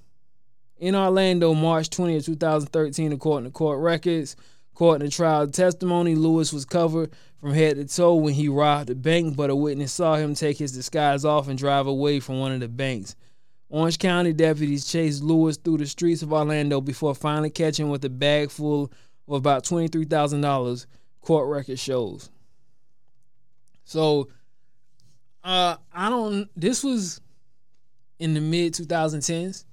in 0.80 0.96
Orlando 0.96 1.54
March 1.56 1.90
20th, 1.90 2.26
2013, 2.26 3.12
according 3.12 3.50
to 3.50 3.54
court 3.54 3.80
records. 3.80 4.36
In 4.80 5.00
the 5.00 5.10
trial 5.10 5.48
testimony, 5.48 6.14
Lewis 6.14 6.54
was 6.54 6.64
covered 6.64 7.12
from 7.42 7.52
head 7.52 7.78
to 7.78 7.86
toe 7.86 8.14
when 8.14 8.36
he 8.36 8.48
robbed 8.48 8.90
the 8.90 8.96
bank, 8.96 9.36
but 9.36 9.50
a 9.50 9.56
witness 9.56 9.92
saw 9.92 10.18
him 10.18 10.36
take 10.36 10.60
his 10.60 10.72
disguise 10.72 11.26
off 11.26 11.48
and 11.48 11.58
drive 11.58 11.88
away 11.88 12.20
from 12.20 12.40
one 12.40 12.52
of 12.52 12.60
the 12.60 12.68
banks. 12.68 13.16
Orange 13.70 13.98
County 13.98 14.34
deputies 14.34 14.86
chased 14.86 15.24
Lewis 15.24 15.58
through 15.58 15.80
the 15.80 15.88
streets 15.88 16.22
of 16.22 16.32
Orlando 16.32 16.80
before 16.80 17.16
finally 17.16 17.50
catching 17.50 17.88
him 17.88 17.92
with 17.92 18.06
a 18.06 18.10
bag 18.10 18.52
full 18.52 18.92
of 19.28 19.34
about 19.34 19.64
$23,000, 19.64 20.86
court 21.22 21.50
record 21.50 21.80
shows. 21.80 22.30
So, 23.84 24.30
uh, 25.48 25.78
I 25.94 26.10
don't, 26.10 26.50
this 26.60 26.84
was 26.84 27.22
in 28.20 28.34
the 28.34 28.42
mid 28.42 28.74
2010s. 28.74 29.64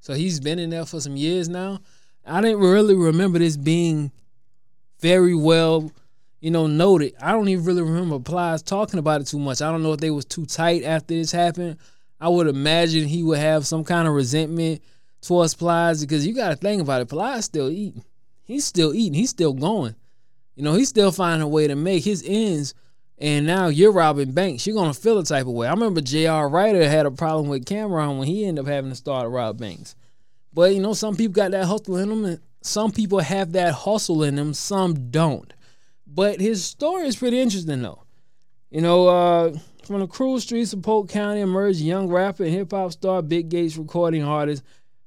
So 0.00 0.14
he's 0.14 0.40
been 0.40 0.58
in 0.58 0.70
there 0.70 0.84
for 0.84 1.00
some 1.00 1.16
years 1.16 1.48
now. 1.48 1.78
I 2.26 2.40
didn't 2.40 2.58
really 2.58 2.96
remember 2.96 3.38
this 3.38 3.56
being 3.56 4.10
very 4.98 5.36
well, 5.36 5.92
you 6.40 6.50
know, 6.50 6.66
noted. 6.66 7.14
I 7.22 7.30
don't 7.30 7.48
even 7.48 7.64
really 7.64 7.82
remember 7.82 8.18
Plies 8.18 8.62
talking 8.62 8.98
about 8.98 9.20
it 9.20 9.28
too 9.28 9.38
much. 9.38 9.62
I 9.62 9.70
don't 9.70 9.84
know 9.84 9.92
if 9.92 10.00
they 10.00 10.10
was 10.10 10.24
too 10.24 10.46
tight 10.46 10.82
after 10.82 11.14
this 11.14 11.30
happened. 11.30 11.76
I 12.20 12.28
would 12.28 12.48
imagine 12.48 13.06
he 13.06 13.22
would 13.22 13.38
have 13.38 13.66
some 13.66 13.84
kind 13.84 14.08
of 14.08 14.14
resentment 14.14 14.82
towards 15.20 15.54
Plies 15.54 16.00
because 16.00 16.26
you 16.26 16.34
got 16.34 16.48
to 16.48 16.56
think 16.56 16.82
about 16.82 17.02
it. 17.02 17.08
Plies 17.08 17.44
still 17.44 17.70
eating. 17.70 18.02
He's 18.42 18.64
still 18.64 18.92
eating. 18.94 19.14
He's 19.14 19.30
still 19.30 19.52
going. 19.52 19.94
You 20.56 20.64
know, 20.64 20.74
he's 20.74 20.88
still 20.88 21.12
finding 21.12 21.42
a 21.42 21.48
way 21.48 21.68
to 21.68 21.76
make 21.76 22.02
his 22.02 22.24
ends. 22.26 22.74
And 23.20 23.46
now 23.46 23.68
you're 23.68 23.92
robbing 23.92 24.32
banks. 24.32 24.66
You're 24.66 24.76
gonna 24.76 24.94
feel 24.94 25.18
a 25.18 25.24
type 25.24 25.46
of 25.46 25.52
way. 25.52 25.66
I 25.66 25.72
remember 25.72 26.00
J.R. 26.00 26.48
Writer 26.48 26.88
had 26.88 27.04
a 27.04 27.10
problem 27.10 27.48
with 27.48 27.66
Cam'ron 27.66 28.18
when 28.18 28.26
he 28.26 28.46
ended 28.46 28.64
up 28.64 28.70
having 28.70 28.90
to 28.90 28.96
start 28.96 29.24
to 29.24 29.28
rob 29.28 29.58
banks. 29.58 29.94
But 30.54 30.74
you 30.74 30.80
know, 30.80 30.94
some 30.94 31.16
people 31.16 31.34
got 31.34 31.50
that 31.50 31.66
hustle 31.66 31.98
in 31.98 32.08
them, 32.08 32.24
and 32.24 32.40
some 32.62 32.92
people 32.92 33.18
have 33.18 33.52
that 33.52 33.74
hustle 33.74 34.22
in 34.22 34.36
them. 34.36 34.54
Some 34.54 35.10
don't. 35.10 35.52
But 36.06 36.40
his 36.40 36.64
story 36.64 37.06
is 37.06 37.16
pretty 37.16 37.38
interesting, 37.38 37.82
though. 37.82 38.02
You 38.70 38.80
know, 38.80 39.08
uh, 39.08 39.58
from 39.84 40.00
the 40.00 40.06
cruel 40.06 40.40
streets 40.40 40.72
of 40.72 40.82
Polk 40.82 41.08
County 41.08 41.40
emerged 41.40 41.80
young 41.80 42.08
rapper 42.08 42.44
and 42.44 42.52
hip 42.52 42.70
hop 42.70 42.92
star 42.92 43.22
Big 43.22 43.48
Gates 43.48 43.76
recording 43.76 44.24
artist 44.24 44.62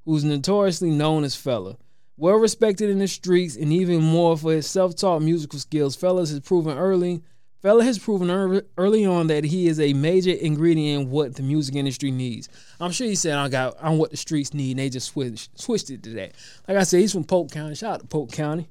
who's 0.05 0.23
notoriously 0.23 0.91
known 0.91 1.23
as 1.23 1.35
Fella. 1.35 1.77
Well 2.17 2.35
respected 2.35 2.89
in 2.89 2.99
the 2.99 3.07
streets 3.07 3.55
and 3.55 3.73
even 3.73 4.01
more 4.01 4.37
for 4.37 4.51
his 4.51 4.67
self 4.69 4.95
taught 4.95 5.21
musical 5.21 5.59
skills, 5.59 5.95
Fellas 5.95 6.29
has 6.29 6.41
proven 6.41 6.77
early. 6.77 7.23
Fella 7.63 7.85
has 7.85 7.97
proven 7.97 8.29
early 8.77 9.05
on 9.05 9.27
that 9.27 9.45
he 9.45 9.69
is 9.69 9.79
a 9.79 9.93
major 9.93 10.31
ingredient 10.31 11.03
in 11.03 11.09
what 11.09 11.35
the 11.35 11.41
music 11.41 11.75
industry 11.75 12.11
needs. 12.11 12.49
I'm 12.77 12.91
sure 12.91 13.07
he 13.07 13.15
said 13.15 13.37
I 13.37 13.47
got 13.47 13.77
I'm 13.81 13.97
what 13.97 14.11
the 14.11 14.17
streets 14.17 14.53
need, 14.53 14.71
and 14.71 14.79
they 14.79 14.89
just 14.89 15.13
switched 15.13 15.57
switched 15.57 15.89
it 15.89 16.03
to 16.03 16.09
that. 16.09 16.33
Like 16.67 16.75
I 16.75 16.83
said, 16.83 16.99
he's 16.99 17.13
from 17.13 17.23
Polk 17.23 17.51
County. 17.51 17.73
Shout 17.75 17.93
out 17.93 17.99
to 18.01 18.07
Polk 18.07 18.33
County. 18.33 18.67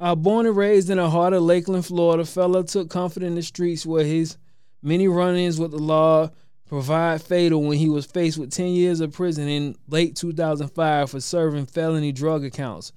Uh, 0.00 0.16
born 0.16 0.46
and 0.46 0.56
raised 0.56 0.90
in 0.90 0.98
the 0.98 1.08
heart 1.08 1.32
of 1.32 1.42
Lakeland, 1.44 1.86
Florida, 1.86 2.24
Fella 2.24 2.64
took 2.64 2.90
comfort 2.90 3.22
in 3.22 3.36
the 3.36 3.42
streets 3.44 3.86
where 3.86 4.04
his 4.04 4.36
many 4.82 5.06
run-ins 5.06 5.60
with 5.60 5.70
the 5.70 5.78
law 5.78 6.28
provide 6.66 7.22
fatal 7.22 7.62
when 7.62 7.78
he 7.78 7.88
was 7.88 8.06
faced 8.06 8.38
with 8.38 8.50
10 8.50 8.70
years 8.70 9.00
of 9.00 9.12
prison 9.12 9.46
in 9.46 9.76
late 9.86 10.16
2005 10.16 11.10
for 11.10 11.20
serving 11.20 11.66
felony 11.66 12.10
drug 12.10 12.44
accounts. 12.44 12.90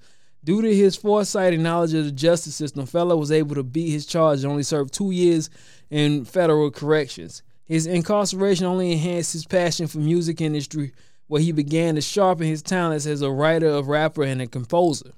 Due 0.46 0.62
to 0.62 0.72
his 0.72 0.94
foresight 0.94 1.52
and 1.52 1.64
knowledge 1.64 1.92
of 1.92 2.04
the 2.04 2.12
justice 2.12 2.54
system, 2.54 2.86
Fella 2.86 3.16
was 3.16 3.32
able 3.32 3.56
to 3.56 3.64
beat 3.64 3.90
his 3.90 4.06
charge 4.06 4.44
and 4.44 4.50
only 4.52 4.62
serve 4.62 4.92
two 4.92 5.10
years 5.10 5.50
in 5.90 6.24
federal 6.24 6.70
corrections. 6.70 7.42
His 7.64 7.88
incarceration 7.88 8.64
only 8.64 8.92
enhanced 8.92 9.32
his 9.32 9.44
passion 9.44 9.88
for 9.88 9.98
music 9.98 10.40
industry, 10.40 10.92
where 11.26 11.42
he 11.42 11.50
began 11.50 11.96
to 11.96 12.00
sharpen 12.00 12.46
his 12.46 12.62
talents 12.62 13.06
as 13.06 13.22
a 13.22 13.30
writer, 13.30 13.70
a 13.70 13.82
rapper, 13.82 14.22
and 14.22 14.40
a 14.40 14.46
composer. 14.46 15.10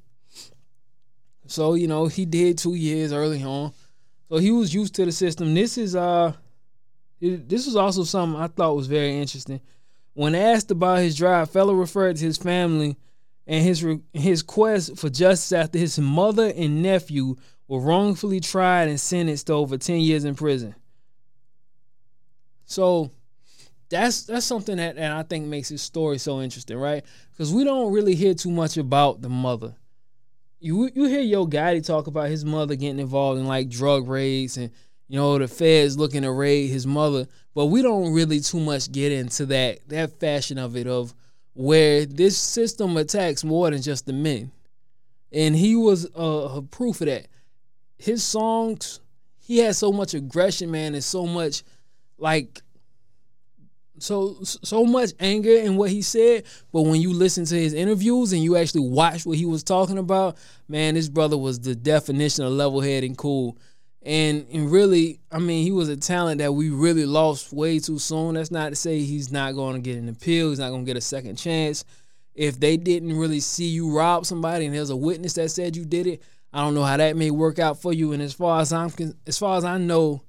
So, 1.46 1.74
you 1.74 1.88
know, 1.88 2.06
he 2.06 2.24
did 2.24 2.56
two 2.56 2.74
years 2.74 3.12
early 3.12 3.44
on. 3.44 3.74
So 4.30 4.38
he 4.38 4.50
was 4.50 4.72
used 4.72 4.94
to 4.94 5.04
the 5.04 5.12
system. 5.12 5.52
This 5.52 5.76
is 5.76 5.94
uh 5.94 6.32
this 7.20 7.66
was 7.66 7.76
also 7.76 8.04
something 8.04 8.40
I 8.40 8.46
thought 8.46 8.76
was 8.76 8.86
very 8.86 9.20
interesting. 9.20 9.60
When 10.14 10.34
asked 10.34 10.70
about 10.70 11.00
his 11.00 11.18
drive, 11.18 11.50
Fella 11.50 11.74
referred 11.74 12.16
to 12.16 12.24
his 12.24 12.38
family 12.38 12.96
and 13.48 13.64
his 13.64 13.84
his 14.12 14.42
quest 14.42 14.96
for 14.96 15.08
justice 15.08 15.52
after 15.52 15.78
his 15.78 15.98
mother 15.98 16.52
and 16.54 16.82
nephew 16.82 17.34
were 17.66 17.80
wrongfully 17.80 18.40
tried 18.40 18.88
and 18.88 19.00
sentenced 19.00 19.48
to 19.48 19.54
over 19.54 19.76
10 19.76 20.00
years 20.00 20.24
in 20.24 20.34
prison. 20.34 20.74
So 22.66 23.10
that's 23.88 24.24
that's 24.24 24.44
something 24.44 24.76
that, 24.76 24.96
that 24.96 25.12
I 25.12 25.22
think 25.22 25.46
makes 25.46 25.70
his 25.70 25.80
story 25.80 26.18
so 26.18 26.42
interesting, 26.42 26.76
right? 26.76 27.04
Because 27.32 27.52
we 27.52 27.64
don't 27.64 27.92
really 27.92 28.14
hear 28.14 28.34
too 28.34 28.50
much 28.50 28.76
about 28.76 29.22
the 29.22 29.30
mother. 29.30 29.74
You 30.60 30.90
you 30.94 31.06
hear 31.06 31.22
Yo 31.22 31.46
Gotti 31.46 31.84
talk 31.84 32.06
about 32.06 32.28
his 32.28 32.44
mother 32.44 32.76
getting 32.76 32.98
involved 32.98 33.40
in 33.40 33.46
like 33.46 33.70
drug 33.70 34.08
raids 34.08 34.58
and 34.58 34.70
you 35.08 35.16
know, 35.16 35.38
the 35.38 35.48
feds 35.48 35.96
looking 35.96 36.20
to 36.20 36.30
raid 36.30 36.68
his 36.68 36.86
mother, 36.86 37.26
but 37.54 37.66
we 37.66 37.80
don't 37.80 38.12
really 38.12 38.40
too 38.40 38.60
much 38.60 38.92
get 38.92 39.10
into 39.10 39.46
that 39.46 39.88
that 39.88 40.20
fashion 40.20 40.58
of 40.58 40.76
it 40.76 40.86
of 40.86 41.14
where 41.58 42.06
this 42.06 42.38
system 42.38 42.96
attacks 42.96 43.42
more 43.42 43.68
than 43.68 43.82
just 43.82 44.06
the 44.06 44.12
men, 44.12 44.52
and 45.32 45.56
he 45.56 45.74
was 45.74 46.06
uh, 46.16 46.54
a 46.54 46.62
proof 46.62 47.00
of 47.00 47.08
that. 47.08 47.26
His 47.96 48.22
songs, 48.22 49.00
he 49.40 49.58
had 49.58 49.74
so 49.74 49.90
much 49.90 50.14
aggression, 50.14 50.70
man, 50.70 50.94
and 50.94 51.02
so 51.02 51.26
much 51.26 51.64
like 52.16 52.62
so 53.98 54.38
so 54.44 54.84
much 54.84 55.10
anger 55.18 55.50
in 55.50 55.76
what 55.76 55.90
he 55.90 56.00
said. 56.00 56.44
But 56.72 56.82
when 56.82 57.00
you 57.00 57.12
listen 57.12 57.44
to 57.46 57.56
his 57.56 57.74
interviews 57.74 58.32
and 58.32 58.40
you 58.40 58.56
actually 58.56 58.88
watch 58.88 59.26
what 59.26 59.36
he 59.36 59.44
was 59.44 59.64
talking 59.64 59.98
about 59.98 60.36
man 60.68 60.94
this 60.94 61.08
brother 61.08 61.36
was 61.36 61.58
the 61.58 61.74
definition 61.74 62.44
of 62.44 62.52
level-headed 62.52 63.02
and 63.02 63.18
cool 63.18 63.58
and 64.08 64.46
and 64.50 64.72
really, 64.72 65.20
I 65.30 65.38
mean, 65.38 65.62
he 65.62 65.70
was 65.70 65.90
a 65.90 65.96
talent 65.96 66.38
that 66.38 66.54
we 66.54 66.70
really 66.70 67.04
lost 67.04 67.52
way 67.52 67.78
too 67.78 67.98
soon. 67.98 68.34
That's 68.34 68.50
not 68.50 68.70
to 68.70 68.76
say 68.76 69.00
he's 69.00 69.30
not 69.30 69.54
going 69.54 69.74
to 69.74 69.82
get 69.82 69.98
an 69.98 70.08
appeal. 70.08 70.48
He's 70.48 70.58
not 70.58 70.70
going 70.70 70.86
to 70.86 70.88
get 70.88 70.96
a 70.96 71.02
second 71.02 71.36
chance. 71.36 71.84
If 72.34 72.58
they 72.58 72.78
didn't 72.78 73.18
really 73.18 73.40
see 73.40 73.66
you 73.66 73.94
rob 73.94 74.24
somebody 74.24 74.64
and 74.64 74.74
there's 74.74 74.88
a 74.88 74.96
witness 74.96 75.34
that 75.34 75.50
said 75.50 75.76
you 75.76 75.84
did 75.84 76.06
it, 76.06 76.22
I 76.54 76.64
don't 76.64 76.74
know 76.74 76.84
how 76.84 76.96
that 76.96 77.16
may 77.16 77.30
work 77.30 77.58
out 77.58 77.82
for 77.82 77.92
you. 77.92 78.12
And 78.12 78.22
as 78.22 78.32
far 78.32 78.62
as 78.62 78.72
I'm 78.72 78.90
as 79.26 79.38
far 79.38 79.58
as 79.58 79.64
I 79.64 79.76
know, 79.76 80.22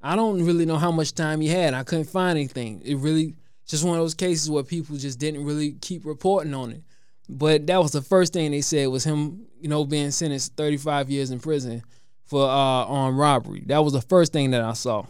I 0.00 0.14
don't 0.14 0.44
really 0.44 0.64
know 0.64 0.76
how 0.76 0.92
much 0.92 1.12
time 1.12 1.40
he 1.40 1.48
had. 1.48 1.74
I 1.74 1.82
couldn't 1.82 2.04
find 2.04 2.38
anything. 2.38 2.80
It 2.84 2.94
really 2.98 3.34
just 3.66 3.82
one 3.82 3.98
of 3.98 4.04
those 4.04 4.14
cases 4.14 4.48
where 4.48 4.62
people 4.62 4.96
just 4.96 5.18
didn't 5.18 5.44
really 5.44 5.72
keep 5.72 6.06
reporting 6.06 6.54
on 6.54 6.70
it. 6.70 6.82
But 7.28 7.66
that 7.66 7.78
was 7.78 7.90
the 7.90 8.02
first 8.02 8.32
thing 8.32 8.52
they 8.52 8.60
said 8.60 8.86
was 8.86 9.02
him, 9.02 9.48
you 9.60 9.68
know, 9.68 9.84
being 9.84 10.12
sentenced 10.12 10.54
35 10.54 11.10
years 11.10 11.32
in 11.32 11.40
prison 11.40 11.82
for 12.26 12.42
uh, 12.42 12.84
armed 12.84 13.18
robbery. 13.18 13.62
That 13.66 13.82
was 13.84 13.92
the 13.92 14.02
first 14.02 14.32
thing 14.32 14.50
that 14.50 14.62
I 14.62 14.74
saw. 14.74 15.06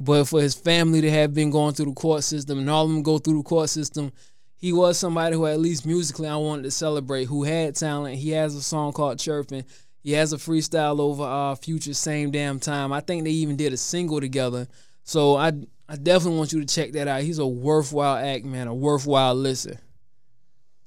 But 0.00 0.24
for 0.24 0.40
his 0.40 0.54
family 0.54 1.00
to 1.00 1.10
have 1.10 1.34
been 1.34 1.50
going 1.50 1.74
through 1.74 1.86
the 1.86 1.92
court 1.92 2.24
system 2.24 2.58
and 2.58 2.70
all 2.70 2.84
of 2.84 2.90
them 2.90 3.02
go 3.02 3.18
through 3.18 3.38
the 3.38 3.42
court 3.42 3.70
system, 3.70 4.12
he 4.56 4.72
was 4.72 4.98
somebody 4.98 5.36
who 5.36 5.46
at 5.46 5.60
least 5.60 5.84
musically 5.84 6.28
I 6.28 6.36
wanted 6.36 6.62
to 6.62 6.70
celebrate, 6.70 7.24
who 7.24 7.42
had 7.44 7.74
talent. 7.74 8.16
He 8.16 8.30
has 8.30 8.54
a 8.54 8.62
song 8.62 8.92
called 8.92 9.18
Chirping. 9.18 9.64
He 10.02 10.12
has 10.12 10.32
a 10.32 10.36
freestyle 10.36 11.00
over 11.00 11.22
uh, 11.22 11.54
Future 11.56 11.94
Same 11.94 12.30
Damn 12.30 12.60
Time. 12.60 12.92
I 12.92 13.00
think 13.00 13.24
they 13.24 13.30
even 13.30 13.56
did 13.56 13.72
a 13.72 13.76
single 13.76 14.20
together. 14.20 14.66
So 15.02 15.36
I 15.36 15.52
I 15.88 15.96
definitely 15.96 16.38
want 16.38 16.52
you 16.52 16.60
to 16.60 16.74
check 16.74 16.92
that 16.92 17.08
out. 17.08 17.22
He's 17.22 17.38
a 17.38 17.46
worthwhile 17.46 18.16
act, 18.16 18.44
man, 18.44 18.68
a 18.68 18.74
worthwhile 18.74 19.34
listen. 19.34 19.78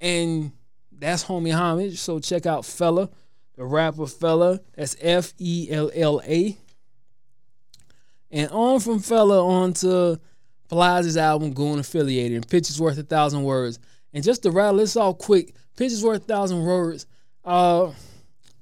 And 0.01 0.51
that's 0.91 1.23
homie 1.23 1.53
homage. 1.53 1.99
So 1.99 2.19
check 2.19 2.45
out 2.45 2.65
Fella 2.65 3.09
the 3.57 3.65
rapper 3.65 4.07
fella. 4.07 4.61
That's 4.75 4.95
F 5.01 5.33
E 5.37 5.67
L 5.69 5.91
L 5.93 6.21
A. 6.25 6.55
And 8.31 8.49
on 8.51 8.79
from 8.79 8.99
fella 8.99 9.45
on 9.45 9.73
to 9.73 10.19
Plies' 10.69 11.17
album 11.17 11.53
Goon 11.53 11.79
Affiliated 11.79 12.35
and 12.35 12.47
Pictures 12.47 12.79
Worth 12.79 12.97
a 12.97 13.03
Thousand 13.03 13.43
Words. 13.43 13.79
And 14.13 14.23
just 14.23 14.43
to 14.43 14.51
rattle 14.51 14.77
this 14.77 14.95
off 14.95 15.17
quick, 15.17 15.55
Pictures 15.75 16.03
Worth 16.03 16.23
a 16.23 16.25
Thousand 16.25 16.63
Words, 16.63 17.05
uh 17.43 17.91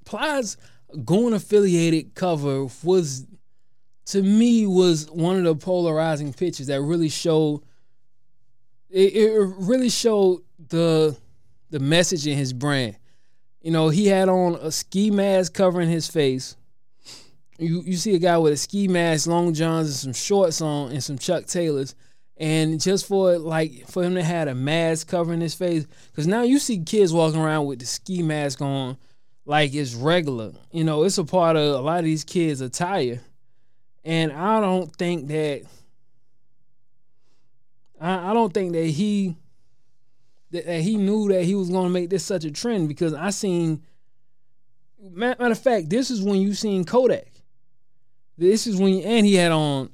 Plies 0.06 0.58
Goon 1.04 1.34
Affiliated 1.34 2.16
cover 2.16 2.68
was 2.84 3.26
to 4.08 4.22
me 4.22 4.68
was 4.68 5.10
one 5.10 5.38
of 5.38 5.44
the 5.44 5.56
polarizing 5.56 6.32
pictures 6.32 6.68
that 6.68 6.82
really 6.82 7.10
showed 7.10 7.64
it, 8.90 9.16
it 9.16 9.54
really 9.58 9.90
showed 9.90 10.42
the 10.70 11.18
the 11.72 11.80
message 11.80 12.28
in 12.28 12.38
his 12.38 12.54
brand. 12.54 12.98
You 13.66 13.72
know, 13.72 13.90
he 13.90 14.06
had 14.06 14.30
on 14.30 14.60
a 14.62 14.72
ski 14.72 15.10
mask 15.10 15.56
covering 15.56 15.90
his 15.90 16.08
face. 16.08 16.56
You 17.58 17.82
you 17.82 17.98
see 17.98 18.14
a 18.14 18.20
guy 18.20 18.38
with 18.38 18.54
a 18.54 18.58
ski 18.58 18.88
mask, 18.88 19.26
long 19.26 19.56
johns, 19.56 19.88
and 19.88 19.96
some 19.96 20.14
shorts 20.14 20.62
on, 20.62 20.92
and 20.92 21.04
some 21.04 21.18
Chuck 21.18 21.48
Taylors. 21.48 21.96
And 22.38 22.80
just 22.80 23.08
for 23.08 23.40
like 23.40 23.88
for 23.88 24.04
him 24.04 24.14
to 24.14 24.24
have 24.24 24.48
a 24.48 24.54
mask 24.54 25.08
covering 25.08 25.42
his 25.42 25.56
face, 25.56 25.88
because 26.12 26.28
now 26.28 26.44
you 26.44 26.60
see 26.60 26.78
kids 26.78 27.12
walking 27.12 27.42
around 27.42 27.66
with 27.66 27.80
the 27.80 27.88
ski 27.88 28.22
mask 28.22 28.62
on, 28.62 28.98
like 29.46 29.74
it's 29.74 29.96
regular. 29.96 30.52
You 30.72 30.84
know, 30.84 31.04
it's 31.04 31.18
a 31.18 31.24
part 31.24 31.56
of 31.56 31.64
a 31.64 31.82
lot 31.82 31.98
of 31.98 32.06
these 32.06 32.24
kids' 32.24 32.62
attire. 32.62 33.20
And 34.04 34.32
I 34.32 34.62
don't 34.62 34.96
think 34.96 35.28
that 35.30 35.64
I, 38.00 38.30
I 38.30 38.34
don't 38.36 38.54
think 38.54 38.74
that 38.74 38.86
he 38.86 39.38
that, 40.56 40.66
that 40.66 40.82
he 40.82 40.98
knew 40.98 41.30
that 41.30 41.44
he 41.44 41.56
was 41.56 41.70
going 41.70 41.86
to 41.86 41.94
make 41.94 42.10
this 42.10 42.24
such 42.24 42.46
a 42.46 42.52
trend 42.52 42.88
because 42.88 43.14
I 43.14 43.30
seen. 43.30 43.84
Matter 45.00 45.52
of 45.52 45.60
fact, 45.60 45.90
this 45.90 46.10
is 46.10 46.24
when 46.24 46.42
you 46.42 46.56
seen 46.56 46.84
Kodak. 46.84 47.28
This 48.38 48.66
is 48.68 48.78
when 48.78 49.02
and 49.02 49.26
he 49.26 49.36
had 49.36 49.52
on. 49.52 49.90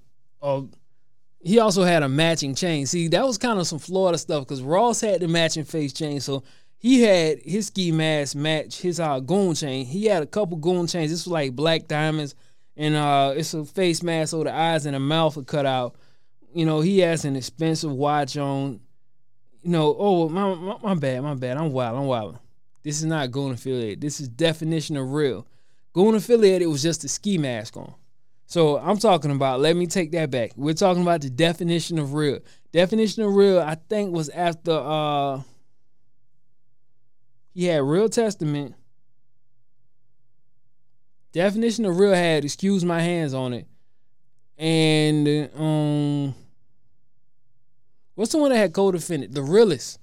He 1.43 1.59
also 1.59 1.83
had 1.83 2.03
a 2.03 2.09
matching 2.09 2.55
chain. 2.55 2.85
See, 2.85 3.07
that 3.09 3.25
was 3.25 3.37
kind 3.37 3.59
of 3.59 3.67
some 3.67 3.79
Florida 3.79 4.17
stuff 4.17 4.43
because 4.43 4.61
Ross 4.61 5.01
had 5.01 5.21
the 5.21 5.27
matching 5.27 5.63
face 5.63 5.91
chain, 5.91 6.19
so 6.19 6.43
he 6.77 7.01
had 7.01 7.41
his 7.43 7.67
ski 7.67 7.91
mask 7.91 8.35
match 8.35 8.81
his 8.81 8.99
uh, 8.99 9.19
goon 9.19 9.55
chain. 9.55 9.85
He 9.85 10.05
had 10.05 10.23
a 10.23 10.27
couple 10.27 10.57
goon 10.57 10.87
chains. 10.87 11.11
This 11.11 11.25
was 11.25 11.31
like 11.31 11.55
black 11.55 11.87
diamonds, 11.87 12.35
and 12.77 12.95
uh, 12.95 13.33
it's 13.35 13.53
a 13.53 13.65
face 13.65 14.01
mask 14.01 14.31
so 14.31 14.43
the 14.43 14.53
eyes 14.53 14.85
and 14.85 14.95
the 14.95 14.99
mouth 14.99 15.37
are 15.37 15.43
cut 15.43 15.65
out. 15.65 15.95
You 16.53 16.65
know, 16.65 16.81
he 16.81 16.99
has 16.99 17.25
an 17.25 17.35
expensive 17.35 17.91
watch 17.91 18.37
on 18.37 18.79
you 19.63 19.71
know, 19.71 19.95
oh 19.97 20.29
my, 20.29 20.53
my, 20.55 20.77
my 20.81 20.93
bad, 20.95 21.21
my 21.21 21.33
bad. 21.35 21.57
I'm 21.57 21.71
wild, 21.71 21.97
I'm 21.97 22.05
wild. 22.05 22.39
This 22.83 22.97
is 22.97 23.05
not 23.05 23.31
going 23.31 23.53
affiliate. 23.53 24.01
This 24.01 24.19
is 24.19 24.27
definition 24.27 24.97
of 24.97 25.11
real. 25.11 25.45
Goon 25.93 26.15
it 26.15 26.69
was 26.69 26.81
just 26.81 27.03
a 27.03 27.07
ski 27.07 27.37
mask 27.37 27.77
on. 27.77 27.93
So 28.45 28.77
I'm 28.79 28.97
talking 28.97 29.31
about, 29.31 29.59
let 29.61 29.75
me 29.75 29.87
take 29.87 30.11
that 30.11 30.29
back. 30.29 30.51
We're 30.55 30.73
talking 30.73 31.03
about 31.03 31.21
the 31.21 31.29
definition 31.29 31.99
of 31.99 32.13
real. 32.13 32.39
Definition 32.71 33.23
of 33.23 33.33
real, 33.33 33.59
I 33.59 33.75
think, 33.89 34.13
was 34.13 34.29
after 34.29 34.71
uh 34.71 35.41
he 37.53 37.65
had 37.65 37.83
Real 37.83 38.09
Testament. 38.09 38.75
Definition 41.33 41.85
of 41.85 41.97
real 41.97 42.13
had 42.13 42.43
excuse 42.43 42.83
my 42.83 43.01
hands 43.01 43.33
on 43.33 43.53
it. 43.53 43.67
And 44.57 45.49
um 45.55 46.35
what's 48.21 48.33
the 48.33 48.37
one 48.37 48.51
that 48.51 48.57
had 48.57 48.71
co-defendant? 48.71 49.33
The 49.33 49.41
realist. 49.41 49.99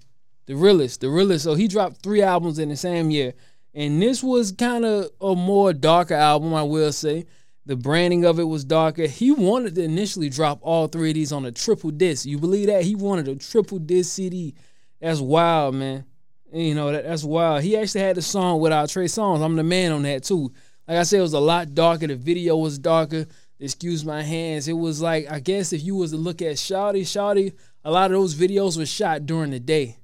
The 0.47 0.57
realist. 0.57 1.03
The 1.03 1.09
realist. 1.09 1.45
So 1.45 1.55
he 1.55 1.69
dropped 1.69 2.03
three 2.03 2.21
albums 2.21 2.59
in 2.59 2.69
the 2.69 2.77
same 2.77 3.13
year. 3.13 3.33
And 3.75 4.03
this 4.03 4.25
was 4.25 4.51
kind 4.51 4.85
of 4.85 5.11
a 5.21 5.37
more 5.37 5.73
darker 5.73 6.15
album, 6.15 6.53
I 6.53 6.65
will 6.65 6.91
say. 6.91 7.27
The 7.67 7.77
branding 7.77 8.25
of 8.25 8.41
it 8.41 8.45
was 8.45 8.65
darker. 8.65 9.07
He 9.07 9.31
wanted 9.31 9.77
to 9.77 9.85
initially 9.85 10.31
drop 10.31 10.59
all 10.63 10.89
three 10.89 11.11
of 11.11 11.15
these 11.15 11.31
on 11.31 11.45
a 11.45 11.53
triple 11.53 11.93
disc. 11.93 12.27
You 12.27 12.39
believe 12.39 12.67
that? 12.67 12.83
He 12.83 12.97
wanted 12.97 13.29
a 13.29 13.37
triple 13.37 13.79
disc 13.79 14.11
CD. 14.11 14.57
That's 15.01 15.21
wild, 15.21 15.77
man. 15.77 16.05
You 16.53 16.75
know, 16.75 16.91
that, 16.91 17.05
that's 17.05 17.23
wild. 17.23 17.63
He 17.63 17.77
actually 17.77 18.01
had 18.01 18.17
the 18.17 18.23
song 18.23 18.59
without 18.59 18.89
Trey 18.89 19.05
Songz. 19.05 19.45
I'm 19.45 19.55
the 19.55 19.63
man 19.63 19.93
on 19.93 20.03
that 20.03 20.25
too. 20.25 20.51
Like 20.89 20.99
I 20.99 21.03
said, 21.05 21.21
it 21.21 21.23
was 21.23 21.35
a 21.35 21.41
lot 21.41 21.73
darker. 21.73 22.09
The 22.09 22.17
video 22.17 22.57
was 22.57 22.81
darker. 22.81 23.27
Excuse 23.61 24.05
my 24.05 24.23
hands. 24.23 24.67
It 24.67 24.73
was 24.73 25.01
like, 25.01 25.31
I 25.31 25.39
guess 25.39 25.73
if 25.73 25.85
you 25.85 25.95
was 25.95 26.11
to 26.11 26.17
look 26.17 26.43
at 26.43 26.57
Shawty, 26.57 27.03
Shawty, 27.03 27.53
a 27.85 27.91
lot 27.91 28.11
of 28.11 28.17
those 28.17 28.35
videos 28.35 28.77
were 28.77 28.87
shot 28.87 29.27
during 29.27 29.51
the 29.51 29.61
day. 29.61 29.97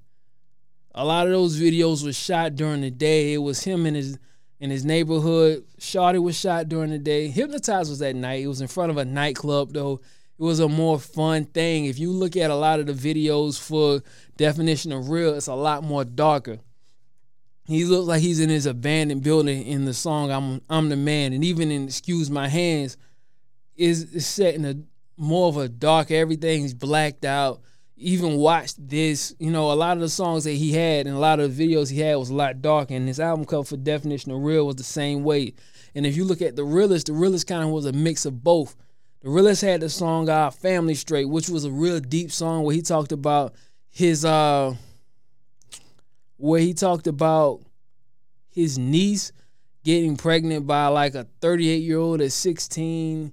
A 0.94 1.04
lot 1.04 1.26
of 1.26 1.32
those 1.32 1.60
videos 1.60 2.04
were 2.04 2.12
shot 2.12 2.54
during 2.54 2.80
the 2.80 2.90
day. 2.90 3.34
It 3.34 3.38
was 3.38 3.64
him 3.64 3.86
in 3.86 3.94
his 3.94 4.18
in 4.60 4.70
his 4.70 4.84
neighborhood. 4.84 5.64
Shawty 5.78 6.22
was 6.22 6.38
shot 6.38 6.68
during 6.68 6.90
the 6.90 6.98
day. 6.98 7.28
Hypnotized 7.28 7.90
was 7.90 8.00
at 8.00 8.14
night. 8.14 8.44
It 8.44 8.46
was 8.46 8.60
in 8.60 8.68
front 8.68 8.90
of 8.90 8.96
a 8.96 9.04
nightclub 9.04 9.72
though. 9.72 10.00
It 10.38 10.42
was 10.42 10.60
a 10.60 10.68
more 10.68 10.98
fun 10.98 11.44
thing. 11.44 11.84
If 11.84 11.98
you 11.98 12.10
look 12.10 12.36
at 12.36 12.50
a 12.50 12.56
lot 12.56 12.80
of 12.80 12.86
the 12.86 12.92
videos 12.92 13.60
for 13.60 14.02
definition 14.36 14.92
of 14.92 15.10
real, 15.10 15.34
it's 15.34 15.46
a 15.46 15.54
lot 15.54 15.84
more 15.84 16.04
darker. 16.04 16.58
He 17.66 17.84
looks 17.84 18.06
like 18.06 18.20
he's 18.20 18.40
in 18.40 18.50
his 18.50 18.66
abandoned 18.66 19.22
building 19.22 19.66
in 19.66 19.84
the 19.84 19.94
song 19.94 20.30
"I'm 20.30 20.60
I'm 20.68 20.90
the 20.90 20.96
Man," 20.96 21.32
and 21.32 21.42
even 21.44 21.70
in 21.70 21.84
"Excuse 21.84 22.30
My 22.30 22.48
Hands," 22.48 22.96
is, 23.76 24.26
set 24.26 24.54
in 24.54 24.64
a 24.64 24.74
more 25.16 25.48
of 25.48 25.56
a 25.56 25.68
dark. 25.68 26.10
Everything's 26.10 26.74
blacked 26.74 27.24
out 27.24 27.60
even 27.96 28.36
watched 28.36 28.88
this, 28.88 29.34
you 29.38 29.50
know, 29.50 29.70
a 29.70 29.74
lot 29.74 29.96
of 29.96 30.00
the 30.00 30.08
songs 30.08 30.44
that 30.44 30.52
he 30.52 30.72
had 30.72 31.06
and 31.06 31.16
a 31.16 31.18
lot 31.18 31.38
of 31.38 31.56
the 31.56 31.74
videos 31.74 31.90
he 31.90 32.00
had 32.00 32.16
was 32.16 32.30
a 32.30 32.34
lot 32.34 32.60
darker. 32.60 32.94
And 32.94 33.06
his 33.06 33.20
album 33.20 33.44
cover 33.44 33.64
for 33.64 33.76
Definition 33.76 34.32
of 34.32 34.42
Real 34.42 34.66
was 34.66 34.76
the 34.76 34.82
same 34.82 35.22
way. 35.22 35.54
And 35.94 36.04
if 36.04 36.16
you 36.16 36.24
look 36.24 36.42
at 36.42 36.56
the 36.56 36.64
realist, 36.64 37.06
the 37.06 37.12
realist 37.12 37.46
kind 37.46 37.62
of 37.62 37.70
was 37.70 37.86
a 37.86 37.92
mix 37.92 38.26
of 38.26 38.42
both. 38.42 38.74
The 39.20 39.30
realist 39.30 39.62
had 39.62 39.80
the 39.80 39.88
song 39.88 40.28
"Our 40.28 40.50
Family 40.50 40.94
Straight," 40.94 41.26
which 41.26 41.48
was 41.48 41.64
a 41.64 41.70
real 41.70 42.00
deep 42.00 42.30
song 42.30 42.64
where 42.64 42.74
he 42.74 42.82
talked 42.82 43.12
about 43.12 43.54
his 43.90 44.24
uh, 44.24 44.74
where 46.36 46.60
he 46.60 46.74
talked 46.74 47.06
about 47.06 47.60
his 48.50 48.78
niece 48.78 49.32
getting 49.82 50.16
pregnant 50.16 50.66
by 50.66 50.88
like 50.88 51.14
a 51.14 51.26
38 51.40 51.76
year 51.76 51.98
old 51.98 52.20
at 52.20 52.32
16 52.32 53.32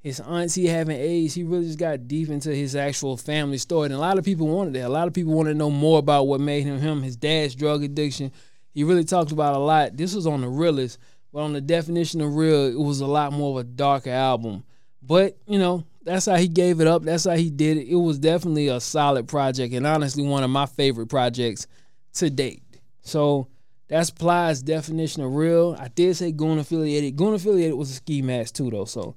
his 0.00 0.20
auntie 0.20 0.66
having 0.66 0.96
AIDS, 0.96 1.34
he 1.34 1.44
really 1.44 1.66
just 1.66 1.78
got 1.78 2.08
deep 2.08 2.30
into 2.30 2.54
his 2.54 2.74
actual 2.74 3.16
family 3.16 3.58
story. 3.58 3.86
And 3.86 3.94
a 3.94 3.98
lot 3.98 4.18
of 4.18 4.24
people 4.24 4.48
wanted 4.48 4.74
that. 4.74 4.86
A 4.86 4.88
lot 4.88 5.06
of 5.06 5.14
people 5.14 5.34
wanted 5.34 5.52
to 5.52 5.58
know 5.58 5.70
more 5.70 5.98
about 5.98 6.26
what 6.26 6.40
made 6.40 6.62
him 6.62 6.78
him, 6.78 7.02
his 7.02 7.16
dad's 7.16 7.54
drug 7.54 7.82
addiction. 7.82 8.32
He 8.72 8.82
really 8.82 9.04
talked 9.04 9.30
about 9.30 9.54
a 9.54 9.58
lot. 9.58 9.96
This 9.96 10.14
was 10.14 10.26
on 10.26 10.40
the 10.40 10.48
realist, 10.48 10.98
but 11.32 11.40
on 11.40 11.52
the 11.52 11.60
definition 11.60 12.20
of 12.20 12.34
real, 12.34 12.66
it 12.66 12.78
was 12.78 13.00
a 13.00 13.06
lot 13.06 13.32
more 13.32 13.58
of 13.58 13.66
a 13.66 13.68
darker 13.68 14.10
album. 14.10 14.64
But, 15.02 15.36
you 15.46 15.58
know, 15.58 15.84
that's 16.02 16.26
how 16.26 16.36
he 16.36 16.48
gave 16.48 16.80
it 16.80 16.86
up. 16.86 17.02
That's 17.02 17.24
how 17.24 17.36
he 17.36 17.50
did 17.50 17.76
it. 17.76 17.88
It 17.88 17.96
was 17.96 18.18
definitely 18.18 18.68
a 18.68 18.80
solid 18.80 19.28
project 19.28 19.74
and 19.74 19.86
honestly 19.86 20.22
one 20.22 20.42
of 20.42 20.50
my 20.50 20.66
favorite 20.66 21.08
projects 21.08 21.66
to 22.14 22.30
date. 22.30 22.62
So 23.02 23.48
that's 23.88 24.10
Plies' 24.10 24.62
definition 24.62 25.22
of 25.22 25.34
real. 25.34 25.76
I 25.78 25.88
did 25.88 26.16
say 26.16 26.32
Goon 26.32 26.58
affiliated. 26.58 27.16
Goon 27.16 27.34
affiliated 27.34 27.74
was 27.74 27.90
a 27.90 27.94
ski 27.94 28.22
mask 28.22 28.54
too, 28.54 28.70
though. 28.70 28.84
So 28.84 29.16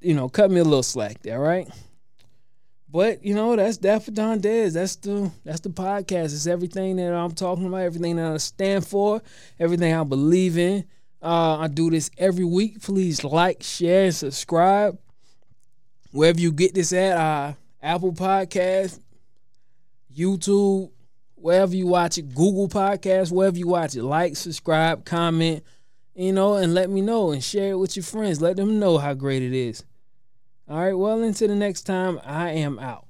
you 0.00 0.14
know, 0.14 0.28
cut 0.28 0.50
me 0.50 0.60
a 0.60 0.64
little 0.64 0.82
slack 0.82 1.22
there, 1.22 1.40
right? 1.40 1.68
But 2.88 3.24
you 3.24 3.34
know, 3.34 3.56
that's 3.56 3.78
that 3.78 4.12
Don 4.14 4.40
Dez. 4.40 4.74
That's 4.74 4.96
the 4.96 5.30
that's 5.44 5.60
the 5.60 5.68
podcast. 5.68 6.26
It's 6.26 6.46
everything 6.46 6.96
that 6.96 7.12
I'm 7.12 7.32
talking 7.32 7.66
about, 7.66 7.82
everything 7.82 8.16
that 8.16 8.32
I 8.32 8.36
stand 8.38 8.86
for, 8.86 9.20
everything 9.58 9.92
I 9.92 10.04
believe 10.04 10.56
in. 10.56 10.84
Uh, 11.22 11.58
I 11.58 11.68
do 11.68 11.90
this 11.90 12.10
every 12.18 12.44
week. 12.44 12.80
Please 12.80 13.24
like, 13.24 13.62
share, 13.62 14.04
and 14.04 14.14
subscribe. 14.14 14.98
Wherever 16.12 16.38
you 16.38 16.52
get 16.52 16.74
this 16.74 16.92
at, 16.92 17.16
uh, 17.16 17.52
Apple 17.82 18.12
Podcast, 18.12 19.00
YouTube, 20.16 20.90
wherever 21.34 21.74
you 21.74 21.88
watch 21.88 22.18
it, 22.18 22.34
Google 22.34 22.68
Podcast, 22.68 23.32
wherever 23.32 23.58
you 23.58 23.68
watch 23.68 23.96
it, 23.96 24.04
like, 24.04 24.36
subscribe, 24.36 25.04
comment 25.04 25.62
you 26.16 26.32
know, 26.32 26.54
and 26.54 26.74
let 26.74 26.88
me 26.90 27.02
know 27.02 27.30
and 27.30 27.44
share 27.44 27.72
it 27.72 27.76
with 27.76 27.96
your 27.96 28.02
friends. 28.02 28.40
Let 28.40 28.56
them 28.56 28.78
know 28.78 28.98
how 28.98 29.14
great 29.14 29.42
it 29.42 29.52
is. 29.52 29.84
All 30.68 30.78
right, 30.78 30.94
well, 30.94 31.22
until 31.22 31.48
the 31.48 31.54
next 31.54 31.82
time, 31.82 32.20
I 32.24 32.50
am 32.50 32.78
out. 32.78 33.06